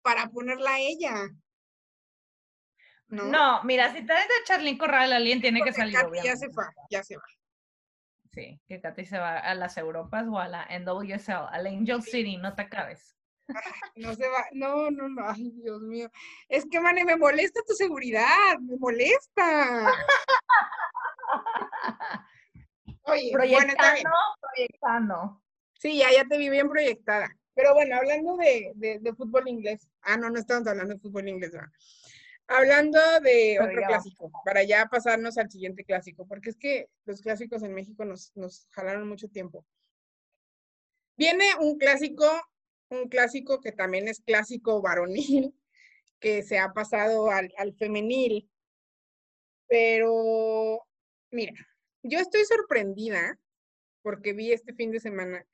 para 0.03 0.29
ponerla 0.29 0.75
a 0.75 0.79
ella. 0.79 1.15
¿No? 3.07 3.23
No, 3.25 3.63
mira, 3.63 3.91
si 3.95 4.05
traes 4.05 4.27
a 4.27 4.43
Charlene 4.45 4.77
Corral, 4.77 5.11
alguien 5.11 5.41
tiene 5.41 5.63
que 5.63 5.73
salir. 5.73 5.95
Katy 5.95 6.19
ya 6.23 6.35
se 6.35 6.49
va, 6.49 6.69
ya 6.91 7.03
se 7.03 7.17
va. 7.17 7.23
Sí, 8.31 8.61
que 8.67 8.79
Katy 8.79 9.05
se 9.05 9.17
va 9.17 9.39
a 9.39 9.55
las 9.55 9.75
Europas 9.77 10.27
o 10.27 10.37
a 10.37 10.47
la 10.47 10.67
NWSL, 10.69 11.47
al 11.49 11.65
Angel 11.65 12.03
City, 12.03 12.37
no 12.37 12.53
te 12.53 12.61
acabes. 12.61 13.17
No 13.95 14.13
se 14.13 14.27
va, 14.27 14.45
no, 14.51 14.91
no, 14.91 15.09
no, 15.09 15.27
ay, 15.27 15.49
Dios 15.63 15.81
mío. 15.81 16.11
Es 16.47 16.65
que, 16.69 16.79
Mane, 16.79 17.05
me 17.05 17.15
molesta 17.15 17.61
tu 17.65 17.73
seguridad, 17.73 18.59
me 18.59 18.77
molesta. 18.77 19.87
Oye, 23.03 23.31
bueno, 23.31 23.33
Proyectando, 23.33 23.93
bien. 23.93 24.05
proyectando. 24.41 25.41
Sí, 25.79 25.97
ya, 25.97 26.11
ya 26.11 26.25
te 26.25 26.37
vi 26.37 26.49
bien 26.49 26.69
proyectada. 26.69 27.29
Pero 27.53 27.73
bueno, 27.73 27.95
hablando 27.95 28.35
de, 28.37 28.71
de, 28.75 28.99
de 28.99 29.15
fútbol 29.15 29.47
inglés. 29.47 29.87
Ah, 30.01 30.17
no, 30.17 30.29
no 30.29 30.39
estamos 30.39 30.67
hablando 30.67 30.93
de 30.93 30.99
fútbol 30.99 31.27
inglés. 31.27 31.51
¿verdad? 31.51 31.69
Hablando 32.47 32.99
de 33.21 33.55
Pero 33.59 33.65
otro 33.65 33.81
clásico, 33.87 34.31
para 34.45 34.63
ya 34.63 34.85
pasarnos 34.85 35.37
al 35.37 35.51
siguiente 35.51 35.83
clásico, 35.83 36.25
porque 36.27 36.49
es 36.51 36.57
que 36.57 36.89
los 37.05 37.21
clásicos 37.21 37.61
en 37.63 37.73
México 37.73 38.05
nos, 38.05 38.31
nos 38.35 38.67
jalaron 38.71 39.07
mucho 39.07 39.27
tiempo. 39.27 39.65
Viene 41.17 41.45
un 41.59 41.77
clásico, 41.77 42.25
un 42.89 43.09
clásico 43.09 43.59
que 43.59 43.71
también 43.71 44.07
es 44.07 44.21
clásico 44.21 44.81
varonil, 44.81 45.53
que 46.19 46.41
se 46.43 46.57
ha 46.59 46.71
pasado 46.73 47.29
al, 47.31 47.51
al 47.57 47.73
femenil. 47.73 48.49
Pero, 49.67 50.86
mira, 51.31 51.53
yo 52.03 52.19
estoy 52.19 52.45
sorprendida 52.45 53.37
porque 54.01 54.33
vi 54.33 54.51
este 54.53 54.73
fin 54.73 54.91
de 54.91 54.99
semana 54.99 55.45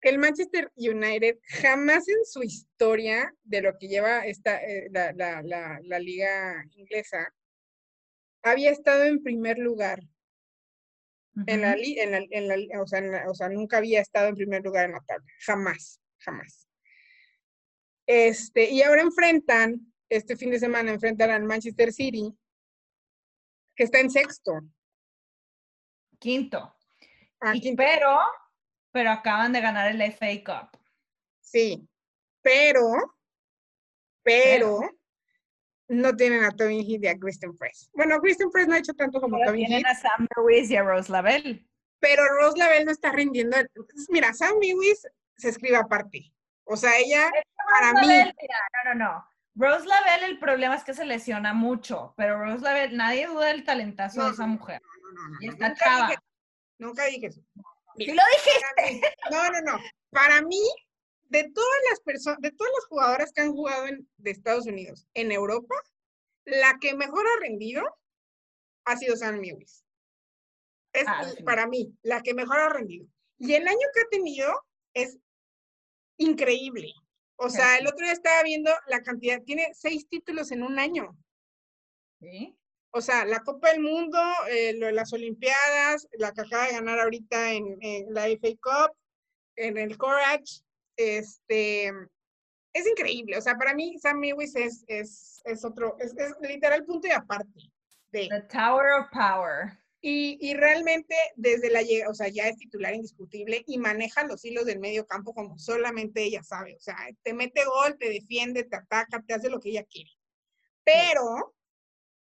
que 0.00 0.08
el 0.08 0.18
Manchester 0.18 0.72
United 0.76 1.38
jamás 1.62 2.08
en 2.08 2.24
su 2.24 2.42
historia 2.42 3.34
de 3.42 3.62
lo 3.62 3.76
que 3.78 3.88
lleva 3.88 4.26
esta, 4.26 4.62
eh, 4.62 4.88
la, 4.90 5.12
la- 5.12 5.42
la- 5.42 5.80
la 5.82 5.98
liga 5.98 6.64
inglesa 6.74 7.34
había 8.42 8.70
estado 8.70 9.04
en 9.04 9.22
primer 9.22 9.58
lugar. 9.58 10.00
En 11.46 11.60
la, 11.62 11.74
en 11.74 12.10
la- 12.10 12.26
en 12.30 12.48
la- 12.48 12.82
o, 12.82 12.86
sea, 12.86 12.98
en 12.98 13.12
la- 13.12 13.30
o 13.30 13.34
sea, 13.34 13.48
nunca 13.48 13.76
había 13.78 14.00
estado 14.00 14.28
en 14.28 14.34
primer 14.34 14.62
lugar 14.64 14.86
en 14.86 14.92
la 14.92 15.00
tabla. 15.00 15.26
Jamás, 15.44 16.00
jamás. 16.18 16.66
Este, 18.06 18.70
y 18.70 18.82
ahora 18.82 19.02
enfrentan, 19.02 19.92
este 20.08 20.36
fin 20.36 20.50
de 20.50 20.58
semana 20.58 20.90
enfrentan 20.90 21.30
al 21.30 21.44
Manchester 21.44 21.92
City, 21.92 22.34
que 23.80 23.84
está 23.84 23.98
en 24.00 24.10
sexto. 24.10 24.60
Quinto. 26.18 26.76
Ah, 27.40 27.56
Y- 27.56 27.62
quinto. 27.62 27.82
pero, 27.82 28.18
pero 28.92 29.10
acaban 29.10 29.54
de 29.54 29.62
ganar 29.62 29.90
el 29.90 30.02
FA 30.02 30.26
Cup. 30.44 30.78
Sí, 31.40 31.88
pero, 32.42 32.82
pero, 34.22 34.80
no 35.88 36.14
tienen 36.14 36.44
a 36.44 36.50
Tommy 36.50 36.80
Heath 36.82 37.04
y 37.04 37.06
a 37.08 37.18
Kristen 37.18 37.56
Press. 37.56 37.88
Bueno, 37.94 38.20
Kristen 38.20 38.50
Press 38.50 38.68
no 38.68 38.74
ha 38.74 38.78
hecho 38.78 38.92
tanto 38.92 39.18
como 39.18 39.36
Ahora 39.36 39.46
Tommy 39.46 39.64
tienen 39.64 39.78
Heath, 39.86 39.96
a 39.96 39.98
Sam 39.98 40.26
Lewis 40.36 40.70
y 40.70 40.76
a 40.76 40.82
Rose 40.82 41.10
Lavelle. 41.10 41.66
pero 42.00 42.22
Rose 42.36 42.58
Lavelle 42.58 42.84
no 42.84 42.92
está 42.92 43.12
rindiendo. 43.12 43.56
Mira, 44.10 44.34
Sam 44.34 44.56
Lewis 44.60 45.06
se 45.38 45.48
escribe 45.48 45.76
aparte. 45.76 46.30
O 46.64 46.76
sea, 46.76 46.98
ella, 46.98 47.30
para 47.70 47.94
mí, 47.94 48.06
mira, 48.08 48.34
no, 48.84 48.94
no, 48.94 49.04
no. 49.06 49.26
Rose 49.56 49.86
Lavelle, 49.86 50.26
el 50.26 50.38
problema 50.38 50.74
es 50.76 50.84
que 50.84 50.94
se 50.94 51.04
lesiona 51.04 51.52
mucho, 51.52 52.14
pero 52.16 52.38
Rose 52.38 52.62
Lavelle, 52.64 52.96
nadie 52.96 53.26
duda 53.26 53.46
del 53.46 53.64
talentazo 53.64 54.18
No, 54.20 54.26
de 54.26 54.32
esa 54.32 54.46
mujer. 54.46 54.80
no, 54.82 55.12
no, 55.12 55.28
no, 55.28 55.36
Y 55.40 55.48
está 55.48 55.68
nunca 55.68 55.84
chava. 55.84 56.06
dije, 56.08 56.18
nunca 56.78 57.04
dije 57.06 57.26
eso. 57.26 57.40
Sí 57.96 58.06
lo 58.06 58.12
mí- 58.14 59.00
no, 59.30 59.50
no, 59.50 59.60
no. 59.72 59.78
Para 60.10 60.40
mí, 60.42 60.62
de 61.24 61.50
todas 61.52 61.78
las 61.90 62.00
personas, 62.00 62.38
de 62.40 62.52
todas 62.52 62.72
las 62.76 62.86
jugadoras 62.86 63.32
que 63.32 63.40
han 63.42 63.52
jugado 63.52 63.86
en, 63.88 64.08
de 64.16 64.30
Estados 64.30 64.66
Unidos 64.66 65.06
en 65.14 65.32
Europa, 65.32 65.74
la 66.44 66.78
que 66.80 66.94
mejor 66.94 67.26
ha 67.26 67.40
rendido 67.40 67.82
ha 68.86 68.96
sido 68.96 69.16
Sam 69.16 69.36
Lewis. 69.40 69.84
Es 70.92 71.04
Ah, 71.06 71.22
para 71.44 71.66
mí 71.66 71.92
la 72.02 72.22
que 72.22 72.34
mejor 72.34 72.58
ha 72.58 72.68
rendido. 72.68 73.06
Y 73.38 73.52
el 73.54 73.66
año 73.68 73.86
que 73.94 74.00
ha 74.00 74.08
tenido 74.10 74.66
es 74.94 75.18
increíble. 76.16 76.92
O 77.42 77.48
sea, 77.48 77.78
el 77.78 77.86
otro 77.86 78.04
día 78.04 78.12
estaba 78.12 78.42
viendo 78.42 78.70
la 78.86 79.02
cantidad, 79.02 79.40
tiene 79.42 79.70
seis 79.72 80.06
títulos 80.06 80.52
en 80.52 80.62
un 80.62 80.78
año. 80.78 81.16
Sí. 82.20 82.54
O 82.90 83.00
sea, 83.00 83.24
la 83.24 83.40
Copa 83.40 83.70
del 83.70 83.80
Mundo, 83.80 84.20
eh, 84.50 84.74
lo 84.74 84.86
de 84.86 84.92
las 84.92 85.10
Olimpiadas, 85.14 86.06
la 86.18 86.32
que 86.32 86.42
acaba 86.42 86.66
de 86.66 86.72
ganar 86.72 87.00
ahorita 87.00 87.52
en, 87.52 87.78
en 87.80 88.12
la 88.12 88.24
FA 88.24 88.50
Cup, 88.60 88.94
en 89.56 89.78
el 89.78 89.96
Courage, 89.96 90.60
este, 90.96 91.86
es 92.74 92.86
increíble. 92.86 93.38
O 93.38 93.40
sea, 93.40 93.56
para 93.56 93.72
mí 93.72 93.98
Sam 93.98 94.20
Lewis 94.20 94.54
es, 94.54 94.84
es, 94.86 95.40
es 95.44 95.64
otro, 95.64 95.96
es, 95.98 96.14
es, 96.18 96.34
literal 96.42 96.84
punto 96.84 97.08
y 97.08 97.12
aparte. 97.12 97.70
De, 98.12 98.28
The 98.28 98.42
Tower 98.52 99.00
of 99.00 99.06
Power. 99.12 99.78
Y, 100.02 100.38
y, 100.40 100.54
realmente 100.54 101.14
desde 101.36 101.68
la 101.70 101.82
llegada, 101.82 102.10
o 102.10 102.14
sea, 102.14 102.28
ya 102.28 102.48
es 102.48 102.56
titular 102.56 102.94
indiscutible 102.94 103.62
y 103.66 103.76
maneja 103.76 104.24
los 104.24 104.42
hilos 104.46 104.64
del 104.64 104.80
medio 104.80 105.06
campo 105.06 105.34
como 105.34 105.58
solamente 105.58 106.22
ella 106.22 106.42
sabe. 106.42 106.74
O 106.76 106.80
sea, 106.80 106.96
te 107.22 107.34
mete 107.34 107.64
gol, 107.66 107.98
te 107.98 108.08
defiende, 108.08 108.64
te 108.64 108.76
ataca, 108.76 109.22
te 109.22 109.34
hace 109.34 109.50
lo 109.50 109.60
que 109.60 109.68
ella 109.68 109.84
quiere. 109.84 110.10
Pero 110.84 111.54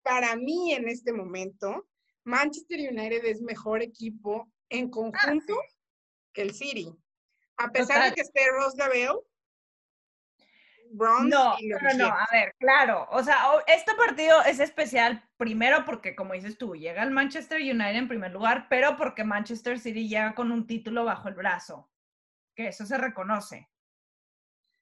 para 0.04 0.36
mí 0.36 0.74
en 0.74 0.88
este 0.88 1.12
momento, 1.12 1.88
Manchester 2.24 2.80
United 2.80 3.26
es 3.26 3.42
mejor 3.42 3.82
equipo 3.82 4.52
en 4.70 4.90
conjunto 4.90 5.56
ah, 5.58 5.74
que 6.34 6.44
el 6.44 6.54
City. 6.54 6.94
A 7.58 7.72
pesar 7.72 8.10
de 8.10 8.16
que 8.16 8.22
esté 8.22 8.42
Ross 8.52 8.76
Lavelle, 8.78 9.22
no, 10.92 11.24
no, 11.24 11.56
no, 11.98 12.08
a 12.08 12.28
ver, 12.32 12.56
claro, 12.60 13.08
o 13.12 13.24
sea, 13.24 13.38
este 13.68 13.94
partido 13.96 14.42
es 14.44 14.60
especial 14.60 15.24
primero 15.38 15.86
porque, 15.86 16.16
como 16.16 16.34
dices 16.34 16.58
tú, 16.58 16.76
llega 16.76 17.04
el 17.04 17.12
Manchester 17.12 17.60
United 17.60 17.96
en 17.96 18.08
primer 18.08 18.32
lugar, 18.32 18.68
pero 18.70 18.96
porque 18.96 19.24
Manchester 19.24 19.80
City 19.80 20.08
llega 20.08 20.36
con 20.36 20.52
un 20.52 20.68
título 20.68 21.04
bajo 21.06 21.28
el 21.28 21.36
brazo, 21.36 21.92
que 22.56 22.68
eso 22.68 22.86
se 22.86 22.98
reconoce. 22.98 23.70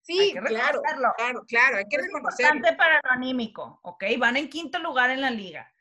Sí, 0.01 0.33
claro, 0.33 0.81
claro, 0.81 1.45
claro, 1.47 1.77
hay 1.77 1.85
que 1.85 1.95
es 1.95 2.03
reconocerlo. 2.03 2.55
importante 2.55 2.77
para 2.77 2.99
lo 3.03 3.11
anímico, 3.11 3.79
¿ok? 3.83 4.03
Van 4.19 4.35
en 4.35 4.49
quinto 4.49 4.79
lugar 4.79 5.09
en 5.09 5.21
la 5.21 5.31
liga. 5.31 5.73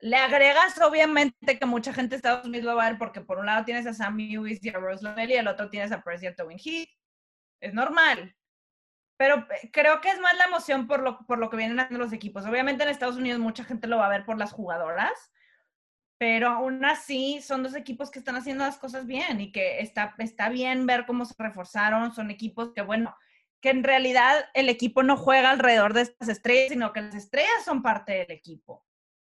Le 0.00 0.16
agregas, 0.16 0.80
obviamente, 0.80 1.58
que 1.58 1.66
mucha 1.66 1.92
gente 1.92 2.10
de 2.10 2.16
Estados 2.16 2.46
Unidos 2.46 2.64
lo 2.64 2.76
va 2.76 2.86
a 2.86 2.90
ver 2.90 2.98
porque 2.98 3.22
por 3.22 3.38
un 3.38 3.46
lado 3.46 3.64
tienes 3.64 3.86
a 3.86 3.94
Sammy 3.94 4.28
Lewis 4.28 4.62
y 4.62 4.68
a 4.68 4.74
Rose 4.74 5.02
Lavelle 5.02 5.34
y 5.34 5.38
al 5.38 5.48
otro 5.48 5.68
tienes 5.68 5.90
a 5.90 6.02
Percy 6.02 6.32
Tobin 6.36 6.58
Heath. 6.58 6.90
Es 7.60 7.74
normal. 7.74 8.36
Pero 9.16 9.46
eh, 9.50 9.70
creo 9.72 10.00
que 10.00 10.10
es 10.10 10.20
más 10.20 10.36
la 10.36 10.44
emoción 10.44 10.86
por 10.86 11.00
lo, 11.00 11.18
por 11.26 11.38
lo 11.38 11.50
que 11.50 11.56
vienen 11.56 11.80
haciendo 11.80 12.04
los 12.04 12.12
equipos. 12.12 12.46
Obviamente 12.46 12.82
en 12.82 12.90
Estados 12.90 13.16
Unidos 13.16 13.40
mucha 13.40 13.64
gente 13.64 13.86
lo 13.86 13.98
va 13.98 14.06
a 14.06 14.10
ver 14.10 14.24
por 14.24 14.38
las 14.38 14.52
jugadoras, 14.52 15.32
pero 16.18 16.48
aún 16.48 16.84
así 16.84 17.40
son 17.42 17.62
dos 17.62 17.74
equipos 17.74 18.10
que 18.10 18.18
están 18.18 18.36
haciendo 18.36 18.64
las 18.64 18.78
cosas 18.78 19.06
bien 19.06 19.40
y 19.40 19.52
que 19.52 19.80
está, 19.80 20.14
está 20.18 20.48
bien 20.48 20.86
ver 20.86 21.04
cómo 21.06 21.24
se 21.24 21.34
reforzaron. 21.38 22.12
Son 22.12 22.30
equipos 22.30 22.72
que, 22.74 22.82
bueno, 22.82 23.16
que 23.60 23.70
en 23.70 23.84
realidad 23.84 24.46
el 24.54 24.68
equipo 24.68 25.02
no 25.02 25.16
juega 25.16 25.50
alrededor 25.50 25.92
de 25.92 26.02
estas 26.02 26.28
estrellas, 26.28 26.70
sino 26.70 26.92
que 26.92 27.02
las 27.02 27.14
estrellas 27.14 27.64
son 27.64 27.82
parte 27.82 28.12
del 28.12 28.30
equipo. 28.30 28.86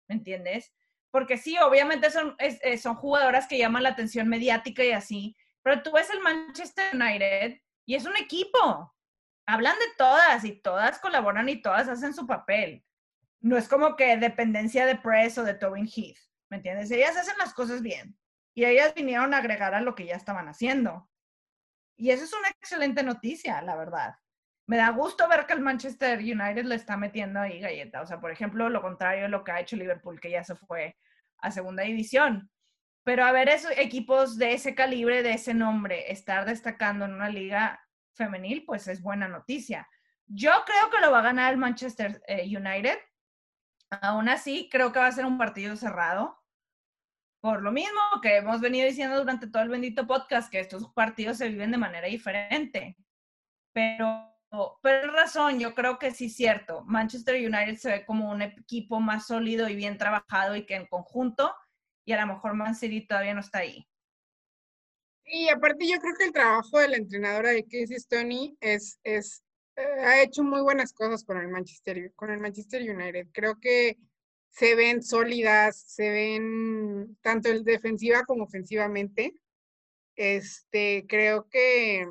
¿Me 0.07 0.15
entiendes? 0.15 0.73
Porque 1.11 1.37
sí, 1.37 1.57
obviamente 1.57 2.09
son, 2.09 2.35
eh, 2.39 2.77
son 2.77 2.95
jugadoras 2.95 3.47
que 3.47 3.57
llaman 3.57 3.83
la 3.83 3.89
atención 3.89 4.27
mediática 4.27 4.83
y 4.83 4.91
así, 4.91 5.35
pero 5.61 5.81
tú 5.81 5.91
ves 5.91 6.09
el 6.09 6.21
Manchester 6.21 6.93
United 6.93 7.59
y 7.85 7.95
es 7.95 8.05
un 8.05 8.15
equipo 8.15 8.93
hablan 9.47 9.79
de 9.79 9.85
todas 9.97 10.43
y 10.43 10.51
todas 10.51 10.99
colaboran 10.99 11.49
y 11.49 11.61
todas 11.61 11.87
hacen 11.87 12.13
su 12.13 12.27
papel. 12.27 12.83
No 13.39 13.57
es 13.57 13.67
como 13.67 13.95
que 13.95 14.17
dependencia 14.17 14.85
de 14.85 14.97
Press 14.97 15.37
o 15.37 15.43
de 15.43 15.53
Tobin 15.53 15.87
Heath, 15.87 16.17
¿me 16.49 16.57
entiendes? 16.57 16.91
Ellas 16.91 17.17
hacen 17.17 17.37
las 17.37 17.53
cosas 17.53 17.81
bien 17.81 18.17
y 18.53 18.65
ellas 18.65 18.93
vinieron 18.93 19.33
a 19.33 19.37
agregar 19.37 19.73
a 19.73 19.81
lo 19.81 19.95
que 19.95 20.05
ya 20.05 20.15
estaban 20.15 20.49
haciendo. 20.49 21.09
Y 21.95 22.11
eso 22.11 22.25
es 22.25 22.33
una 22.33 22.49
excelente 22.49 23.03
noticia, 23.03 23.61
la 23.61 23.75
verdad. 23.75 24.15
Me 24.67 24.77
da 24.77 24.89
gusto 24.89 25.27
ver 25.29 25.45
que 25.45 25.53
el 25.53 25.61
Manchester 25.61 26.19
United 26.19 26.65
le 26.65 26.75
está 26.75 26.97
metiendo 26.97 27.39
ahí 27.39 27.59
galleta. 27.61 28.01
O 28.01 28.05
sea, 28.05 28.19
por 28.19 28.31
ejemplo, 28.31 28.69
lo 28.69 28.81
contrario 28.81 29.23
de 29.23 29.29
lo 29.29 29.43
que 29.43 29.51
ha 29.51 29.61
hecho 29.61 29.77
Liverpool, 29.77 30.19
que 30.19 30.29
ya 30.29 30.43
se 30.43 30.55
fue 30.55 30.97
a 31.37 31.51
segunda 31.51 31.83
división. 31.83 32.51
Pero 33.03 33.23
a 33.23 33.31
ver 33.31 33.47
esos 33.47 33.71
equipos 33.77 34.37
de 34.37 34.53
ese 34.53 34.75
calibre, 34.75 35.23
de 35.23 35.33
ese 35.33 35.53
nombre, 35.53 36.11
estar 36.11 36.45
destacando 36.45 37.05
en 37.05 37.13
una 37.13 37.29
liga 37.29 37.86
femenil, 38.17 38.65
pues 38.65 38.87
es 38.87 39.01
buena 39.01 39.27
noticia. 39.27 39.87
Yo 40.25 40.51
creo 40.65 40.89
que 40.91 40.99
lo 40.99 41.11
va 41.11 41.19
a 41.19 41.23
ganar 41.23 41.53
el 41.53 41.59
Manchester 41.59 42.21
eh, 42.27 42.43
United. 42.45 42.97
Aún 44.01 44.27
así, 44.27 44.67
creo 44.69 44.91
que 44.91 44.99
va 44.99 45.07
a 45.07 45.11
ser 45.11 45.25
un 45.25 45.37
partido 45.37 45.77
cerrado. 45.77 46.37
Por 47.39 47.61
lo 47.61 47.71
mismo 47.71 48.01
que 48.21 48.37
hemos 48.37 48.59
venido 48.59 48.87
diciendo 48.87 49.17
durante 49.17 49.47
todo 49.47 49.63
el 49.63 49.69
bendito 49.69 50.05
podcast, 50.05 50.51
que 50.51 50.59
estos 50.59 50.91
partidos 50.93 51.37
se 51.37 51.47
viven 51.47 51.71
de 51.71 51.77
manera 51.77 52.07
diferente. 52.07 52.97
Pero, 53.71 54.35
pero 54.81 55.13
razón, 55.13 55.59
yo 55.59 55.73
creo 55.73 55.97
que 55.97 56.11
sí 56.11 56.25
es 56.25 56.35
cierto. 56.35 56.83
Manchester 56.85 57.35
United 57.35 57.77
se 57.77 57.91
ve 57.91 58.05
como 58.05 58.29
un 58.31 58.41
equipo 58.41 58.99
más 58.99 59.27
sólido 59.27 59.69
y 59.69 59.75
bien 59.75 59.97
trabajado 59.97 60.57
y 60.57 60.65
que 60.65 60.75
en 60.75 60.87
conjunto, 60.87 61.55
y 62.03 62.11
a 62.11 62.21
lo 62.25 62.33
mejor 62.33 62.53
Man 62.55 62.75
City 62.75 63.07
todavía 63.07 63.33
no 63.33 63.41
está 63.41 63.59
ahí. 63.59 63.87
Y 65.27 65.49
aparte 65.49 65.87
yo 65.87 65.99
creo 65.99 66.15
que 66.17 66.25
el 66.25 66.31
trabajo 66.31 66.79
de 66.79 66.87
la 66.87 66.97
entrenadora 66.97 67.51
de 67.51 67.63
Casey 67.63 67.99
Stoney 67.99 68.57
es, 68.61 68.97
es 69.03 69.43
eh, 69.75 69.81
ha 69.81 70.21
hecho 70.23 70.43
muy 70.43 70.61
buenas 70.61 70.93
cosas 70.93 71.23
con 71.23 71.37
el 71.37 71.49
Manchester, 71.49 72.13
con 72.15 72.31
el 72.31 72.39
Manchester 72.39 72.81
United. 72.81 73.27
Creo 73.33 73.59
que 73.59 73.97
se 74.49 74.75
ven 74.75 75.03
sólidas, 75.03 75.83
se 75.85 76.09
ven 76.09 77.17
tanto 77.21 77.49
el 77.49 77.63
defensiva 77.63 78.23
como 78.25 78.45
ofensivamente. 78.45 79.33
Este, 80.15 81.05
creo 81.07 81.47
que, 81.49 82.07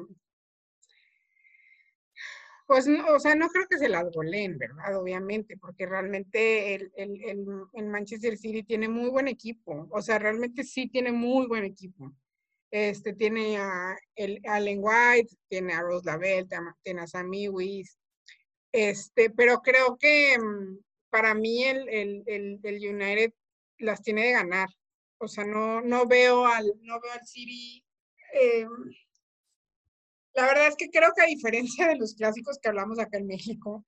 pues, 2.67 2.87
no, 2.87 3.15
o 3.15 3.19
sea, 3.19 3.35
no 3.35 3.49
creo 3.49 3.67
que 3.69 3.79
se 3.79 3.89
las 3.89 4.11
goleen, 4.13 4.59
¿verdad? 4.59 4.97
Obviamente, 4.97 5.57
porque 5.57 5.87
realmente 5.87 6.75
el, 6.75 6.93
el, 6.97 7.25
el, 7.25 7.47
el 7.73 7.87
Manchester 7.87 8.37
City 8.37 8.63
tiene 8.63 8.89
muy 8.89 9.11
buen 9.11 9.27
equipo. 9.27 9.89
O 9.91 10.03
sea, 10.03 10.19
realmente 10.19 10.65
sí 10.65 10.89
tiene 10.89 11.13
muy 11.13 11.47
buen 11.47 11.65
equipo. 11.65 12.13
Este, 12.71 13.15
tiene 13.15 13.59
a, 13.59 13.97
el, 14.17 14.41
Allen 14.47 14.81
White, 14.83 15.35
tiene 15.49 15.73
a 15.73 15.83
Rose 15.83 16.05
Lavelle, 16.05 16.49
tiene 16.83 17.03
a 17.03 17.07
Sammy 17.07 17.49
Weiss. 17.49 17.99
Este, 18.73 19.31
pero 19.31 19.61
creo 19.63 19.97
que 19.97 20.37
mm, 20.39 20.79
para 21.11 21.35
mí 21.35 21.65
el, 21.65 21.89
el, 21.89 22.61
el, 22.63 22.95
United 22.95 23.33
las 23.79 24.03
tiene 24.03 24.27
de 24.27 24.33
ganar. 24.33 24.69
O 25.19 25.29
sea, 25.29 25.45
no, 25.45 25.81
no, 25.81 26.07
veo, 26.07 26.47
al, 26.47 26.67
no 26.83 27.01
veo 27.01 27.13
al 27.13 27.27
City. 27.27 27.83
Eh, 28.35 28.67
la 30.35 30.47
verdad 30.47 30.69
es 30.69 30.77
que 30.77 30.91
creo 30.91 31.11
que 31.17 31.23
a 31.23 31.27
diferencia 31.27 31.89
de 31.89 31.97
los 31.97 32.15
clásicos 32.15 32.59
que 32.61 32.69
hablamos 32.69 32.99
acá 32.99 33.17
en 33.17 33.27
México, 33.27 33.87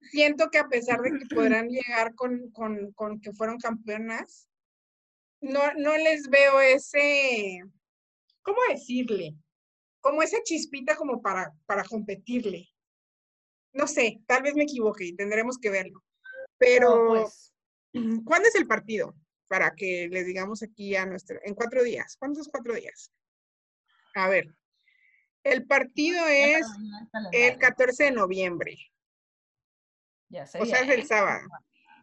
siento 0.00 0.48
que 0.50 0.58
a 0.58 0.68
pesar 0.68 1.00
de 1.00 1.10
que 1.10 1.26
podrán 1.34 1.68
llegar 1.68 2.14
con, 2.14 2.50
con, 2.52 2.92
con 2.92 3.20
que 3.20 3.32
fueron 3.32 3.58
campeonas, 3.58 4.48
no, 5.40 5.60
no 5.74 5.96
les 5.96 6.28
veo 6.30 6.60
ese, 6.60 7.60
¿cómo 8.48 8.60
decirle? 8.70 9.36
Como 10.00 10.22
esa 10.22 10.42
chispita 10.42 10.96
como 10.96 11.20
para, 11.20 11.52
para 11.66 11.84
competirle. 11.84 12.68
No 13.74 13.86
sé, 13.86 14.20
tal 14.26 14.42
vez 14.42 14.54
me 14.54 14.62
equivoque 14.62 15.04
y 15.04 15.14
tendremos 15.14 15.58
que 15.58 15.70
verlo. 15.70 16.02
Pero, 16.56 17.08
pues. 17.08 17.52
¿cuándo 18.24 18.48
es 18.48 18.54
el 18.54 18.66
partido? 18.66 19.14
Para 19.48 19.74
que 19.74 20.08
les 20.10 20.26
digamos 20.26 20.62
aquí 20.62 20.96
a 20.96 21.04
nuestro, 21.04 21.38
en 21.42 21.54
cuatro 21.54 21.82
días. 21.82 22.16
¿Cuántos 22.18 22.48
cuatro 22.48 22.74
días? 22.74 23.12
A 24.14 24.28
ver, 24.28 24.54
el 25.44 25.66
partido 25.66 26.26
es 26.26 26.66
el 27.32 27.58
14 27.58 28.04
de 28.04 28.10
noviembre. 28.12 28.78
Ya 30.30 30.44
o 30.44 30.66
sea, 30.66 30.80
es 30.80 30.88
el 30.90 31.06
sábado. 31.06 31.48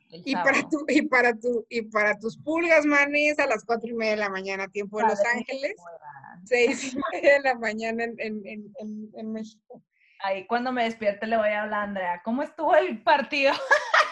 Y 0.10 0.34
para, 0.34 0.62
tu, 0.70 0.86
y, 0.88 1.01
para 1.03 1.34
tu, 1.34 1.66
y 1.70 1.82
para 1.82 2.18
tus 2.18 2.38
pulgas, 2.38 2.86
manes, 2.86 3.38
a 3.39 3.47
las 3.47 3.66
cuatro 3.66 3.89
y 3.89 3.93
media 3.93 4.12
de 4.12 4.18
la 4.18 4.30
mañana, 4.30 4.68
tiempo 4.68 4.99
de 4.99 5.08
Los 5.08 5.20
Ángeles 5.26 5.76
seis 6.43 6.93
y 6.93 6.97
media 7.12 7.34
de 7.34 7.39
la 7.41 7.56
mañana 7.56 8.03
en, 8.03 8.16
en, 8.20 8.43
en, 8.45 9.12
en, 9.14 9.32
México. 9.32 9.82
Ahí 10.24 10.45
cuando 10.47 10.72
me 10.72 10.84
despierte 10.84 11.28
le 11.28 11.38
voy 11.38 11.49
a 11.49 11.64
hablar, 11.64 11.84
Andrea, 11.84 12.22
¿cómo 12.24 12.43
estuvo 12.43 12.76
el 12.76 13.01
partido? 13.03 13.53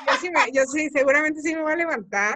Yo 0.08 0.14
sí, 0.20 0.30
me, 0.30 0.40
yo 0.52 0.66
sí 0.66 0.90
seguramente 0.90 1.42
sí 1.42 1.56
me 1.56 1.62
voy 1.62 1.74
a 1.74 1.78
levantar. 1.78 2.36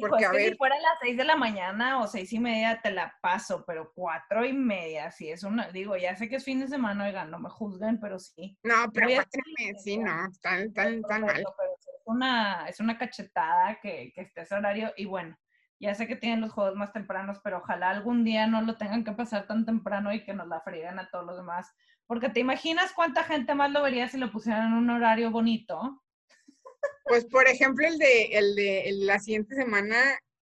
porque, 0.00 0.24
a 0.24 0.30
ver, 0.30 0.50
si 0.50 0.56
fuera 0.56 0.76
a 0.76 0.80
las 0.80 0.98
seis 1.00 1.16
de 1.16 1.24
la 1.24 1.36
mañana 1.36 2.00
o 2.00 2.06
seis 2.06 2.32
y 2.32 2.38
media 2.38 2.80
te 2.80 2.92
la 2.92 3.14
paso, 3.20 3.64
pero 3.66 3.92
cuatro 3.94 4.44
y 4.44 4.52
media, 4.52 5.10
sí 5.10 5.28
es 5.30 5.42
una, 5.42 5.68
digo, 5.70 5.96
ya 5.96 6.16
sé 6.16 6.28
que 6.28 6.36
es 6.36 6.44
fin 6.44 6.60
de 6.60 6.68
semana, 6.68 7.06
oigan, 7.06 7.30
no 7.30 7.40
me 7.40 7.50
juzguen, 7.50 7.98
pero 7.98 8.18
sí. 8.18 8.56
No, 8.62 8.90
pero 8.92 9.08
cuatro 9.14 9.40
y 9.44 9.62
media, 9.62 9.80
sí, 9.82 9.98
no, 9.98 10.30
tan, 10.40 10.72
tan, 10.72 11.02
tan 11.02 11.22
mal. 11.22 11.34
Pero 11.34 11.71
es 11.71 11.71
una, 12.06 12.66
es 12.68 12.80
una 12.80 12.98
cachetada 12.98 13.78
que, 13.80 14.12
que 14.14 14.22
esté 14.22 14.42
ese 14.42 14.54
horario 14.54 14.92
y 14.96 15.06
bueno, 15.06 15.36
ya 15.82 15.96
sé 15.96 16.06
que 16.06 16.14
tienen 16.14 16.40
los 16.40 16.52
juegos 16.52 16.76
más 16.76 16.92
tempranos, 16.92 17.40
pero 17.42 17.58
ojalá 17.58 17.90
algún 17.90 18.22
día 18.22 18.46
no 18.46 18.62
lo 18.62 18.76
tengan 18.76 19.02
que 19.02 19.10
pasar 19.12 19.48
tan 19.48 19.66
temprano 19.66 20.14
y 20.14 20.24
que 20.24 20.32
nos 20.32 20.46
la 20.46 20.60
frieguen 20.60 21.00
a 21.00 21.10
todos 21.10 21.26
los 21.26 21.36
demás. 21.36 21.66
Porque 22.06 22.28
te 22.28 22.38
imaginas 22.38 22.92
cuánta 22.92 23.24
gente 23.24 23.52
más 23.56 23.72
lo 23.72 23.82
vería 23.82 24.08
si 24.08 24.16
lo 24.16 24.30
pusieran 24.30 24.68
en 24.68 24.74
un 24.74 24.90
horario 24.90 25.32
bonito. 25.32 26.04
Pues, 27.04 27.24
por 27.24 27.48
ejemplo, 27.48 27.84
el 27.84 27.98
de, 27.98 28.26
el 28.26 28.54
de 28.54 28.90
la 29.00 29.18
siguiente 29.18 29.56
semana 29.56 29.96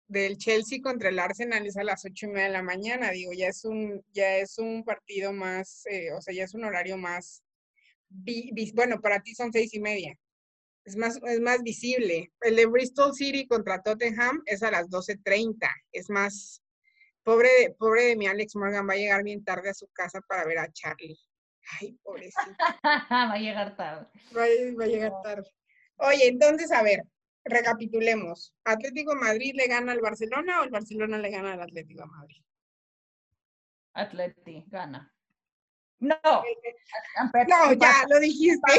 del 0.08 0.36
Chelsea 0.36 0.80
contra 0.82 1.10
el 1.10 1.18
Arsenal 1.20 1.64
es 1.64 1.76
a 1.76 1.84
las 1.84 2.04
ocho 2.04 2.26
y 2.26 2.30
media 2.30 2.46
de 2.46 2.52
la 2.54 2.62
mañana. 2.62 3.12
Digo, 3.12 3.32
ya 3.32 3.46
es 3.46 3.64
un, 3.64 4.02
ya 4.10 4.38
es 4.38 4.58
un 4.58 4.82
partido 4.82 5.32
más, 5.32 5.86
eh, 5.86 6.12
o 6.12 6.20
sea, 6.20 6.34
ya 6.34 6.42
es 6.42 6.54
un 6.54 6.64
horario 6.64 6.96
más, 6.96 7.44
bueno, 8.74 9.00
para 9.00 9.20
ti 9.20 9.32
son 9.36 9.52
seis 9.52 9.72
y 9.74 9.80
media 9.80 10.18
es 10.84 10.96
más, 10.96 11.20
es 11.22 11.40
más 11.40 11.62
visible. 11.62 12.32
El 12.40 12.56
de 12.56 12.66
Bristol 12.66 13.14
City 13.14 13.46
contra 13.46 13.82
Tottenham 13.82 14.42
es 14.46 14.62
a 14.62 14.70
las 14.70 14.88
12.30. 14.88 15.68
Es 15.92 16.10
más, 16.10 16.62
pobre 17.22 17.48
de, 17.60 17.74
pobre 17.74 18.04
de 18.06 18.16
mi 18.16 18.26
Alex 18.26 18.56
Morgan 18.56 18.88
va 18.88 18.94
a 18.94 18.96
llegar 18.96 19.22
bien 19.22 19.44
tarde 19.44 19.70
a 19.70 19.74
su 19.74 19.88
casa 19.88 20.20
para 20.22 20.44
ver 20.44 20.58
a 20.58 20.72
Charlie. 20.72 21.18
Ay, 21.80 21.92
pobrecito. 22.02 22.56
va 22.84 23.32
a 23.32 23.38
llegar 23.38 23.76
tarde. 23.76 24.06
Va, 24.36 24.46
va 24.78 24.84
a 24.84 24.88
llegar 24.88 25.12
tarde. 25.22 25.50
Oye, 25.96 26.28
entonces, 26.28 26.72
a 26.72 26.82
ver, 26.82 27.02
recapitulemos. 27.44 28.54
¿Atlético 28.64 29.14
Madrid 29.14 29.52
le 29.54 29.66
gana 29.66 29.92
al 29.92 30.00
Barcelona 30.00 30.60
o 30.60 30.64
el 30.64 30.70
Barcelona 30.70 31.18
le 31.18 31.30
gana 31.30 31.52
al 31.52 31.62
Atlético 31.62 32.06
Madrid? 32.06 32.42
Atleti, 33.92 34.64
gana. 34.68 35.12
No. 36.00 36.16
No, 36.24 37.72
ya 37.74 38.04
lo 38.08 38.18
dijiste. 38.20 38.72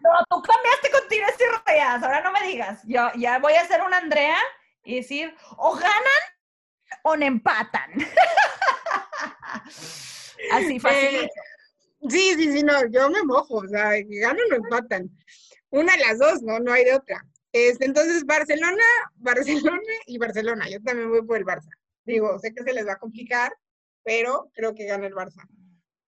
No, 0.00 0.10
tú 0.30 0.42
cambiaste 0.42 0.90
con 0.90 1.08
tiras 1.08 1.34
y 1.38 1.44
rayadas. 1.66 2.02
Ahora 2.04 2.20
no 2.22 2.32
me 2.32 2.46
digas. 2.46 2.80
Yo 2.84 3.10
ya 3.16 3.38
voy 3.40 3.54
a 3.54 3.62
hacer 3.62 3.82
una 3.82 3.98
Andrea 3.98 4.38
y 4.84 4.96
decir, 4.96 5.34
o 5.56 5.74
ganan 5.74 6.22
o 7.02 7.16
me 7.16 7.26
empatan. 7.26 7.90
Así 10.52 10.78
fácil. 10.78 11.24
Eh, 11.24 11.28
sí, 12.08 12.34
sí, 12.34 12.52
sí, 12.52 12.62
no, 12.62 12.86
yo 12.88 13.10
me 13.10 13.22
mojo, 13.22 13.56
o 13.56 13.68
sea, 13.68 13.92
ganan 14.04 14.52
o 14.52 14.54
empatan. 14.56 15.10
Una 15.70 15.96
de 15.96 16.02
las 16.02 16.18
dos, 16.18 16.42
no, 16.42 16.58
no 16.58 16.72
hay 16.72 16.84
de 16.84 16.94
otra. 16.94 17.24
Este, 17.52 17.84
entonces, 17.84 18.24
Barcelona, 18.24 18.84
Barcelona 19.16 19.92
y 20.06 20.18
Barcelona. 20.18 20.68
Yo 20.68 20.82
también 20.82 21.10
voy 21.10 21.22
por 21.22 21.38
el 21.38 21.44
Barça. 21.44 21.70
Digo, 22.04 22.38
sé 22.38 22.54
que 22.54 22.62
se 22.62 22.72
les 22.72 22.86
va 22.86 22.94
a 22.94 22.98
complicar, 22.98 23.52
pero 24.02 24.50
creo 24.54 24.74
que 24.74 24.86
gana 24.86 25.06
el 25.06 25.14
Barça. 25.14 25.46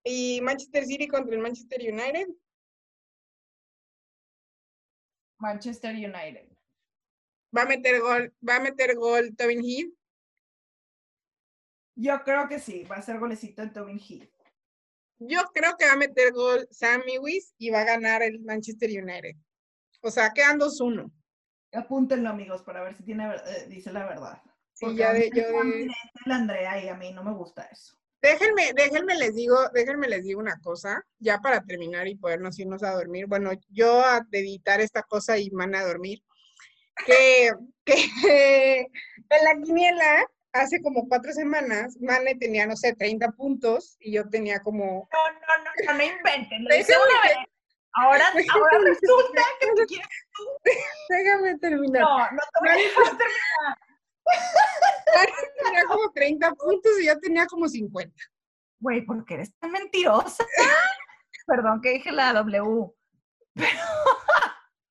¿Y 0.04 0.40
Manchester 0.42 0.84
City 0.84 1.08
contra 1.08 1.34
el 1.34 1.40
Manchester 1.40 1.80
United? 1.80 2.28
Manchester 5.38 5.94
United. 5.94 6.48
¿Va 7.56 7.62
a 7.62 7.66
meter 7.66 8.00
gol, 8.00 8.34
va 8.46 8.56
a 8.56 8.60
meter 8.60 8.94
gol 8.96 9.34
Tobin 9.36 9.64
Heath? 9.64 9.92
Yo 11.96 12.22
creo 12.24 12.48
que 12.48 12.58
sí, 12.58 12.84
va 12.84 12.96
a 12.96 13.02
ser 13.02 13.18
golecito 13.18 13.62
en 13.62 13.72
Tobin 13.72 13.98
Heath. 13.98 14.30
Yo 15.18 15.42
creo 15.54 15.76
que 15.76 15.86
va 15.86 15.92
a 15.92 15.96
meter 15.96 16.32
gol 16.32 16.66
Sammy 16.70 17.18
Wiss 17.18 17.54
y 17.56 17.70
va 17.70 17.82
a 17.82 17.84
ganar 17.84 18.22
el 18.22 18.40
Manchester 18.40 18.90
United. 18.90 19.36
O 20.02 20.10
sea, 20.10 20.32
quedan 20.32 20.58
2-1. 20.58 21.10
Apúntenlo, 21.72 22.28
amigos, 22.30 22.62
para 22.62 22.82
ver 22.82 22.94
si 22.94 23.04
tiene, 23.04 23.34
eh, 23.34 23.66
dice 23.68 23.92
la 23.92 24.06
verdad. 24.06 24.42
Sí, 24.74 24.94
ya 24.96 25.12
de, 25.12 25.30
yo 25.30 25.42
de... 25.42 25.88
Andrea 26.26 26.82
y 26.84 26.88
a 26.88 26.94
mí 26.94 27.12
no 27.12 27.22
me 27.22 27.32
gusta 27.32 27.62
eso. 27.64 27.96
Déjenme, 28.24 28.72
déjenme 28.72 29.16
les 29.16 29.34
digo, 29.34 29.68
déjenme 29.74 30.08
les 30.08 30.24
digo 30.24 30.40
una 30.40 30.58
cosa, 30.62 31.04
ya 31.18 31.40
para 31.40 31.62
terminar 31.62 32.08
y 32.08 32.14
podernos 32.14 32.58
irnos 32.58 32.82
a 32.82 32.92
dormir. 32.92 33.26
Bueno, 33.26 33.50
yo 33.68 34.00
a 34.00 34.26
editar 34.32 34.80
esta 34.80 35.02
cosa 35.02 35.36
y 35.36 35.50
van 35.50 35.74
a 35.74 35.84
dormir. 35.84 36.22
Que, 37.04 37.52
que 37.84 38.78
en 38.80 39.44
la 39.44 39.54
quiniela 39.62 40.26
hace 40.54 40.80
como 40.80 41.06
cuatro 41.06 41.34
semanas, 41.34 41.98
Mane 42.00 42.36
tenía, 42.36 42.66
no 42.66 42.76
sé, 42.76 42.94
30 42.94 43.32
puntos 43.32 43.98
y 44.00 44.12
yo 44.12 44.26
tenía 44.30 44.60
como... 44.60 45.06
No, 45.12 45.32
no, 45.32 45.38
no, 45.62 45.92
no, 45.92 45.98
no 45.98 46.02
inventen. 46.02 46.64
Lo 46.64 46.74
hice 46.76 46.94
una 46.96 47.28
vez. 47.28 47.36
Ahora, 47.92 48.32
ahora 48.54 48.78
resulta 48.84 49.42
que 49.60 49.66
tú 49.66 49.82
quieres 49.86 50.08
tú. 50.32 50.44
Déjame 51.10 51.58
terminar. 51.58 52.00
No, 52.00 52.18
no 52.18 52.40
te 52.40 52.60
voy 52.60 52.70
a 52.70 53.18
terminar. 53.18 53.83
Tenía 55.64 55.84
como 55.84 56.10
30 56.12 56.52
puntos 56.52 56.92
y 57.00 57.06
yo 57.06 57.18
tenía 57.20 57.46
como 57.46 57.68
50. 57.68 58.14
Güey, 58.80 59.04
¿por 59.04 59.24
qué 59.24 59.34
eres 59.34 59.54
tan 59.58 59.72
mentirosa? 59.72 60.44
Perdón 61.46 61.80
que 61.80 61.90
dije 61.90 62.12
la 62.12 62.32
W. 62.32 62.90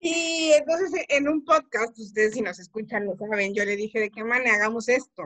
Y 0.05 0.51
entonces 0.51 1.05
en 1.07 1.29
un 1.29 1.45
podcast, 1.45 1.97
ustedes 1.97 2.34
si 2.34 2.41
nos 2.41 2.59
escuchan 2.59 3.05
lo 3.05 3.15
saben, 3.15 3.53
yo 3.53 3.63
le 3.63 3.77
dije 3.77 4.01
de 4.01 4.11
qué 4.11 4.23
manera 4.23 4.55
hagamos 4.55 4.89
esto. 4.89 5.23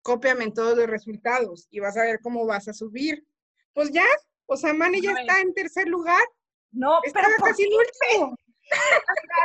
Cópiame 0.00 0.44
en 0.44 0.54
todos 0.54 0.78
los 0.78 0.86
resultados 0.86 1.68
y 1.70 1.80
vas 1.80 1.96
a 1.98 2.04
ver 2.04 2.20
cómo 2.22 2.46
vas 2.46 2.66
a 2.68 2.72
subir. 2.72 3.26
Pues 3.74 3.90
ya, 3.90 4.06
o 4.46 4.56
sea, 4.56 4.72
Mane 4.72 5.02
ya 5.02 5.12
está 5.12 5.40
en 5.40 5.52
tercer 5.52 5.88
lugar. 5.88 6.22
No, 6.72 7.00
pero 7.02 7.28
casi 7.44 7.64
último. 7.64 8.34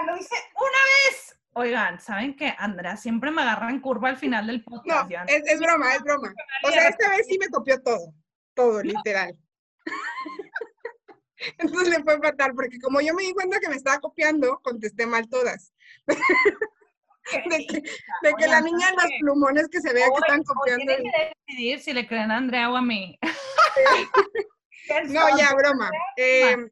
lo 0.08 0.18
hice 0.18 0.36
una 0.56 0.82
vez. 1.04 1.39
Oigan, 1.60 2.00
¿saben 2.00 2.38
qué? 2.38 2.56
Andrea 2.58 2.96
siempre 2.96 3.32
me 3.32 3.42
agarra 3.42 3.70
en 3.70 3.82
curva 3.82 4.08
al 4.08 4.16
final 4.16 4.48
del 4.48 4.64
podcast. 4.64 5.12
No, 5.12 5.24
es, 5.28 5.44
es, 5.46 5.60
broma, 5.60 5.94
es 5.94 6.02
broma. 6.02 6.34
O 6.64 6.72
sea, 6.72 6.88
esta 6.88 7.10
vez 7.10 7.28
sí 7.28 7.38
me 7.38 7.50
copió 7.50 7.82
todo, 7.82 8.14
todo, 8.54 8.82
literal. 8.82 9.38
Entonces 11.58 11.90
le 11.90 12.02
fue 12.02 12.18
fatal, 12.18 12.54
porque 12.56 12.80
como 12.80 13.02
yo 13.02 13.14
me 13.14 13.24
di 13.24 13.34
cuenta 13.34 13.60
que 13.60 13.68
me 13.68 13.76
estaba 13.76 14.00
copiando, 14.00 14.62
contesté 14.64 15.06
mal 15.06 15.28
todas. 15.28 15.74
de 16.08 17.68
que, 17.68 17.82
de 17.82 18.34
que 18.38 18.48
la 18.48 18.62
niña 18.62 18.88
en 18.88 18.96
los 18.96 19.12
plumones 19.20 19.68
que 19.68 19.82
se 19.82 19.92
vea 19.92 20.08
que 20.08 20.20
están 20.22 20.44
copiando. 20.44 20.86
Tienen 20.86 21.12
que 21.12 21.34
decidir 21.46 21.82
si 21.82 21.92
le 21.92 22.08
creen 22.08 22.32
a 22.32 22.38
Andrea 22.38 22.72
o 22.72 22.78
a 22.78 22.82
mí. 22.82 23.20
no, 25.10 25.38
ya, 25.38 25.54
broma. 25.56 25.92
Eh, 26.16 26.56
el 26.56 26.72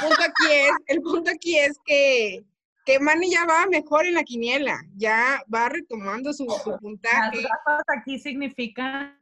punto 0.00 0.22
aquí 0.22 0.52
es, 0.52 0.72
el 0.86 1.00
punto 1.00 1.30
aquí 1.32 1.58
es 1.58 1.76
que 1.84 2.44
que 2.84 3.00
Manny 3.00 3.30
ya 3.30 3.46
va 3.46 3.66
mejor 3.66 4.06
en 4.06 4.14
la 4.14 4.24
quiniela, 4.24 4.82
ya 4.94 5.42
va 5.52 5.68
retomando 5.68 6.32
su, 6.32 6.44
su 6.44 6.78
puntaje. 6.78 7.40
Las 7.40 7.82
aquí 7.86 8.18
significan. 8.18 9.18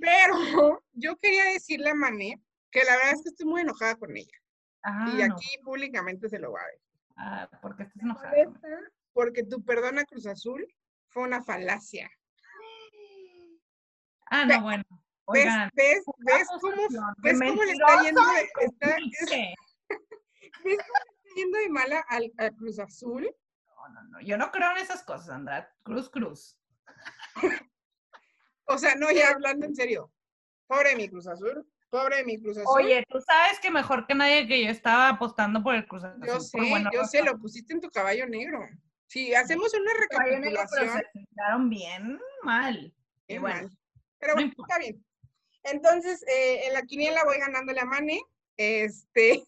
Pero 0.00 0.80
yo 0.92 1.16
quería 1.16 1.44
decirle 1.46 1.90
a 1.90 1.94
Mané 1.94 2.40
que 2.70 2.84
la 2.84 2.96
verdad 2.96 3.14
es 3.14 3.22
que 3.22 3.30
estoy 3.30 3.46
muy 3.46 3.62
enojada 3.62 3.96
con 3.96 4.16
ella. 4.16 4.38
Ah, 4.82 5.12
y 5.16 5.22
aquí 5.22 5.48
públicamente 5.64 6.28
se 6.28 6.38
lo 6.38 6.52
va 6.52 6.60
a 6.60 6.66
decir. 6.66 7.00
Ah, 7.16 7.50
¿Por 7.60 7.76
qué 7.76 7.82
estás 7.82 8.02
enojada? 8.02 8.32
Porque 9.12 9.42
tu 9.42 9.62
perdón 9.64 9.98
a 9.98 10.04
Cruz 10.04 10.26
Azul 10.26 10.64
fue 11.08 11.24
una 11.24 11.42
falacia. 11.42 12.08
Ah, 14.26 14.44
no, 14.44 14.62
bueno. 14.62 14.84
Oigan, 15.24 15.70
¿Ves, 15.74 16.02
ves, 16.18 16.38
ves 16.38 16.48
cómo, 16.60 16.76
ves 17.18 17.38
cómo 17.38 17.64
le 17.64 17.72
está 17.72 18.02
yendo? 18.02 18.20
Está, 18.60 18.96
es, 18.96 19.30
¿Ves 20.64 20.78
cómo 20.78 21.19
yendo 21.34 21.58
de 21.58 21.68
mala 21.68 22.04
al, 22.08 22.32
Cruz 22.56 22.78
Azul. 22.78 23.28
No, 23.66 23.88
no, 23.88 24.02
no. 24.04 24.20
Yo 24.20 24.36
no 24.36 24.50
creo 24.50 24.70
en 24.72 24.78
esas 24.78 25.02
cosas, 25.02 25.30
Andra. 25.30 25.72
Cruz, 25.82 26.10
Cruz. 26.10 26.58
o 28.64 28.78
sea, 28.78 28.94
no, 28.94 29.10
ya 29.10 29.30
hablando 29.30 29.66
en 29.66 29.74
serio. 29.74 30.12
Pobre 30.66 30.96
mi 30.96 31.08
Cruz 31.08 31.26
Azul. 31.26 31.66
Pobre 31.88 32.24
mi 32.24 32.40
Cruz 32.40 32.58
Azul. 32.58 32.72
Oye, 32.76 33.04
tú 33.08 33.20
sabes 33.20 33.58
que 33.60 33.70
mejor 33.70 34.06
que 34.06 34.14
nadie 34.14 34.46
que 34.46 34.64
yo 34.64 34.70
estaba 34.70 35.08
apostando 35.08 35.62
por 35.62 35.74
el 35.74 35.86
Cruz 35.86 36.04
Azul. 36.04 36.26
Yo 36.26 36.40
sé, 36.40 36.58
yo 36.92 37.04
sé, 37.04 37.22
lo 37.22 37.38
pusiste 37.38 37.72
en 37.72 37.80
tu 37.80 37.90
caballo 37.90 38.26
negro. 38.26 38.60
Si 39.06 39.34
hacemos 39.34 39.74
una 39.74 39.92
recapitulación. 39.94 40.88
Pero 41.12 41.58
se 41.58 41.68
bien 41.68 42.20
mal. 42.42 42.94
bueno. 43.28 43.42
Mal. 43.42 43.78
Pero 44.20 44.34
bueno, 44.34 44.52
está 44.56 44.78
bien. 44.78 45.04
Entonces, 45.64 46.22
eh, 46.28 46.66
en 46.66 46.74
la 46.74 46.82
quiniela 46.82 47.24
voy 47.24 47.38
ganando 47.38 47.72
la 47.72 47.84
Mane. 47.84 48.20
Este, 48.56 49.42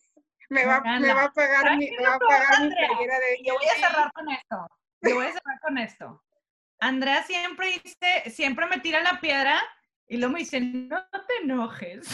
me 0.52 0.66
va, 0.66 0.80
me 0.80 1.14
va 1.14 1.24
a 1.24 1.32
pagar 1.32 1.76
mi, 1.78 1.90
me 1.90 2.04
va 2.06 2.14
a 2.14 2.18
pagar 2.18 2.60
mi 2.60 2.68
de 2.68 3.42
Yo 3.42 3.54
voy 3.54 3.66
a 3.66 3.74
cerrar 3.74 4.12
con 4.12 4.30
esto. 4.30 4.68
Yo 5.00 5.14
voy 5.14 5.26
a 5.26 5.32
cerrar 5.32 5.60
con 5.60 5.78
esto. 5.78 6.22
Andrea 6.78 7.22
siempre 7.22 7.80
dice, 7.82 8.30
siempre 8.30 8.66
me 8.66 8.78
tira 8.80 9.02
la 9.02 9.20
piedra 9.20 9.62
y 10.06 10.18
luego 10.18 10.34
me 10.34 10.40
dice, 10.40 10.60
no 10.60 11.02
te 11.10 11.36
enojes. 11.42 12.06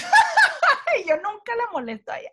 y 0.98 1.04
yo 1.08 1.16
nunca 1.16 1.56
la 1.56 1.66
molesto 1.72 2.12
a 2.12 2.20
ella. 2.20 2.30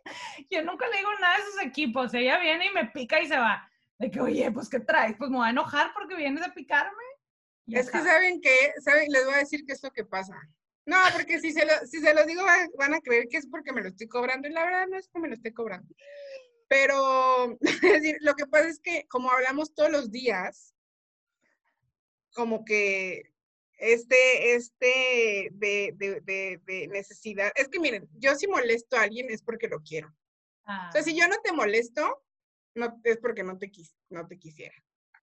Yo 0.52 0.64
nunca 0.64 0.88
le 0.88 0.98
digo 0.98 1.10
nada 1.20 1.38
de 1.38 1.44
sus 1.44 1.62
equipos. 1.64 2.14
Ella 2.14 2.38
viene 2.40 2.68
y 2.68 2.72
me 2.72 2.86
pica 2.86 3.20
y 3.20 3.28
se 3.28 3.38
va. 3.38 3.68
De 3.98 4.12
que, 4.12 4.22
oye, 4.22 4.52
pues, 4.52 4.70
¿qué 4.70 4.80
traes? 4.80 5.16
Pues 5.18 5.32
me 5.32 5.38
voy 5.38 5.48
a 5.48 5.52
enojar 5.52 5.92
porque 5.94 6.16
vienes 6.16 6.44
a 6.46 6.54
picarme. 6.54 7.04
es 7.68 7.90
que 7.90 8.00
saben 8.00 8.42
que, 8.42 8.74
saben, 8.84 9.10
les 9.10 9.26
voy 9.26 9.34
a 9.34 9.38
decir 9.38 9.66
qué 9.66 9.74
es 9.74 9.82
lo 9.82 9.92
que 9.92 10.06
pasa. 10.06 10.36
No, 10.86 10.98
porque 11.14 11.40
si 11.40 11.52
se, 11.52 11.66
lo, 11.66 11.74
si 11.88 12.00
se 12.00 12.14
los 12.14 12.28
digo 12.28 12.44
van 12.78 12.94
a 12.94 13.02
creer 13.02 13.28
que 13.28 13.38
es 13.38 13.48
porque 13.48 13.74
me 13.74 13.82
lo 13.82 13.90
estoy 13.90 14.08
cobrando 14.08 14.48
y 14.48 14.52
la 14.52 14.66
verdad 14.66 14.88
no 14.88 14.98
es 14.98 15.08
que 15.08 15.20
me 15.20 15.28
lo 15.28 15.34
esté 15.34 15.54
cobrando. 15.54 15.94
Pero 16.68 17.58
es 17.62 17.82
decir, 17.82 18.18
lo 18.22 18.36
que 18.36 18.46
pasa 18.46 18.70
es 18.70 18.80
que 18.80 19.06
como 19.08 19.32
hablamos 19.32 19.74
todos 19.74 19.92
los 19.92 20.12
días, 20.12 20.76
como 22.34 22.66
que 22.66 23.34
este, 23.78 24.56
este 24.56 25.50
de, 25.54 25.94
de, 25.96 26.62
de, 26.64 26.88
necesidad, 26.88 27.52
es 27.56 27.68
que 27.68 27.80
miren, 27.80 28.08
yo 28.14 28.36
si 28.36 28.48
molesto 28.48 28.96
a 28.96 29.04
alguien 29.04 29.30
es 29.30 29.42
porque 29.42 29.68
lo 29.68 29.82
quiero. 29.82 30.10
O 30.68 30.92
sea, 30.92 31.04
si 31.04 31.12
ah. 31.12 31.24
yo 31.24 31.28
no 31.28 31.42
te 31.42 31.52
molesto, 31.52 32.24
no, 32.76 33.00
es 33.04 33.18
porque 33.18 33.44
no 33.44 33.58
te, 33.58 33.72
quis, 33.72 33.96
no 34.10 34.28
te 34.28 34.38
quisiera. 34.38 34.76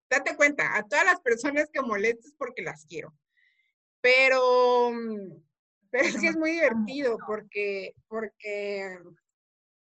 Date 0.09 0.35
cuenta, 0.35 0.75
a 0.75 0.83
todas 0.83 1.05
las 1.05 1.21
personas 1.21 1.69
que 1.71 1.81
molestes 1.81 2.33
porque 2.37 2.61
las 2.61 2.85
quiero. 2.85 3.15
Pero 4.01 4.91
pero 5.93 6.07
es 6.07 6.19
que 6.19 6.27
es 6.29 6.35
muy 6.35 6.53
divertido 6.53 7.19
porque, 7.27 7.93
porque 8.07 8.97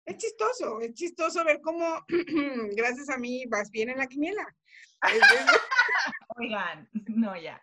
es 0.06 0.18
chistoso, 0.18 0.82
es 0.82 0.92
chistoso 0.96 1.46
ver 1.46 1.62
cómo 1.62 2.04
gracias 2.76 3.12
a 3.12 3.18
mí 3.20 3.46
vas 3.46 3.70
bien 3.70 3.90
en 3.92 4.00
la 4.00 4.08
quiniela. 4.08 4.44
Oigan, 6.38 6.90
no, 7.10 7.36
ya. 7.38 7.62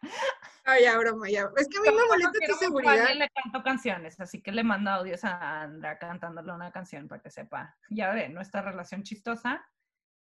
Ay, 0.64 0.84
ya, 0.84 0.97
broma, 0.97 1.28
ya. 1.28 1.51
Es 1.57 1.66
que 1.66 1.78
a 1.78 1.80
mí 1.80 1.88
me 1.88 2.07
molesta 2.07 2.38
tu 2.47 2.55
seguridad. 2.55 3.14
le 3.16 3.28
canto 3.30 3.64
canciones, 3.64 4.20
así 4.20 4.40
que 4.40 4.53
le 4.53 4.62
mando 4.62 4.92
audios 4.92 5.24
a 5.24 5.62
Andra 5.62 5.99
cantándole 5.99 6.53
una 6.53 6.70
canción 6.70 7.09
para 7.09 7.20
que 7.20 7.30
sepa. 7.30 7.76
Ya 7.90 8.12
ve, 8.12 8.28
nuestra 8.28 8.62
relación 8.62 9.03
chistosa. 9.03 9.66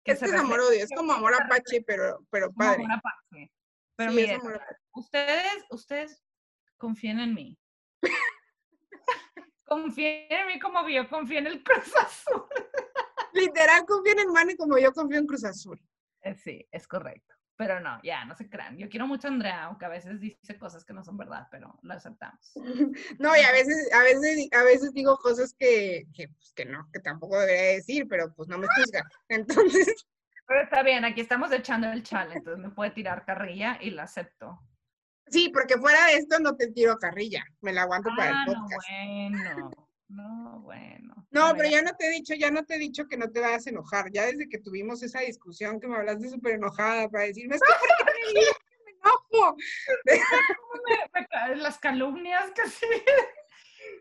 Que 0.04 0.12
es 0.12 0.22
amor-odio, 0.22 0.84
es 0.84 0.90
como 0.96 1.14
amor 1.14 1.34
apache, 1.34 1.84
pero, 1.88 2.24
pero 2.30 2.54
padre. 2.54 2.84
Amor 2.84 3.00
apache. 3.00 3.52
Pero 3.96 4.12
miren, 4.12 4.42
ustedes, 4.94 5.66
ustedes 5.72 6.24
confíen 6.78 7.20
en 7.20 7.34
mí. 7.34 7.61
Confía 9.72 10.28
en 10.28 10.48
mí 10.48 10.60
como 10.60 10.86
yo 10.90 11.08
confío 11.08 11.40
en 11.40 11.48
el 11.48 11.64
Cruz 11.64 11.96
Azul. 11.96 12.44
Literal, 13.34 13.86
confía 13.86 14.12
en 14.12 14.20
el 14.20 14.28
Mane 14.28 14.58
como 14.58 14.78
yo 14.78 14.92
confío 14.92 15.18
en 15.18 15.26
Cruz 15.26 15.46
Azul. 15.46 15.82
Eh, 16.24 16.36
sí, 16.36 16.68
es 16.70 16.86
correcto. 16.86 17.34
Pero 17.56 17.80
no, 17.80 17.98
ya, 18.04 18.26
no 18.26 18.36
se 18.36 18.50
crean. 18.50 18.78
Yo 18.78 18.90
quiero 18.90 19.08
mucho 19.08 19.28
a 19.28 19.32
Andrea, 19.32 19.64
aunque 19.64 19.86
a 19.86 19.90
veces 19.90 20.20
dice 20.20 20.58
cosas 20.58 20.84
que 20.84 20.92
no 20.92 21.06
son 21.06 21.16
verdad, 21.16 21.48
pero 21.50 21.80
lo 21.84 21.94
aceptamos. 21.94 22.52
No, 23.20 23.34
y 23.38 23.40
a 23.40 23.52
veces, 23.54 23.90
a 23.94 24.04
veces, 24.04 24.50
a 24.52 24.64
veces 24.64 24.92
digo 24.94 25.18
cosas 25.18 25.56
que, 25.58 26.06
que, 26.14 26.28
pues, 26.28 26.52
que 26.54 26.66
no, 26.66 26.90
que 26.92 27.00
tampoco 27.00 27.40
debería 27.40 27.76
decir, 27.76 28.08
pero 28.10 28.34
pues 28.34 28.50
no 28.50 28.58
me 28.58 28.68
juzga. 28.68 29.04
Entonces. 29.30 30.06
Pero 30.48 30.64
está 30.64 30.84
bien, 30.84 31.06
aquí 31.06 31.22
estamos 31.22 31.50
echando 31.54 31.90
el 31.90 32.04
chale, 32.04 32.36
entonces 32.36 32.62
me 32.62 32.72
puede 32.72 32.92
tirar 32.92 33.24
carrilla 33.24 33.78
y 33.80 33.92
la 33.92 34.04
acepto. 34.04 34.60
Sí, 35.32 35.50
porque 35.54 35.78
fuera 35.78 36.06
de 36.08 36.16
esto 36.18 36.40
no 36.40 36.56
te 36.56 36.68
tiro 36.72 36.98
carrilla, 36.98 37.44
me 37.62 37.72
la 37.74 37.84
aguanto 37.84 38.10
para 38.16 38.30
el 38.32 38.36
Ah, 38.36 38.44
podcast. 38.46 38.88
No, 38.90 39.30
bueno, 39.30 39.72
no, 40.10 40.60
bueno. 40.62 41.28
No, 41.32 41.54
pero 41.56 41.70
ya 41.70 41.82
no 41.82 41.96
te 41.96 42.08
he 42.08 42.12
dicho, 42.12 42.34
ya 42.34 42.52
no 42.52 42.66
te 42.66 42.76
he 42.76 42.78
dicho 42.78 43.08
que 43.08 43.16
no 43.16 43.32
te 43.32 43.40
vayas 43.40 43.66
a 43.66 43.70
enojar. 43.70 44.12
Ya 44.12 44.26
desde 44.26 44.50
que 44.50 44.58
tuvimos 44.60 45.02
esa 45.04 45.22
discusión 45.22 45.80
que 45.80 45.88
me 45.88 45.96
hablaste 45.96 46.30
súper 46.30 46.56
enojada 46.56 47.08
para 47.08 47.24
decirme, 47.24 47.56
es 47.56 47.62
que 47.62 47.74
¿por 47.74 48.14
qué 48.14 48.14
me 48.34 48.42
me 48.84 48.92
enojo? 48.92 49.56
me 51.14 51.28
caen 51.30 51.64
las 51.64 51.80
calumnias 51.80 52.52
que 52.52 52.68
sí. 52.70 52.86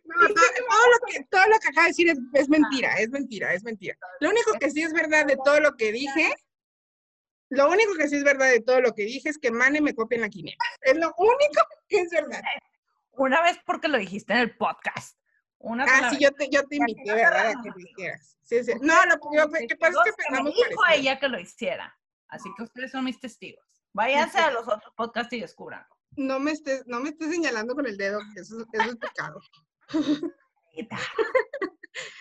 No, 0.05 0.26
todo, 0.26 0.35
todo 0.35 0.91
lo 0.91 1.07
que, 1.07 1.24
todo 1.31 1.47
lo 1.47 1.59
que 1.61 1.68
acaba 1.68 1.85
de 1.85 1.91
decir 1.91 2.09
es, 2.09 2.18
es 2.35 2.49
mentira, 2.49 2.95
es 2.95 3.11
mentira, 3.11 3.55
es 3.55 3.62
mentira. 3.62 3.97
Lo 4.18 4.31
único 4.31 4.53
que 4.59 4.70
sí 4.70 4.83
es 4.83 4.93
verdad 4.93 5.26
de 5.26 5.37
todo 5.45 5.61
lo 5.61 5.76
que 5.76 5.93
dije, 5.93 6.35
lo 7.51 7.68
único 7.70 7.94
que 7.94 8.09
sí 8.09 8.16
es 8.16 8.24
verdad 8.24 8.48
de 8.51 8.61
todo 8.61 8.80
lo 8.80 8.92
que 8.94 9.03
dije 9.03 9.28
es 9.28 9.38
que 9.38 9.51
Mane 9.51 9.80
me 9.80 9.94
copia 9.94 10.16
en 10.16 10.22
la 10.22 10.28
quiniela. 10.28 10.57
Es 10.82 10.96
lo 10.96 11.12
único 11.18 11.62
que 11.88 11.98
es 12.01 12.11
verdad. 12.11 12.40
Una 13.12 13.42
vez 13.42 13.59
porque 13.66 13.88
lo 13.88 13.98
dijiste 13.98 14.32
en 14.32 14.38
el 14.40 14.57
podcast. 14.57 15.18
Una 15.59 15.84
Ah, 15.84 16.09
sí, 16.11 16.16
vez. 16.16 16.20
yo 16.20 16.32
te, 16.32 16.48
yo 16.48 16.66
te 16.66 16.76
invité, 16.76 17.12
¿verdad? 17.12 17.48
A 17.48 17.62
que 17.62 17.68
lo 17.70 17.78
hicieras. 17.78 18.36
Sí, 18.42 18.64
sí. 18.64 18.72
No, 18.80 18.94
lo 19.07 19.18
que 19.20 19.66
que 19.66 19.76
pasa 19.76 19.98
es 19.98 20.05
que 20.05 20.11
me 20.11 20.16
pensamos 20.16 20.55
dijo 20.55 20.80
parecido. 20.80 21.01
ella 21.01 21.20
que 21.20 21.28
lo 21.28 21.38
hiciera. 21.38 21.98
Así 22.28 22.48
que 22.57 22.62
ustedes 22.62 22.90
son 22.92 23.05
mis 23.05 23.20
testigos. 23.20 23.64
Váyanse 23.92 24.38
a 24.38 24.51
los 24.53 24.66
otros 24.68 24.92
podcasts 24.96 25.32
y 25.34 25.40
descubran. 25.40 25.84
No 26.16 26.38
me 26.40 26.53
estés, 26.53 26.86
no 26.86 27.01
me 27.01 27.11
estés 27.11 27.30
señalando 27.30 27.74
con 27.74 27.86
el 27.86 27.96
dedo, 27.96 28.20
que 28.34 28.40
eso, 28.40 28.64
eso 28.72 28.90
es 28.90 28.96
pecado. 28.96 29.40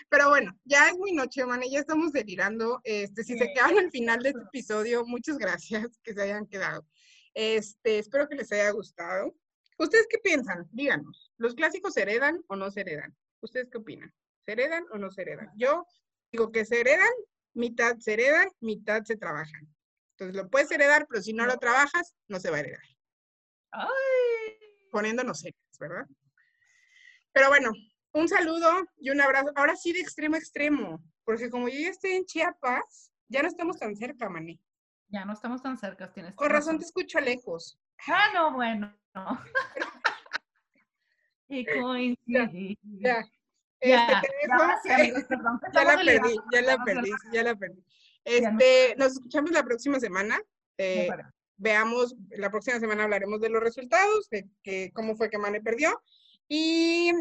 Pero 0.08 0.28
bueno, 0.28 0.52
ya 0.64 0.88
es 0.88 0.98
muy 0.98 1.12
noche, 1.12 1.44
man, 1.46 1.62
ya 1.70 1.78
estamos 1.80 2.12
delirando. 2.12 2.80
Este, 2.84 3.22
si 3.22 3.38
se 3.38 3.44
Sí. 3.46 3.52
quedan 3.54 3.78
al 3.78 3.90
final 3.90 4.22
de 4.22 4.30
este 4.30 4.42
episodio, 4.42 5.04
muchas 5.06 5.38
gracias 5.38 5.98
que 6.02 6.12
se 6.14 6.22
hayan 6.22 6.46
quedado. 6.46 6.86
Este, 7.34 7.98
espero 7.98 8.28
que 8.28 8.34
les 8.34 8.50
haya 8.52 8.70
gustado. 8.70 9.34
¿Ustedes 9.78 10.06
qué 10.10 10.18
piensan? 10.18 10.68
Díganos, 10.72 11.32
¿los 11.38 11.54
clásicos 11.54 11.94
se 11.94 12.02
heredan 12.02 12.42
o 12.48 12.56
no 12.56 12.70
se 12.70 12.80
heredan? 12.80 13.16
¿Ustedes 13.40 13.68
qué 13.70 13.78
opinan? 13.78 14.12
¿Se 14.44 14.52
heredan 14.52 14.84
o 14.92 14.98
no 14.98 15.10
se 15.10 15.22
heredan? 15.22 15.50
Yo 15.56 15.86
digo 16.32 16.50
que 16.52 16.64
se 16.64 16.80
heredan, 16.80 17.12
mitad 17.54 17.96
se 17.98 18.14
heredan, 18.14 18.48
mitad 18.60 19.04
se 19.04 19.16
trabajan. 19.16 19.72
Entonces 20.16 20.36
lo 20.36 20.50
puedes 20.50 20.70
heredar, 20.70 21.06
pero 21.08 21.22
si 21.22 21.32
no 21.32 21.46
lo 21.46 21.56
trabajas, 21.58 22.14
no 22.28 22.38
se 22.40 22.50
va 22.50 22.58
a 22.58 22.60
heredar. 22.60 22.82
Ay. 23.70 23.88
Poniéndonos 24.90 25.40
serios, 25.40 25.62
¿verdad? 25.78 26.04
Pero 27.32 27.48
bueno, 27.48 27.70
un 28.12 28.28
saludo 28.28 28.68
y 28.98 29.10
un 29.10 29.20
abrazo. 29.20 29.50
Ahora 29.56 29.76
sí 29.76 29.92
de 29.92 30.00
extremo 30.00 30.34
a 30.36 30.38
extremo, 30.38 31.02
porque 31.24 31.50
como 31.50 31.68
yo 31.68 31.78
ya 31.78 31.90
estoy 31.90 32.12
en 32.12 32.24
Chiapas, 32.26 33.10
ya 33.28 33.42
no 33.42 33.48
estamos 33.48 33.78
tan 33.78 33.94
cerca, 33.96 34.28
Mané. 34.28 34.58
Ya 35.08 35.24
no 35.24 35.32
estamos 35.32 35.62
tan 35.62 35.76
cerca, 35.78 36.12
tienes 36.12 36.34
Con 36.36 36.48
razón 36.50 36.74
razón. 36.74 36.78
te 36.78 36.84
escucho 36.86 37.20
lejos. 37.20 37.78
Ah, 38.06 38.28
no, 38.34 38.52
bueno. 38.54 38.96
y 41.48 41.64
coincidí. 41.66 42.78
Ya. 42.82 43.24
Ya, 43.82 44.06
Este, 44.08 44.28
te 44.28 44.34
ya, 44.48 44.52
dejo. 44.52 44.62
ahora 44.62 44.80
sí, 44.82 44.90
amigos, 44.90 45.24
perdón, 45.24 45.60
que 45.60 45.70
ya 45.72 45.84
la 45.84 45.96
perdí, 45.96 46.36
ya 46.52 46.62
la 46.62 46.84
perdí, 46.84 47.10
ya 47.32 47.42
la 47.42 47.54
perdí. 47.56 47.84
Este, 48.24 48.94
nos 48.98 49.12
escuchamos 49.12 49.50
la 49.52 49.62
próxima 49.64 49.98
semana. 49.98 50.38
Eh, 50.78 51.08
veamos, 51.56 52.14
la 52.30 52.50
próxima 52.50 52.78
semana 52.78 53.04
hablaremos 53.04 53.40
de 53.40 53.48
los 53.50 53.62
resultados, 53.62 54.28
de 54.30 54.48
que, 54.62 54.90
cómo 54.94 55.16
fue 55.16 55.30
que 55.30 55.38
Mane 55.38 55.60
perdió. 55.60 56.02
Y, 56.50 57.12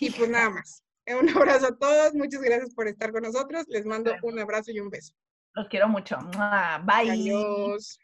y 0.00 0.10
pues 0.10 0.28
nada 0.28 0.50
más. 0.50 0.82
Un 1.20 1.28
abrazo 1.30 1.68
a 1.68 1.76
todos, 1.78 2.14
muchas 2.14 2.42
gracias 2.42 2.74
por 2.74 2.88
estar 2.88 3.12
con 3.12 3.22
nosotros. 3.22 3.64
Les 3.68 3.86
mando 3.86 4.14
un 4.22 4.38
abrazo 4.38 4.70
y 4.70 4.80
un 4.80 4.90
beso. 4.90 5.14
Los 5.54 5.68
quiero 5.68 5.88
mucho. 5.88 6.16
Bye. 6.84 7.10
Adiós. 7.10 7.98